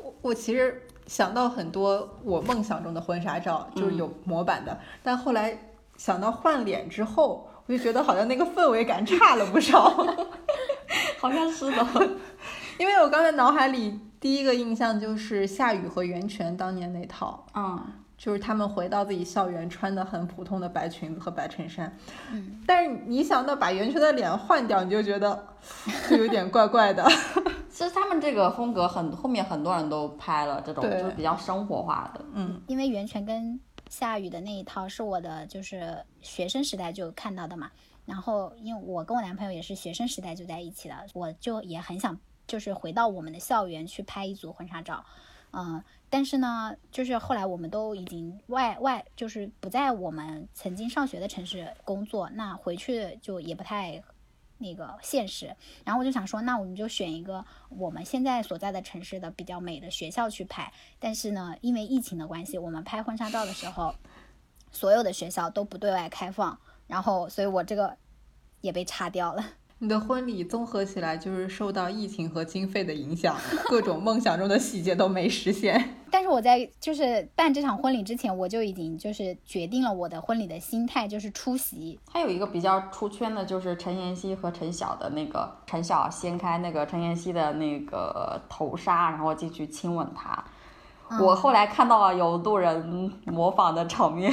[0.00, 5.58] 我我其实想到很多我梦想中的婚纱照，就是有模板的，但后来
[5.96, 9.92] 想到换脸之后，我就觉得好像那个氛围感差了不少。
[11.18, 11.86] 好像是的，
[12.82, 17.80] 因为我刚才脑海里第一个印象就是夏雨和袁泉当年那套，嗯，
[18.18, 21.96] 就是他们回到自己校园穿的很普通的白裙子和白衬衫。
[22.32, 25.46] 嗯，但是你想到把袁泉的脸换掉，你就觉得
[26.10, 27.08] 就有点怪怪的。
[27.70, 37.70] 其实他们这个风格很后面很多人都拍了这种就是比较生活化的，嗯，因为袁泉跟夏雨的那一套是我的，就是学生时代就看到的嘛。
[38.04, 45.04] 然后因为我跟我男朋友也是学生时代就在一起的，我就也很想就是回到我们的校园去拍一组婚纱照。
[45.54, 54.02] 嗯，但是呢，就是后来我们都已经外外就是不在我们曾经上学的城市工作，那回去就也不太
[54.56, 55.54] 那个现实。
[55.84, 60.72] 然后我就想说，那我们就选一个我们现在所在的城市的比较美的学校去拍。
[60.98, 63.94] 但是呢，因为疫情的关系，我们拍婚纱照的时候，
[64.70, 67.98] 所有的学校都不对外开放，然后所以我这个
[68.62, 69.44] 也被擦掉了。
[69.82, 73.36] 你的婚礼综合起来就是受到疫情和经费的影响，
[73.68, 75.94] 各种梦想中的细节都没实现。
[76.08, 81.98] 但是我在就是办这场婚礼之前，我就已经就是决定了我的婚礼的心态就是出席。
[82.12, 90.44] 还有一个比较出圈的，就是陈妍希和陈晓的那个，陈晓掀开那个陈妍希的那个头纱，然后进去亲吻她。
[91.20, 94.32] 我后来看到了有路人模仿的场面，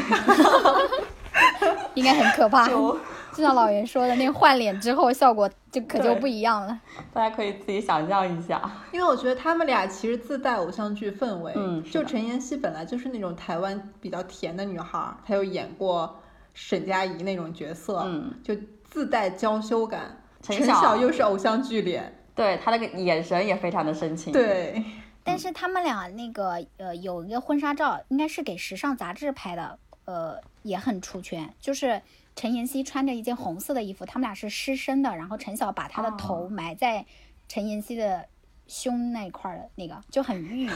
[1.95, 2.67] 應該很可怕。
[2.67, 2.97] 就
[3.33, 6.79] 就像老袁说的，那个换脸之后效果就可就不一样了。
[7.13, 8.61] 大家可以自己想象一下。
[8.91, 11.53] 因为我觉得他们俩其实自带偶像剧氛围。
[11.55, 16.19] 嗯就陈妍希本来就是那种台湾比较甜的女孩，她又演过
[16.53, 20.17] 沈佳宜那种角色，嗯，就自带娇羞感。
[20.41, 24.83] 陳陳曉又是偶像剧脸，对他那个眼神也非常的深情。，对，
[25.23, 31.53] 但是他们俩那个呃有一个婚纱照，应该是给时尚杂志拍的，呃也很出圈。
[31.59, 32.01] 就是
[32.35, 37.05] 陈妍希穿着一件红色的衣服，他们俩是失身的，然后陈晓把她的头埋在
[37.47, 38.25] 陈妍希的
[38.67, 40.69] 胸那一塊兒的那个，就很御。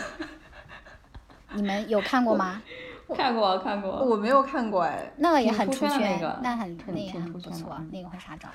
[1.54, 2.62] 你们有看过吗？
[3.16, 5.12] 看过看过，我没有看过哎。
[5.18, 8.50] 那个也很出圈，那个那很那个挺出很不错那个婚纱照。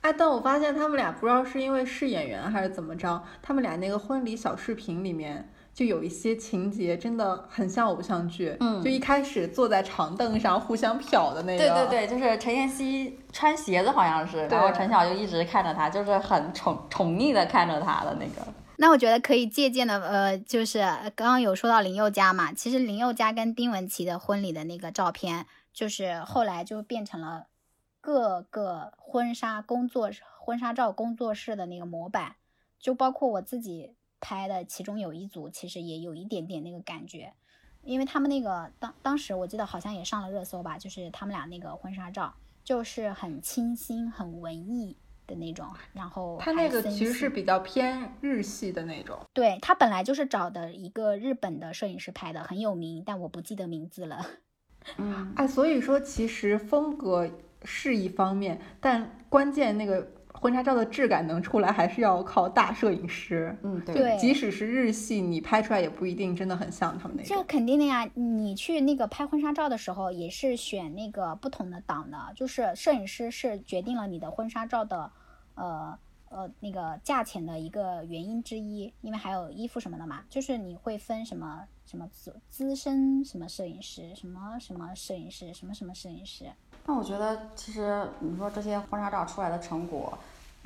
[0.00, 8.56] 哎，但我发现他们俩不知道是因为是演员还是怎么着，他们俩那个婚礼小视频里面就有一些情节真的很像偶像剧。
[8.60, 11.58] 嗯就一开始坐在长凳上互相瞟的那个。
[11.58, 18.50] 对对对，就是陈妍希穿鞋子好像是，然后陈晓就一直看着他，就是很宠宠溺的看着他的那个。
[18.78, 20.78] 那我觉得可以借鉴的，呃，就是
[21.14, 25.44] 刚刚有说到林宥嘉嘛，其实林宥嘉跟丁文琪的婚礼的那个照片，
[25.74, 27.48] 就是后来就变成了
[28.00, 32.36] 各个婚纱工作婚纱照工作室的那个模板，
[32.80, 37.32] 就包括我自己拍的，其中有一组其实也有一点点那个感觉，
[37.82, 42.34] 因为他们那个当当时我记得好像也上了热搜吧，就是他们俩那个婚纱照，
[42.64, 49.18] 就是很清新、很文艺的那种，然后他那个其实是比较偏日系的那种。
[49.32, 54.26] 对他本来就是找的一个日本的摄影师拍的，很有名，但我不记得名字了。
[54.98, 57.28] 嗯，哎，所以说其实风格
[57.64, 60.12] 是一方面，但关键那个
[60.46, 63.52] 婚纱照的质感能出来，还是要靠大摄影师。
[63.64, 67.44] 嗯，对，即使是日系，你拍出来也不一定真的很像他们那这种。
[67.48, 75.10] 肯定的呀，你去那个拍婚纱照的时候，也是选那个不同的档的，就是摄影师是决定了你的婚纱照的，
[75.56, 75.98] 呃
[76.28, 86.44] 呃那个价钱的一个原因之一，因为还有衣服什么的嘛，就是你会分什么什么资资深什么摄影师，什么什么摄影师，什么什么摄影师，
[86.86, 90.16] 那我觉得其实你说这些婚纱照出来的成果，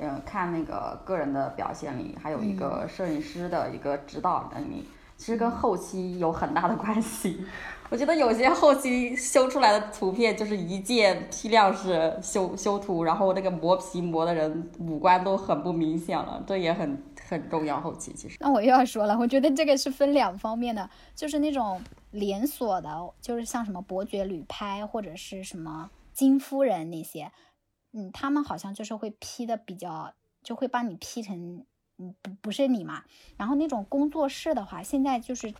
[0.01, 7.45] 嗯，看那个个人的表现力，还有一个摄影师的一个指导能力，其实跟后期有很大的关系。
[7.91, 17.81] 我觉得有些后期修出来的图片就是一键批量式修修图，然后那个磨皮磨的人五官都很不明显了，这也很很重要。
[17.81, 27.29] 后期其实，那我又要说了，我觉得这个是分两方面的，就是那种连锁的，就是像什么伯爵旅拍或者是什么金夫人那些，
[27.93, 30.13] 嗯，他们好像就是会 P 的比较，
[30.43, 31.65] 就会帮你 P 成，
[31.97, 33.03] 嗯，不不是你嘛。
[33.37, 35.53] 然后那种工作室的话，现在就是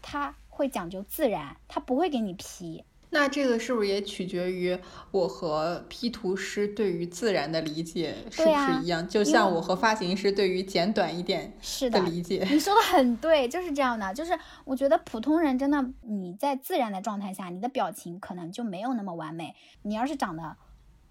[0.00, 2.84] 他会讲究自然，他不会给你 P。
[3.10, 4.76] 那这个是不是也取决于
[5.12, 9.06] 我和 P 图师对于自然的理解是不是一样？
[9.06, 11.56] 就像我和发型师对于剪短一点
[11.92, 12.44] 的理解。
[12.50, 14.12] 你说的很对，就是这样的。
[14.12, 19.54] 就是我觉得普通人真的，你在自然的状态下，你的表情可能就没有那么完美。
[19.82, 20.56] 你要是长得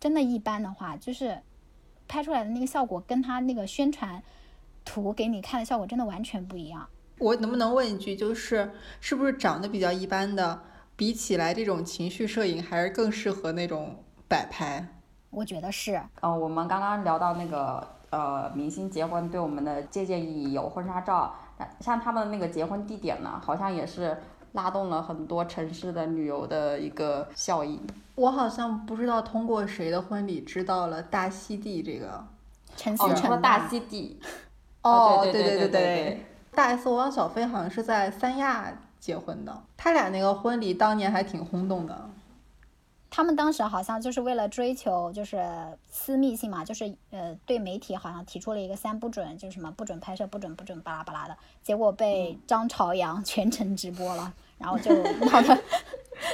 [0.04, 1.40] 真的一般的话，就是
[2.10, 4.22] 拍出来的那个效果跟他那个宣传
[4.84, 6.86] 图给你看的效果真的完全不一样。
[7.20, 10.60] 我能不能问一句，就是是不是长得比较一般的，
[10.98, 13.96] 比起来这种情绪摄影还是更适合那种
[14.28, 14.86] 摆拍？
[15.30, 24.22] 我觉得是，呃，我们刚刚聊到那个呃，明星结婚对我们的借鉴意义有婚纱照，那像他们那个结婚地点呢，好像也是
[24.54, 27.80] 拉动了很多城市的旅游的一个效应。
[28.16, 32.08] 我好像不知道通过谁的婚礼知道了大溪地这个。
[32.08, 32.26] 哦，
[32.76, 34.20] 陈思诚吧你说大溪地，
[34.82, 36.26] 哦，对对对对对对
[36.56, 42.10] 大 S 和汪小菲好像是在三亚结婚的，他俩那个婚礼当年还挺轰动的。
[43.16, 45.48] 他们当时好像就是为了追求就是
[45.92, 55.64] 私密性嘛，就是呃对媒体好像提出了一个三不准，就是什么不准拍摄、不准不准巴拉巴拉的，结果被张朝阳全程直播了， 然后就闹得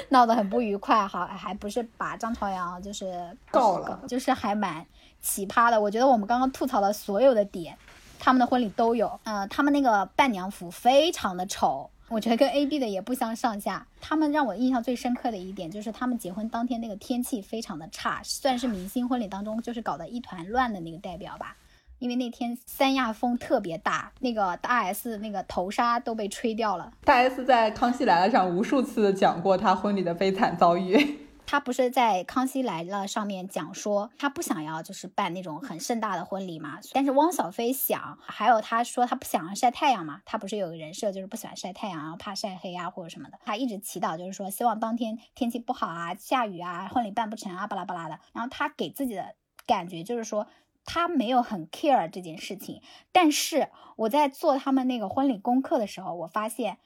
[0.08, 4.86] 闹得很不愉快，好还不是把张朝阳就是告了，就是还蛮
[5.20, 5.82] 奇葩的。
[5.82, 7.78] 我觉得我们刚刚吐槽的所有的点，
[8.20, 11.90] 他们的婚礼都有，呃，他们那个伴娘服非常的丑。
[12.10, 13.86] 我觉得跟 A B 的也不相上下。
[14.02, 21.56] 他们让我印象最深刻的一点就是他们结婚当天那个天气非常的差，算是明星婚礼当中就是搞得一团乱的那个代表吧。
[22.00, 26.92] 因为那天三亚风特别大，那个大 S 那个头纱都被吹掉了。
[27.04, 31.20] 大 S 在《康熙来了》上无数次讲过她婚礼的悲惨遭遇。
[31.52, 48.20] 他不是在《康熙来了》上面讲说，他不想要就是办那种很盛大的婚礼嘛，但是汪小菲想，还有他说他不想要晒太阳嘛，他不是有个人设就是不喜欢晒太阳，然后怕晒黑啊或者什么的，他一直祈祷就是说希望当天天气不好啊，下雨啊，婚礼办不成啊，巴拉巴拉的。
[48.32, 49.34] 然后他给自己的
[49.66, 50.46] 感觉就是说。
[50.86, 52.82] 他没有很 care 这件事情，
[53.12, 56.80] 但是我在做他们那个婚礼功课的时候，我发现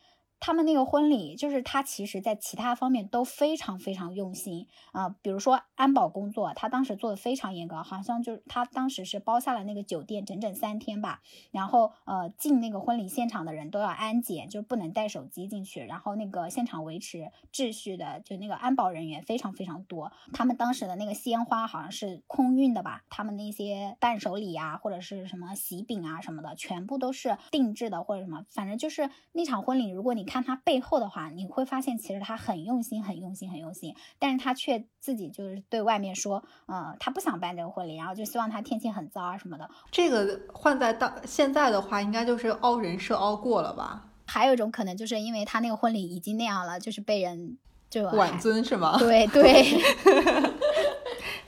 [0.45, 11.21] 他们那个婚礼，就是他其实在其他方面都非常非常用心啊、比如说安保工作，他当时做的非常严格，好像就是他当时是包下了那个酒店整整三天吧，
[11.51, 39.69] 然后呃进那个婚礼现场的人都要安检，就是不能带手机进去，然后那个现场维持秩序的就那个安保人员非常非常多，他们当时的那个鲜花好像是空运的吧，他们那些伴手礼啊或者是什么喜饼啊什么的，全部都是定制的或者什么，反正就是那场婚礼，如果你他背后的话，你会发现其实他很用心，很用心，很用心，但是他却自己就是对外面说，呃，他不想办这个婚礼，然后就希望他天气很糟啊什么的。
[39.91, 44.09] 这个换在当现在的话，应该就是凹人设凹过了吧？
[44.25, 47.57] 还有一种可能，就是因为他那个婚礼已经那样了，就是被人
[47.89, 48.97] 就挽尊是吗？
[48.97, 49.63] 对对，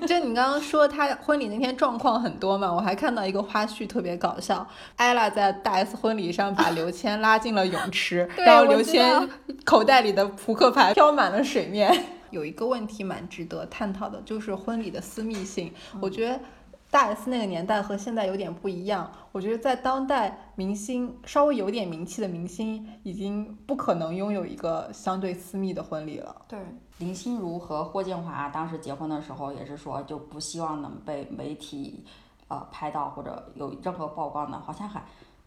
[0.05, 9.27] 就你刚刚说他婚礼那天状况很多嘛，我还看到一个花絮特别搞笑，艾拉在大 S 婚礼上把刘谦拉进了泳池， 然后刘谦
[9.63, 11.91] 口袋里的扑克牌飘满了水面。
[12.31, 15.71] 有一个问题蛮值得探讨的，就是婚礼的私密性。
[16.01, 16.37] 我觉得
[16.91, 19.09] 大 S 那个年代和现在有点不一样。
[19.31, 26.35] 我觉得在当代，明星稍微有点名气的明星已经不可能拥有一个相对私密的婚礼了。
[26.47, 26.59] 对，
[26.97, 32.05] 林心如和霍建华当时结婚的时候也是说，就不希望能被媒体
[32.47, 35.03] 呃拍到或者有任何曝光的，好像还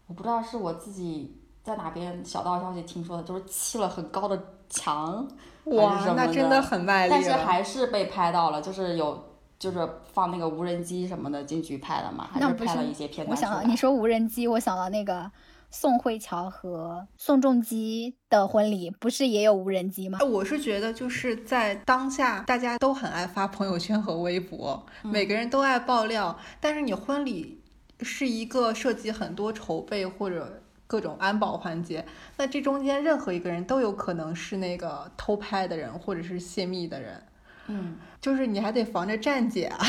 [0.07, 5.27] 我不知道是我自己在哪边小道消息听说的，就是砌了很高的墙，
[5.65, 7.11] 还是哇什，么那真的很卖力。
[7.11, 9.25] 但是还是被拍到了，就是有。
[9.59, 13.51] 就是放那个无人机什么的进去拍的嘛，还是是拍了一些片我段出来。
[13.51, 15.29] 想到你说无人机，我想到那个
[15.71, 20.17] 宋慧乔和宋仲基的婚礼，不是也有无人机吗？
[20.21, 26.37] 哎我是觉得，就是在当下，大家都很爱发朋友圈和微博，每个人都爱爆料。
[26.59, 27.61] 但是你婚礼
[28.01, 32.03] 是一个涉及很多筹备或者各种安保环节，
[32.37, 37.23] 那这中间任何一个人都有可能是那个偷拍的人或者是泄密的人，
[37.67, 39.85] 嗯，就是你还得防着站姐啊。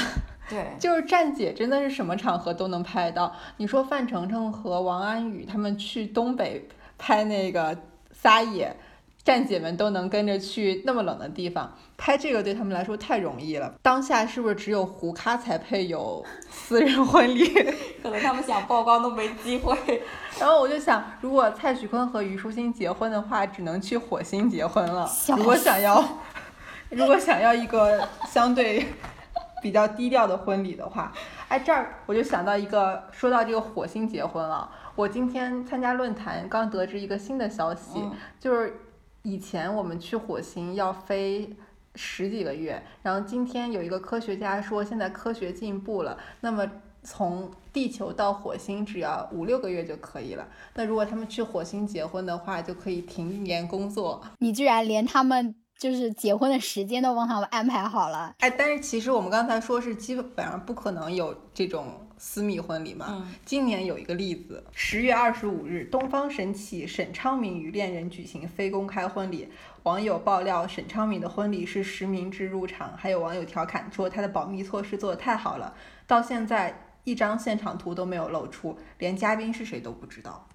[0.51, 3.33] 对，就是站姐真的是什么场合都能拍到。
[3.59, 6.69] 你说范丞丞和王安宇他们去东北
[6.99, 7.79] 拍那个
[8.13, 8.75] 撒野，
[9.23, 13.73] 站姐们都能跟着去那么冷的地方拍这个，对他们来说太容易了。
[13.81, 17.47] 当下是不是只有胡咖才配有私人婚礼？
[18.03, 19.77] 可能他们想曝光都没机会。
[20.41, 25.07] 然后我就想，如果蔡徐坤和虞书欣结婚的话，只能去火星结婚了。
[25.07, 26.03] 笑如果想要，
[26.91, 28.87] 如果想要一个相对
[29.61, 31.13] 比较低调的婚礼的话，
[31.49, 38.81] 哎，这儿我就想到一个，说到这个火星结婚了，我今天参加论坛，刚得知一个新的消息，嗯就是
[39.23, 41.57] 以前我们去火星要飞。
[41.97, 46.65] 十几个月，然后今天有一个科学家说，现在科学进步了，那么
[47.03, 50.47] 从地球到火星只要五六个月就可以了。
[50.75, 54.23] 那如果他们去火星结婚的话，就可以停一年工作。
[54.39, 58.35] 你居然连他们就是结婚的时间都帮他们安排好了。
[58.41, 63.07] 哎，但是其实我们刚才说是基本上不可能有这种私密婚礼嘛。
[63.09, 69.49] 嗯今年有一个例子，十月二十五日，东方神起沈昌明与恋人举行非公开婚礼。
[69.85, 75.75] 网友爆料，沈昌明的婚礼是实名制入场，还有网友调侃说他的保密措施做得太好了，
[76.07, 80.47] 到现在一张现场图都没有露出，连嘉宾是谁都不知道。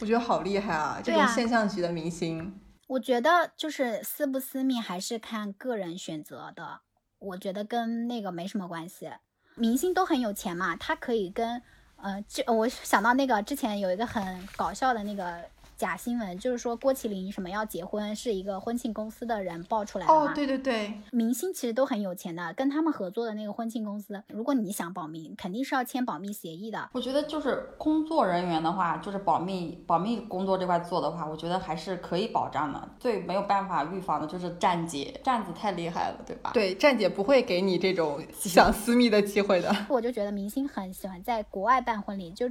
[0.00, 1.00] 我觉得好厉害啊！
[1.00, 2.52] 这种现象级的明星，
[2.86, 6.80] 我觉得就是私不私密还是看个人选择的，
[7.18, 9.10] 我觉得跟那个没什么关系。
[9.54, 11.62] 明星都很有钱嘛，他可以跟
[11.96, 15.42] 呃，就我想到那个之前有一个很搞笑的那个
[15.76, 20.30] 假新闻，就是说郭麒麟什么要结婚，是一个婚庆公司的人爆出来的嘛。
[20.30, 26.88] 哦，对对对，明星其实都很有钱的，跟他们合作的那个婚庆公司，如果你想保密，肯定是要签保密协议的。
[26.92, 32.88] 我觉得就是工作人员的话，就是保密保密工作这块做的话，我觉得还是可以保障的。
[32.98, 36.50] 最没有办法预防的就是站姐，站子太厉害了，对吧？
[36.54, 39.74] 对，站姐不会给你这种想私密的机会的。
[39.88, 42.50] 我就觉得明星很喜欢在国外办婚礼，就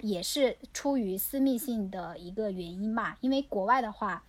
[0.00, 3.16] 也是出于私密性的一个原因吧。
[3.20, 4.22] 因为国外的话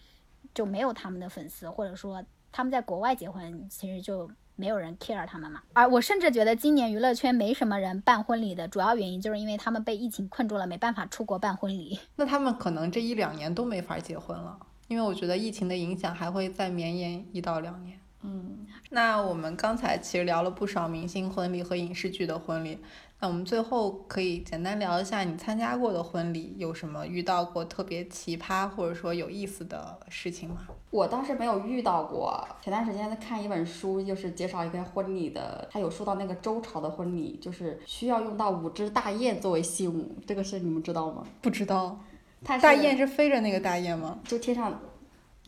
[0.54, 5.62] 就没有他们的粉丝，或者说他们在国外结婚，其实就没有人 care 他们嘛。
[5.74, 12.00] 而我甚至觉得今年娱乐圈没什么人办婚礼的主要原因，就是因为他们被疫情困住了，没办法出国办婚礼。
[12.16, 17.98] 那他们可能这一两年都没法结婚了，因为我觉得疫情的影响还会再绵延一到两年。
[18.24, 22.78] 嗯，那我们刚才其实聊了不少明星婚礼和影视剧的婚礼，
[23.24, 30.58] 那我们最后可以简单聊一下你参加过的婚礼有什么遇到过特别奇葩或者说有意思的事情吗？
[30.90, 32.44] 我倒是没有遇到过。
[32.64, 41.24] 前段时间在看一本书，就是介绍一个婚礼的，他有说到那个周朝的婚礼，就是需要用到五只大雁作为信物，这个事你们知道吗？
[41.42, 42.00] 不知道，
[42.44, 44.18] 它大雁是飞着那个大雁吗？
[44.24, 44.82] 就天上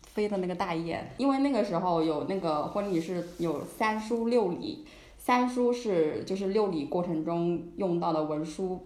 [0.03, 4.85] 飞的那个大雁，因为那个时候有那个婚礼是有三书六礼，
[5.25, 8.85] 三书是就是六礼过程中用到的文书，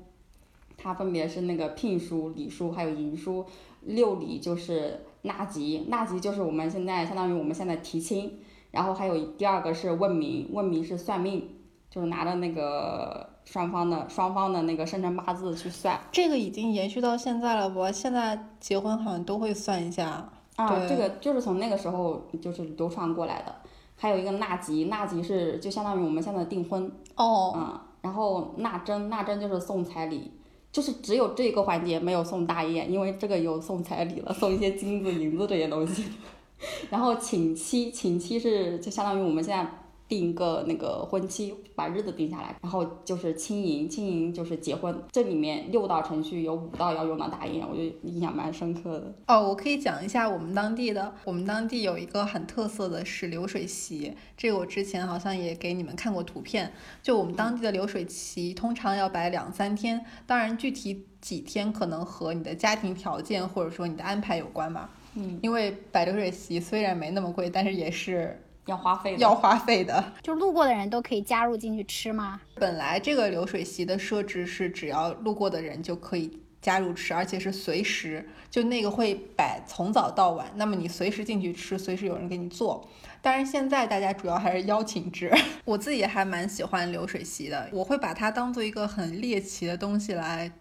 [0.78, 3.44] 它分别是那个聘书、礼书还有迎书，
[3.82, 8.38] 六礼就是纳吉，纳吉就是我们现在相当于我们现在提亲，
[8.70, 11.56] 然后还有第二个是问名，问名是算命，
[11.90, 16.00] 就是拿着那个双方的双方的那个生辰八字去算。
[16.12, 17.92] 这个已经延续到现在了我？
[17.92, 20.30] 现在结婚好像都会算一下。
[20.56, 23.56] 啊，这个就是从那个时候就是流传过来的。
[23.98, 30.32] 还有一个纳吉，纳吉是就相当于我们现在的订婚，哦，嗯，然后纳征，纳征就是送彩礼，
[30.72, 36.06] 就是只有这个环节没有送大宴，因为这个有送彩礼了，送一些金子、银子这些东西。
[36.90, 39.68] 然后请期，请期是就相当于我们现在
[40.08, 44.98] 定一个那个婚期，把日子定下来，然后就是亲迎，亲迎就是结婚。
[45.12, 49.14] 这里面六道程序有五道要用到大印，我就印象蛮深刻的。
[49.28, 56.72] 哦，我可以讲一下我们当地的，我们当地有一个很特色的是流水席，这个我之前好像也给你们看过图片。
[57.04, 64.90] 就我们当地的流水席，通常要摆两三天，当然具体几天可能和你的家庭条件或者说你的安排有关吧。
[65.16, 69.18] 嗯，因为摆流水席虽然没那么贵，但是也是要花费的。
[69.18, 70.14] 要花费的。
[70.22, 72.40] 就路过的人都可以加入进去吃吗？
[72.56, 82.88] 本来这个流水席的设置是只要路过的人就可以加入吃，而且是随时，就那个会摆从早到晚，那么你随时进去吃，随时有人给你做。
[83.22, 85.32] 但是，现在大家主要还是邀请制。
[85.66, 90.52] 我自己还蛮喜欢流水席的，我会把它当做一个很猎奇的东西来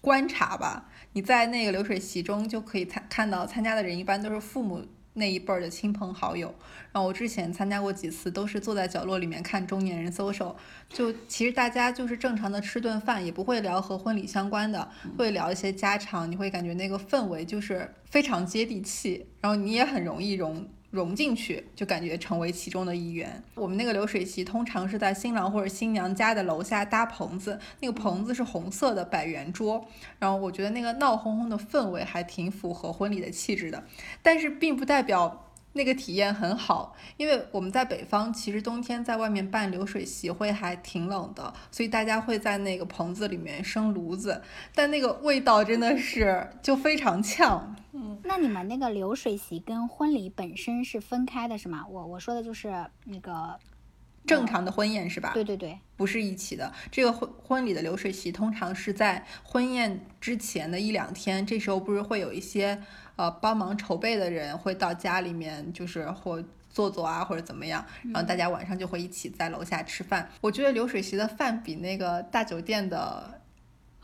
[0.00, 0.90] 观察吧。
[1.12, 4.84] 你在那个流水席中就可以参看到参加的人一般都是父母
[5.14, 6.54] 那一辈儿的亲朋好友。
[6.92, 10.54] 然后我之前参加过几次，都是坐在角落里面看中年人 social。
[10.88, 14.88] 就其实大家就是正常的吃顿饭，也不会聊和婚礼相关的，
[15.18, 16.30] 会聊一些家常。
[16.30, 20.68] 你会感觉那个氛围就是非常接地气，然后你也很容易融。
[20.94, 23.42] 融进去，就感觉成为其中的一员。
[23.56, 29.84] 我们那个流水席通常是在新郎或者新娘家的楼下搭棚子，那个棚子是红色的，百圆桌。
[30.20, 33.82] 然后我觉得那个闹哄哄的氛围还挺符合婚礼的气质的，
[34.22, 35.43] 但是并不代表
[35.74, 44.40] 那个体验很好，因为我们在北方，其实冬天在外面办流水席会还挺冷的，所以大家会在那个棚子里面生炉子，
[44.74, 47.76] 但那个味道真的是就非常呛。
[47.92, 51.84] 嗯那你们那个流水席跟婚礼本身是分开的，是吗？
[51.88, 52.72] 我我说的就是
[53.04, 53.56] 那个，
[54.26, 55.32] 正常的婚宴是吧？
[55.34, 56.72] 对对对，不是一起的。
[56.90, 62.82] 这个婚婚礼的流水席通常是在婚宴之前的一两天，这时候不是会有一些
[63.16, 70.28] 呃帮忙筹备的人会到家里面，就是或坐坐啊或者怎么样，然后大家晚上就会一起在楼下吃饭。
[70.40, 73.40] 我觉得流水席的饭比那个大酒店的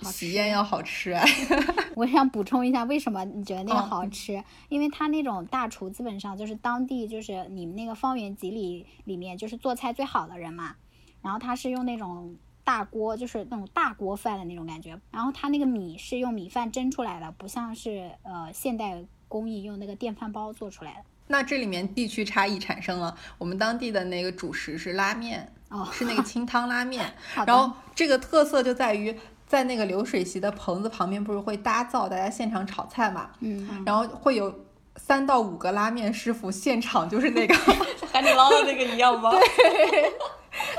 [0.03, 1.25] 喜宴要好吃哎。
[1.97, 4.43] 我想补充一下，为什么你觉得那个哦好吃？
[4.69, 10.77] 因为他那种大厨基本上就是当地就是你们那个方圆几里里面就是做菜最好的人嘛，
[11.21, 20.99] 然后他是用那种大锅，就是那种大锅饭的那种感觉，然后它那个米是用米饭蒸出来的，不像是呃现代工艺用那个电饭煲做出来的。
[21.29, 27.15] 那这里面地区差异产生了，我们当地的那个主食是拉面，哦，是那个清汤拉面。
[27.47, 29.17] 然后这个特色就在于，
[29.47, 33.31] 在那个流水席的棚子旁边，不是会搭灶，大家现场炒菜嘛？
[33.41, 34.53] 嗯，然后会有
[34.97, 37.55] 三到五个拉面师傅现场就是那个，
[38.13, 39.31] 海底捞的那个一样吗？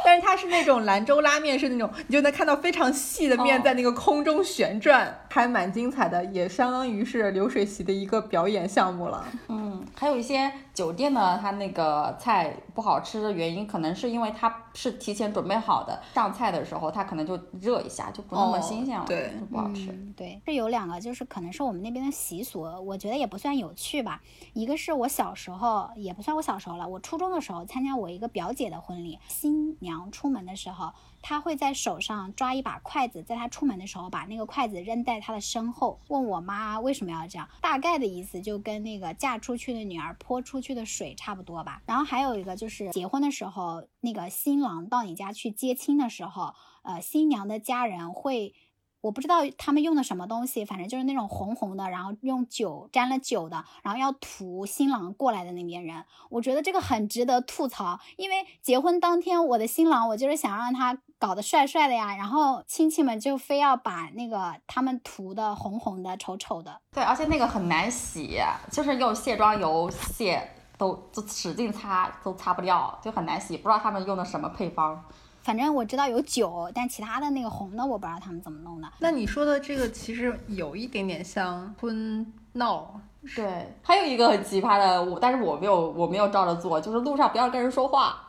[0.04, 9.26] 但是它是那种兰州拉面，是那种你就能看到非常细的面哦在那个空中旋转，还蛮精彩的，也相当于是流水席的一个表演项目了。
[9.48, 19.92] 嗯，还有一些酒店呢，它那个菜不好吃的原因，可能是因为它是提前准备好的，上菜的时候它可能就热一下，就不那么哦新鲜了，对就不好吃。
[19.92, 24.22] 嗯，对，是有两个，就是可能是我们那边的习俗，我觉得也不算有趣吧。
[24.54, 41.82] 一个是我小时候，也不算我小时候了，我初中的时候参加我一个表姐的婚礼，新娘出门的时候，他会在手上抓一把筷子，在他出门的时候把那个筷子扔在他的身后，问我妈为什么要这样，大概的意思就跟那个嫁出去的女儿泼出去的水差不多吧。
[41.86, 46.54] 然后还有一个就是结婚的时候，那个新郎到你家去接亲的时候，
[46.84, 48.54] 呃，新娘的家人会。
[49.02, 56.06] 我不知道他们用的什么东西，反正就是那种红红的，然后用酒沾了酒的，然后要涂新郎过来的那边人。
[56.30, 66.76] 我觉得这个很值得吐槽，因为结婚当天我的新郎，我就是想让他搞得帅帅的呀，然后亲戚们就非要把那个他们涂的红红的、丑丑的。
[66.92, 68.42] 对，而且那个很难洗，
[68.72, 70.42] 就是用卸妆油卸
[70.80, 75.00] 都就使劲擦都擦不掉，就很难洗，不知道他们用的什么配方。
[75.44, 78.92] 反正我知道有酒，但其他的那个红的我不知道他们怎么弄的。
[78.98, 83.00] 那你说的这个其实有一点点像婚闹，
[83.36, 88.22] 对，还有一个很奇葩的，我但是我没有我没有照着做，就是路上不要跟人说话，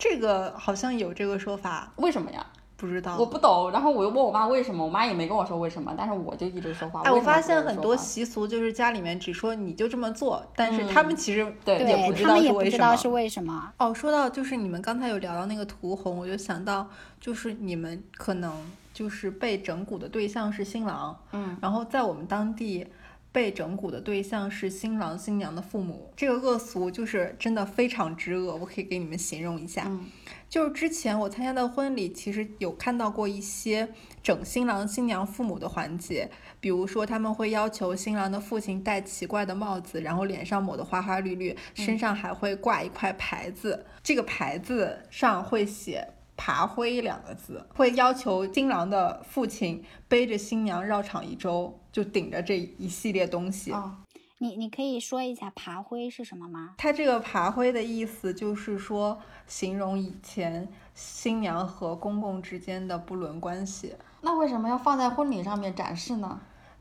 [0.00, 2.44] 这个好像有这个说法，为什么呀？
[2.78, 3.18] 不知道。
[3.18, 7.02] 我不懂，然后我又问我妈为什么，我妈也没跟我说为什么，但是我就一直说话。
[7.02, 12.70] 哎，我发现很多习俗就是家里面只说你就这么做，但是他们其实对也不知道他们也不是为什么。
[12.70, 13.72] 知道是为什么。
[13.76, 16.88] 哦，说到就是你们刚才有聊到那个屠红，我就想到
[17.20, 18.50] 就是你们可能
[18.94, 22.86] 就是被整蛊的对象是新郎，嗯，然后在我们当地
[23.32, 26.12] 被整蛊的对象是新郎新娘的父母。
[26.16, 29.84] 这个恶俗就是真的非常之恶，我可以给你们形容一下。
[29.86, 30.06] 嗯
[30.48, 33.88] 就是之前我参加的婚礼，其实有看到过一些
[34.20, 36.28] 整新郎新娘父母的环节，
[36.58, 46.14] 比如说他们会要求新郎的父亲戴奇怪的帽子，然后脸上抹得花花绿绿，身上还会挂一块牌子，这个牌子上会写。
[46.36, 53.72] 爬灰两个字，会要求新郎的父亲背着新娘绕场一周，就顶着这一系列东西。
[53.72, 53.96] 哦，
[54.38, 56.74] 你你可以说一下爬灰是什么吗？
[56.78, 63.94] 它这个爬灰的意思就是说，形容以前新娘和公公之间的不伦关系。
[64.22, 66.40] 那为什么要放在婚礼上面展示呢？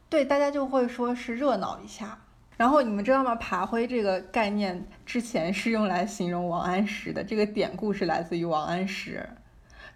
[0.10, 2.20] 对，大家就会说是热闹一下。
[2.58, 3.36] 然后你们知道吗？
[3.36, 9.30] 爬灰这个概念之前是用来形容王安石的，这个典故是来自于王安石。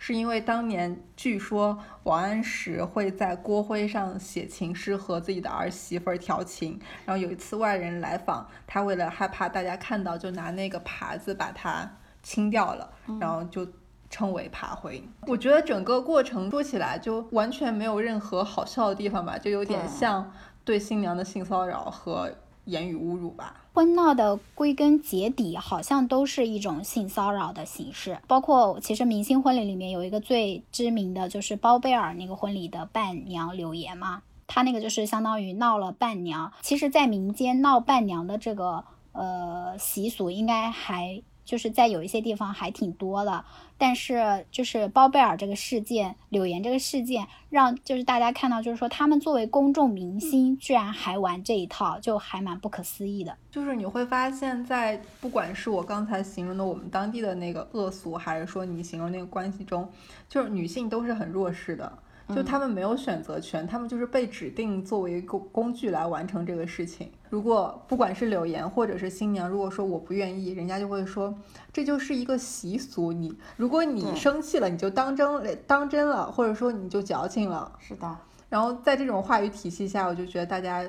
[0.06, 11.90] 是因为当年据说王安石会在锅灰上写情诗和自己的儿媳妇儿调情，然后有一次外人来访，他为了害怕大家看到，就拿那个耙子把它
[12.22, 13.66] 清掉了，然后就
[14.10, 15.02] 称为爬灰。
[15.26, 20.34] 我觉得整个过程说起来就完全没有任何好笑的地方吧，就有点像
[20.66, 22.30] 对新娘的性骚扰和
[22.66, 23.63] 言语侮辱吧。
[23.74, 36.54] 婚闹的归根结底好像都是一种性骚扰的形式，包括其实明星婚礼里面有一个最知名的就是包贝尔那个婚礼的伴娘柳岩嘛，她那个就是相当于闹了伴娘。
[36.62, 43.44] 其实，在民间闹伴娘的这个呃习俗，应该还就是在有一些地方还挺多的。
[43.78, 53.36] 但是就是包贝尔这个事件，柳岩这个事件，让就是大家看到，就是说他们作为公众明星，居然还玩这一套，就还蛮不可思议的。
[53.52, 59.88] 就是你会发现在不管是我刚才形容的我们当地的那个恶俗，还是说你形容那个关系中，
[60.30, 61.92] 就是女性都是很弱势的，
[62.30, 67.12] 就他们没有选择权，他们就是被指定作为工工具来完成这个事情。
[67.30, 71.34] 如果不管是柳岩或者是新娘，如果说我不愿意，人家就会说
[71.72, 77.72] 这就是一个习俗，你如果你生气了，你就当真了当真了，或者说你就矫情了。
[77.80, 78.18] 是的，
[78.50, 80.84] 然后在这种话语体系下，我就觉得大家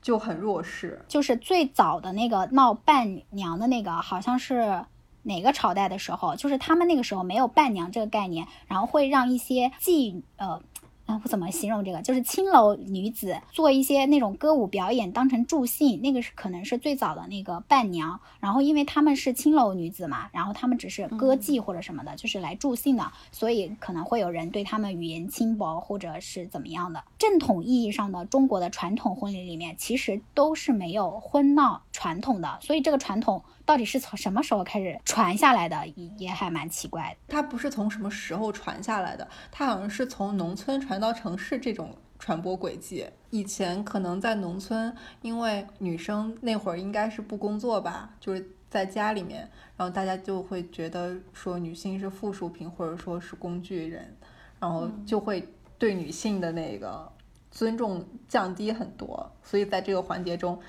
[0.00, 1.00] 就很弱势。
[1.06, 4.84] 就是最早的那个闹伴娘的那个，好像是
[5.22, 10.60] 哪个朝代的时候，就是他们那个时候没有伴娘这个概念，然后会让一些妓呃。
[11.04, 12.00] 啊，我怎么形容这个？
[12.00, 18.20] 就是青楼女子做一些那种歌舞表演，当成助兴，那个是可能是最早的那个伴娘。
[18.38, 27.02] 然后因为她们是青楼女子嘛，然后她们只是歌妓或者什么的，就是来助兴的，所以可能会有人对她们语言轻薄或者是怎么样的。
[27.18, 37.16] 正统意义上的中国的传统婚礼里面，其实都是没有婚闹传统的，所以这个传统到底是从什么时候开始传下来的，也也还蛮奇怪的。
[37.28, 43.06] 它不是从什么时候传下来的，它好像是从农村传到城市这种传播轨迹。
[43.30, 49.40] 以前可能在农村，因为女生那会儿应该是不工作吧，就是在家里面，
[49.76, 54.14] 然后大家就会觉得说女性是附属品或者说是工具人，
[54.60, 55.48] 然后就会
[55.78, 57.10] 对女性的那个
[57.50, 59.30] 尊重降低很多。
[59.42, 60.60] 所以在这个环节中，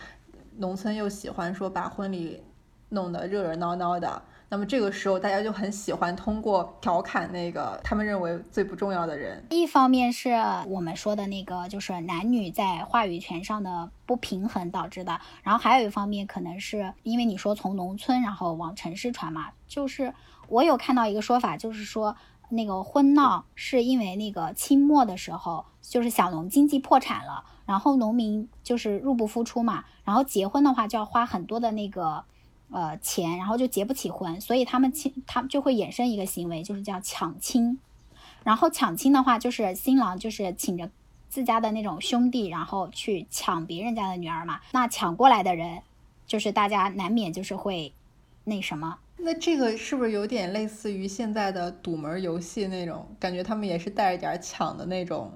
[0.57, 2.41] 农村又喜欢说把婚礼
[2.93, 4.21] 弄得热热闹闹的。
[4.49, 9.43] 那么这个时候，大家就很喜欢通过调侃那个他们认为最不重要的人。
[9.49, 10.29] 一方面是
[10.67, 20.13] 我们说的那个，就是男女在话语权上的不平衡导致的，然后还有一方面可能是因为你说从农村然后往城市传嘛，就是
[20.47, 22.15] 我有看到一个说法，就是说
[22.49, 32.23] 那个婚闹是因为那个清末的时候，就是小农经济破产了，然后农民就是入不敷出嘛，然后结婚的话就要花很多的那个。
[32.71, 37.79] 呃，钱，然后就结不起婚，所以他们亲，他们就会衍生一个行为，就是叫抢亲。
[38.43, 40.89] 然后抢亲的话，就是新郎就是请着
[41.29, 44.59] 自家的那种兄弟，然后去抢别人家的女儿嘛。
[44.71, 45.81] 那抢过来的人，
[46.25, 47.93] 就是大家难免就是会
[48.43, 48.97] 那什么。
[49.17, 53.41] 那这个是不是有点类似于现在的堵门游戏那种感觉？
[53.41, 55.31] 他们也是带着点抢的那种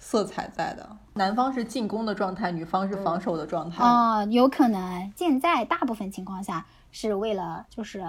[0.00, 0.96] 色彩在的。
[1.14, 3.84] 男方是进攻的状态，女方是防守的状态。
[3.84, 8.02] 哦，有可能现在大部分情况下是为了就是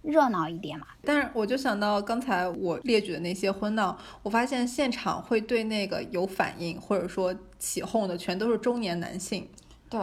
[0.00, 0.86] 热闹一点嘛。
[1.04, 9.48] 但是我就想到刚才我列举的那些婚闹，我发现现场会对那个有反应或者说起哄的，全都是中年男性。
[9.90, 10.00] 对，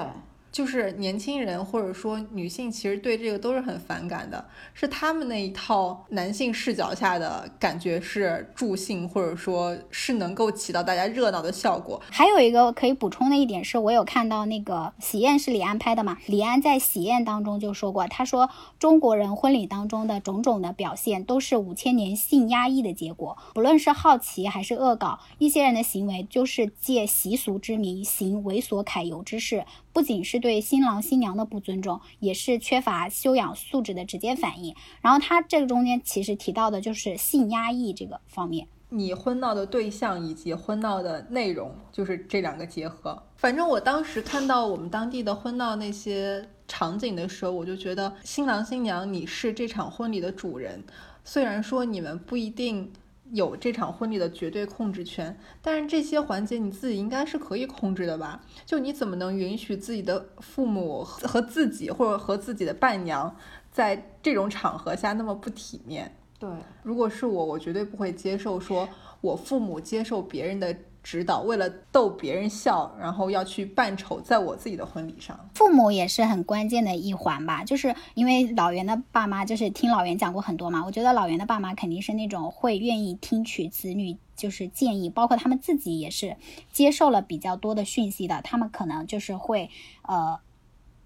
[0.52, 4.44] 就是年轻人或者说女性，其实对这个都是很反感的，
[4.74, 12.02] 是他们那一套男性视角下的感觉是助兴，或者说是能够起到大家热闹的效果。
[12.10, 16.18] 还有一个可以补充的一点是，我有看到那个喜宴是李安拍的嘛？
[16.26, 18.50] 李安在喜宴当中就说过，他说
[18.80, 29.64] 中国人婚礼当中的种种的表现都是五千年性压抑的结果，不论是好奇还是恶搞，一些人的行为就是借习俗之名行猥琐揩油之事。
[29.92, 34.74] 不仅是对新郎新娘的不尊重，也是缺乏修养素质的直接反应。
[35.02, 38.68] 然后他这个中间其实提到的就是性压抑这个方面。
[38.90, 43.22] 你婚闹的对象以及婚闹的内容，就是这两个结合。
[43.36, 50.84] 反正我当时看到我们当地的婚闹那些场景的时候，我就觉得新郎新娘你是这场婚礼的主人，
[51.24, 52.92] 虽然说你们不一定。
[53.32, 58.42] 有这场婚礼的绝对控制权，但是这些环节你自己应该是可以控制的吧？
[58.66, 63.36] 就你怎么能允许自己的父母和自己，或者和自己的伴娘，
[63.72, 66.16] 在这种场合下那么不体面？
[66.40, 66.50] 对，
[66.84, 68.88] 如果是我，我绝对不会接受说
[69.22, 70.76] 我父母接受别人的。
[71.04, 77.64] 指导为了逗别人笑，然后要去扮丑，在我自己的婚礼上，父母也是很关键的一环吧。
[77.64, 80.84] 就是因为老袁的爸妈，就是听老袁讲过很多嘛。
[80.86, 86.36] 我觉得老袁的爸妈肯定是那种会愿意听取子女就是建议，包括他们自己也是
[86.72, 88.42] 接受了比较多的讯息的。
[88.42, 89.70] 他们可能就是会
[90.04, 90.40] 呃。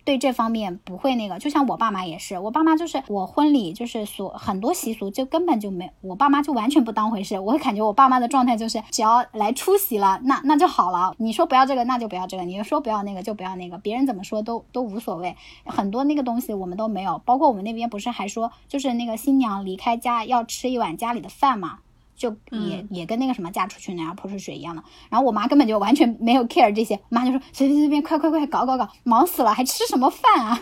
[0.04, 7.40] 对这方面不会那个，就像我爸妈也是，我爸妈就是我婚礼就是所很多习俗就根本就没，我爸妈就完全不当回事。
[7.40, 11.14] 我会感觉我爸妈的状态就是只要来出席了，那那就好了。
[11.18, 13.78] 你说不要这个，那就不要这个；你说不要那个，就不要那个。
[13.78, 15.36] 别人怎么说都都无所谓。
[15.66, 21.80] 很多那个东西我们都没有，包括我们那边不是还说，就是那个新娘离开家要吃一碗家里的饭嘛。
[22.24, 30.62] 就也也跟那个什么嫁出去那样泼出水一样的，然后我妈根本就完全没有 care 这些，我妈就说随随随便快快快搞搞搞，忙死了还吃什么饭啊？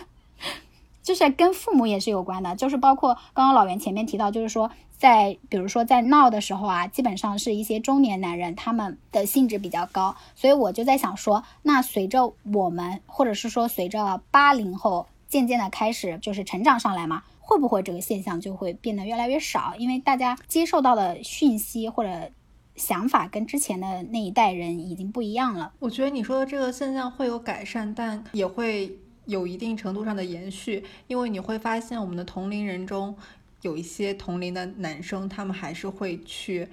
[1.04, 17.22] 就是跟父母也是有关的，就是包括刚刚老袁前面提到，就是说在比如说在闹的时候啊，基本上是一些中年男人，他们的性质比较高，所以我就在想说，那随着我们或者是说随着八零后渐渐的开始就是成长上来嘛。
[17.44, 19.74] 会不会这个现象就会变得越来越少？
[19.76, 22.30] 因为大家接受到的讯息或者
[22.76, 25.72] 想法跟之前的那一代人已经不一样了。
[25.80, 28.96] 我觉得你说的这个现象会有改善，但也会
[29.26, 30.84] 有一定程度上的延续。
[31.08, 33.14] 因为你会发现，我们的同龄人中
[33.62, 36.68] 有一些同龄的男生，他们还是会去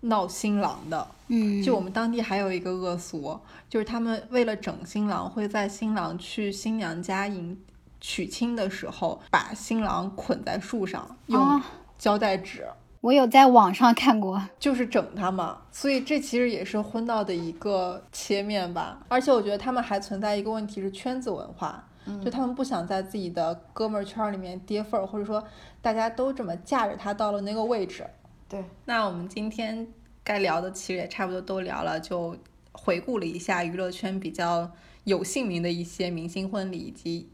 [0.00, 1.06] 闹新郎的。
[1.28, 7.56] 嗯，就我们当地还有一个恶俗，就是他们为了整新郎，会在新郎去新娘家迎。
[8.00, 11.62] 娶亲的时候，把新郎捆在树上，用
[11.98, 12.66] 胶带纸。
[13.02, 15.62] 我有在网上看过，就是整他嘛。
[15.70, 19.00] 所以这其实也是婚闹的一个切面吧。
[19.08, 21.82] 而且我觉得他们还存在一个问题是圈子文化，
[22.22, 25.42] 就他们不想在自己的哥们儿圈里面跌份儿，或者说
[25.80, 28.06] 大家都这么架着他到了那个位置。
[28.46, 29.88] 对，那我们今天
[30.22, 32.36] 该聊的其实也差不多都聊了，就
[32.72, 34.70] 回顾了一下娱乐圈比较
[35.04, 37.30] 有姓名的一些明星婚礼以及。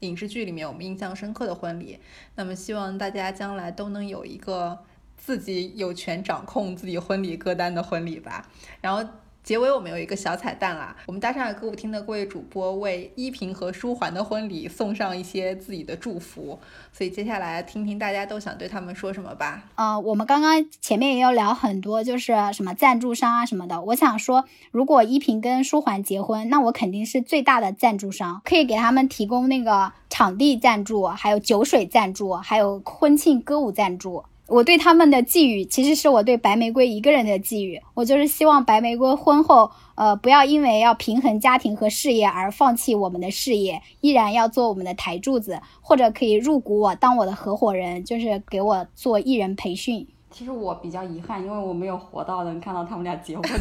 [0.00, 1.98] 影视剧里面我们印象深刻的婚礼，
[2.34, 4.78] 那么希望大家将来都能有一个
[5.16, 8.48] 自己有权掌控自己婚礼歌单的婚礼吧，
[8.80, 9.08] 然后。
[9.44, 16.58] 结尾我们有一个小彩蛋啦，我们大上海歌舞厅的各位主播为依萍和舒缓的婚礼送上一些自己的祝福，
[16.92, 19.64] 所以接下来听听大家都想对他们说什么吧。
[19.76, 23.80] 呃，我们刚刚前面也有聊很多，就是什么赞助商啊什么的。
[23.80, 34.24] 我想说，如果依萍跟舒缓结婚，那我肯定是最大的赞助商，可以给他们提供那个场地赞助，还有酒水赞助，还有婚庆歌舞赞助。
[34.48, 37.82] 我对他们的寄语，其实是我对白玫瑰一个人的寄语。
[37.92, 50.08] 我就是希望白玫瑰婚后，呃，不要因为要平衡家庭和事业而放弃我们的事业，依然要做我们的台柱子，或者可以入股我当我的合伙人，就是给我做艺人培训。
[50.30, 53.44] 其实我比较遗憾，因为我没有活到能看到他们俩结婚。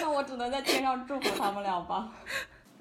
[0.00, 2.10] 那我只能在天上祝福他们俩吧。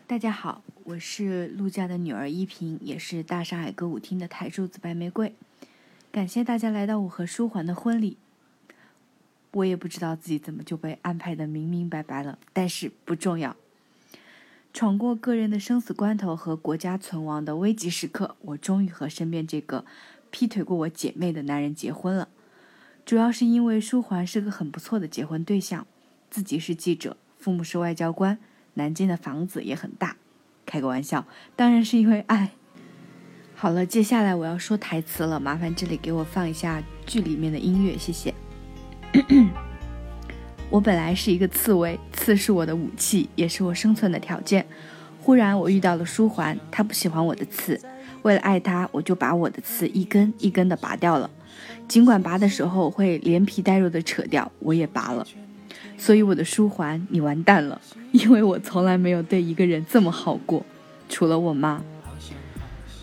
[0.07, 5.35] 大家好，我是陆家的女儿依萍，也是大上海歌舞厅的台柱子白玫瑰。
[6.11, 8.17] 感谢大家来到我和舒缓的婚礼。
[9.51, 13.55] 我也不知道自己怎么就被安排的明明白白了，但是不重要。
[14.73, 19.85] 闯过个人的生死关头和国家存亡的危急时刻，我终于和身边这个
[20.29, 22.27] 劈腿过我姐妹的男人结婚了。
[23.05, 25.87] 主要是因为舒缓是个很不错的结婚对象，
[26.29, 28.37] 自己是记者，父母是外交官，
[28.73, 30.17] 南京的房子也很大。
[30.65, 31.25] 开个玩笑，
[31.55, 32.51] 当然是因为爱。
[33.61, 38.33] 好了，接下来我要说台词了，麻烦这里给我放一下剧里面的音乐，谢谢。
[40.71, 44.65] 我本来是一个刺猬，刺是我的武器，也是我生存的条件。
[45.21, 47.79] 忽然我遇到了书桓，他不喜欢我的刺，
[48.23, 51.29] 为了爱他，我就把我的刺一根一根的拔掉了。
[51.87, 55.23] 尽管拔的时候会连皮带肉的扯掉，我也拔了。
[55.99, 57.79] 所以我的书桓，你完蛋了，
[58.11, 60.65] 因为我从来没有对一个人这么好过，
[61.07, 61.79] 除了我妈。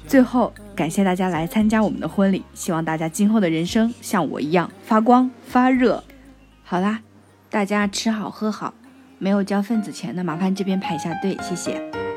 [0.08, 6.02] 最后，感谢大家来参加我们的婚礼，希望大家今后的人生像我一样发光发热。
[6.64, 7.00] 好啦，
[7.50, 8.72] 大家吃好喝好，
[9.18, 12.07] 没有交份子钱的麻烦这边排一下队，谢谢。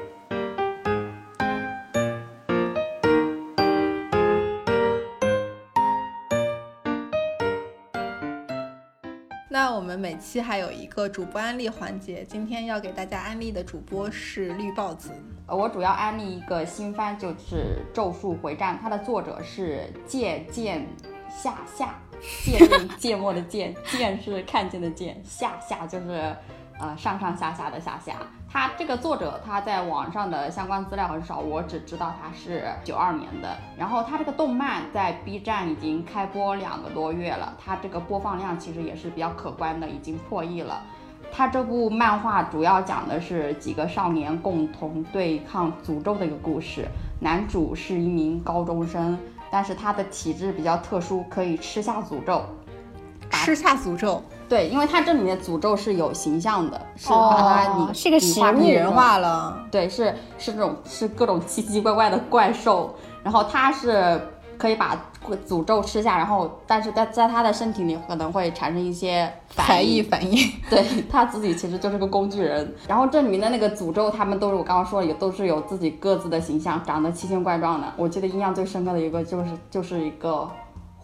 [9.91, 15.09] 们每期还有一个主播安利环节，今天要给大家安利的主播是绿豹子。
[15.47, 20.87] 呃，我主要安利一个新番，就是《咒术回战》，它的作者是芥见
[21.29, 21.99] 夏夏，
[22.45, 26.33] 芥是芥末的芥， 见是看见的见，夏夏就是
[26.81, 28.13] 呃上上下下的下下。
[28.51, 33.55] 他这个作者他在网上的相关资料很少，我只知道他是九二年的。
[33.77, 40.81] 然后他这个动漫在 B 站已经开播两个多月了，他这个播放量其实也是比较可观的，已经破亿了。
[41.31, 46.85] 他这部漫画主要讲的是几个少年共同对抗诅咒的一个故事。
[47.21, 49.17] 男主是一名高中生，
[49.49, 52.43] 但是他的体质比较特殊，可以吃下诅咒。
[53.29, 54.21] 吃下诅咒，
[54.51, 59.65] 对，因为它这里面诅咒是有形象的，是把它拟、哦是个拟化拟人化了。
[59.71, 64.19] 对，是是这种是各种奇奇怪怪的怪兽，然后它是
[64.57, 65.01] 可以把
[65.47, 70.37] 诅咒吃下，然后但是在在它的身体里可能会产生一些才反应，艺反应，
[70.69, 72.75] 对他自己其实就是个工具人。
[72.89, 77.87] 然后这里面的那个诅咒，他们都是我刚刚说的，也都是有自己各自的形象，长得奇形怪状的。
[77.95, 80.45] 我记得印象最深刻的一个就是就是一个。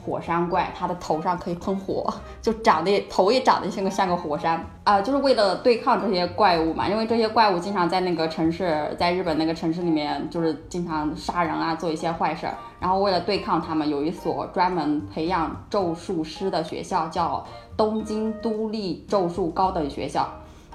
[0.07, 2.11] 火山怪，它的头上可以喷火，
[2.41, 12.53] 就长得头也长得像个像个火山啊、就是为了对抗这些怪物嘛，因为这些怪物经常在那个城市，在日本那个城市里面，就是经常杀人啊，做一些坏事儿。
[12.79, 20.25] 然后为了对抗他们，有一所专门培养咒术师的学校，叫东京都立咒术高等学校。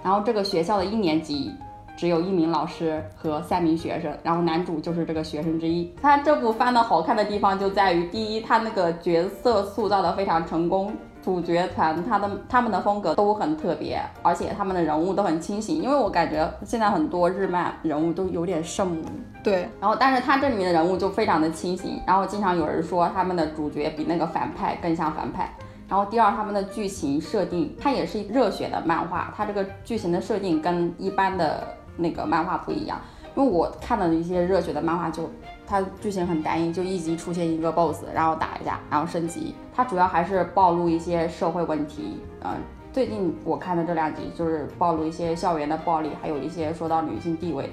[0.04, 1.50] 然后这个学校的一年级
[2.02, 5.94] 只有一名老师和三名学生，然后男主就是这个学生之一。
[6.02, 10.92] 他这部番的好看的地方就在于，第一，他那个角色塑造的非常成功。
[11.22, 15.80] 主角团他的他们的风格都很特别，而且他们的人物都很清醒。
[15.80, 19.04] 因为我感觉现在很多日漫人物都有点圣母，
[19.44, 25.54] 对，然后但是他这里面的人物就非常的清醒，然后经常有人说他们的主角比那个反派更像反派。
[25.88, 31.62] 然后第二，他们的剧情设定，它也是热血的漫画，它这个剧情的设定跟一般的
[31.97, 33.01] 那个漫画不一样。
[33.35, 35.31] 因为我看的一些热血的漫画就，
[35.66, 39.55] 它剧情很单一，就一集出现一个 BOSS，然后打一架，然后升级。
[39.74, 42.51] 它主要还是暴露一些社会问题，嗯、
[42.93, 47.70] 最近我看的这两集就是暴露一些校园的暴力，还有一些说到女性地位。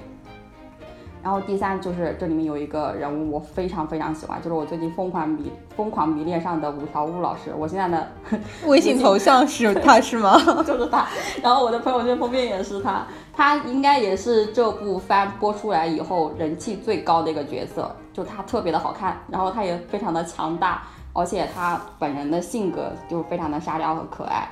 [1.22, 7.52] 然后第三就是这里面有一个人物我非常非常喜欢，就是我最近疯狂迷疯狂迷恋上的五条悟老师。
[7.58, 8.08] 我现在的
[8.66, 10.38] 微信头像是 他是吗？
[10.66, 11.06] 就是他，
[11.42, 20.82] 然后我的朋友圈封面也是他，他应该也是这部番播出来以后人气最高的一个角色，就他特别的好看，然后他也非常的强大，
[21.12, 24.48] 而且他本人的性格就非常的沙雕和可爱。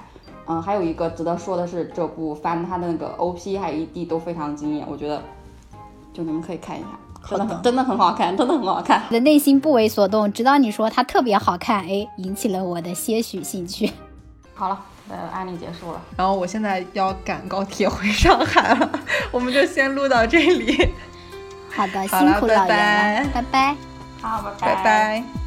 [0.51, 5.23] 嗯，还有一个值得说的是，这部番它的那个 OP 还有 ED 都非常惊艳，我觉得
[6.19, 6.89] 就你们可以看一下，
[7.31, 9.01] 真的很真的很好看，真的很好看。
[9.07, 13.93] 我的内心不为所动，直到你说它特别好看，哎，引起了我的些许兴趣。
[14.53, 16.03] 好了，呃，案例结束了。
[16.17, 18.91] 然后我现在要赶高铁回上海了，
[19.31, 20.91] 我们就先录到这里，
[21.71, 23.77] 好的，好辛苦老拜袁了，拜拜。
[24.21, 25.21] 好，拜拜拜。
[25.21, 25.38] 躲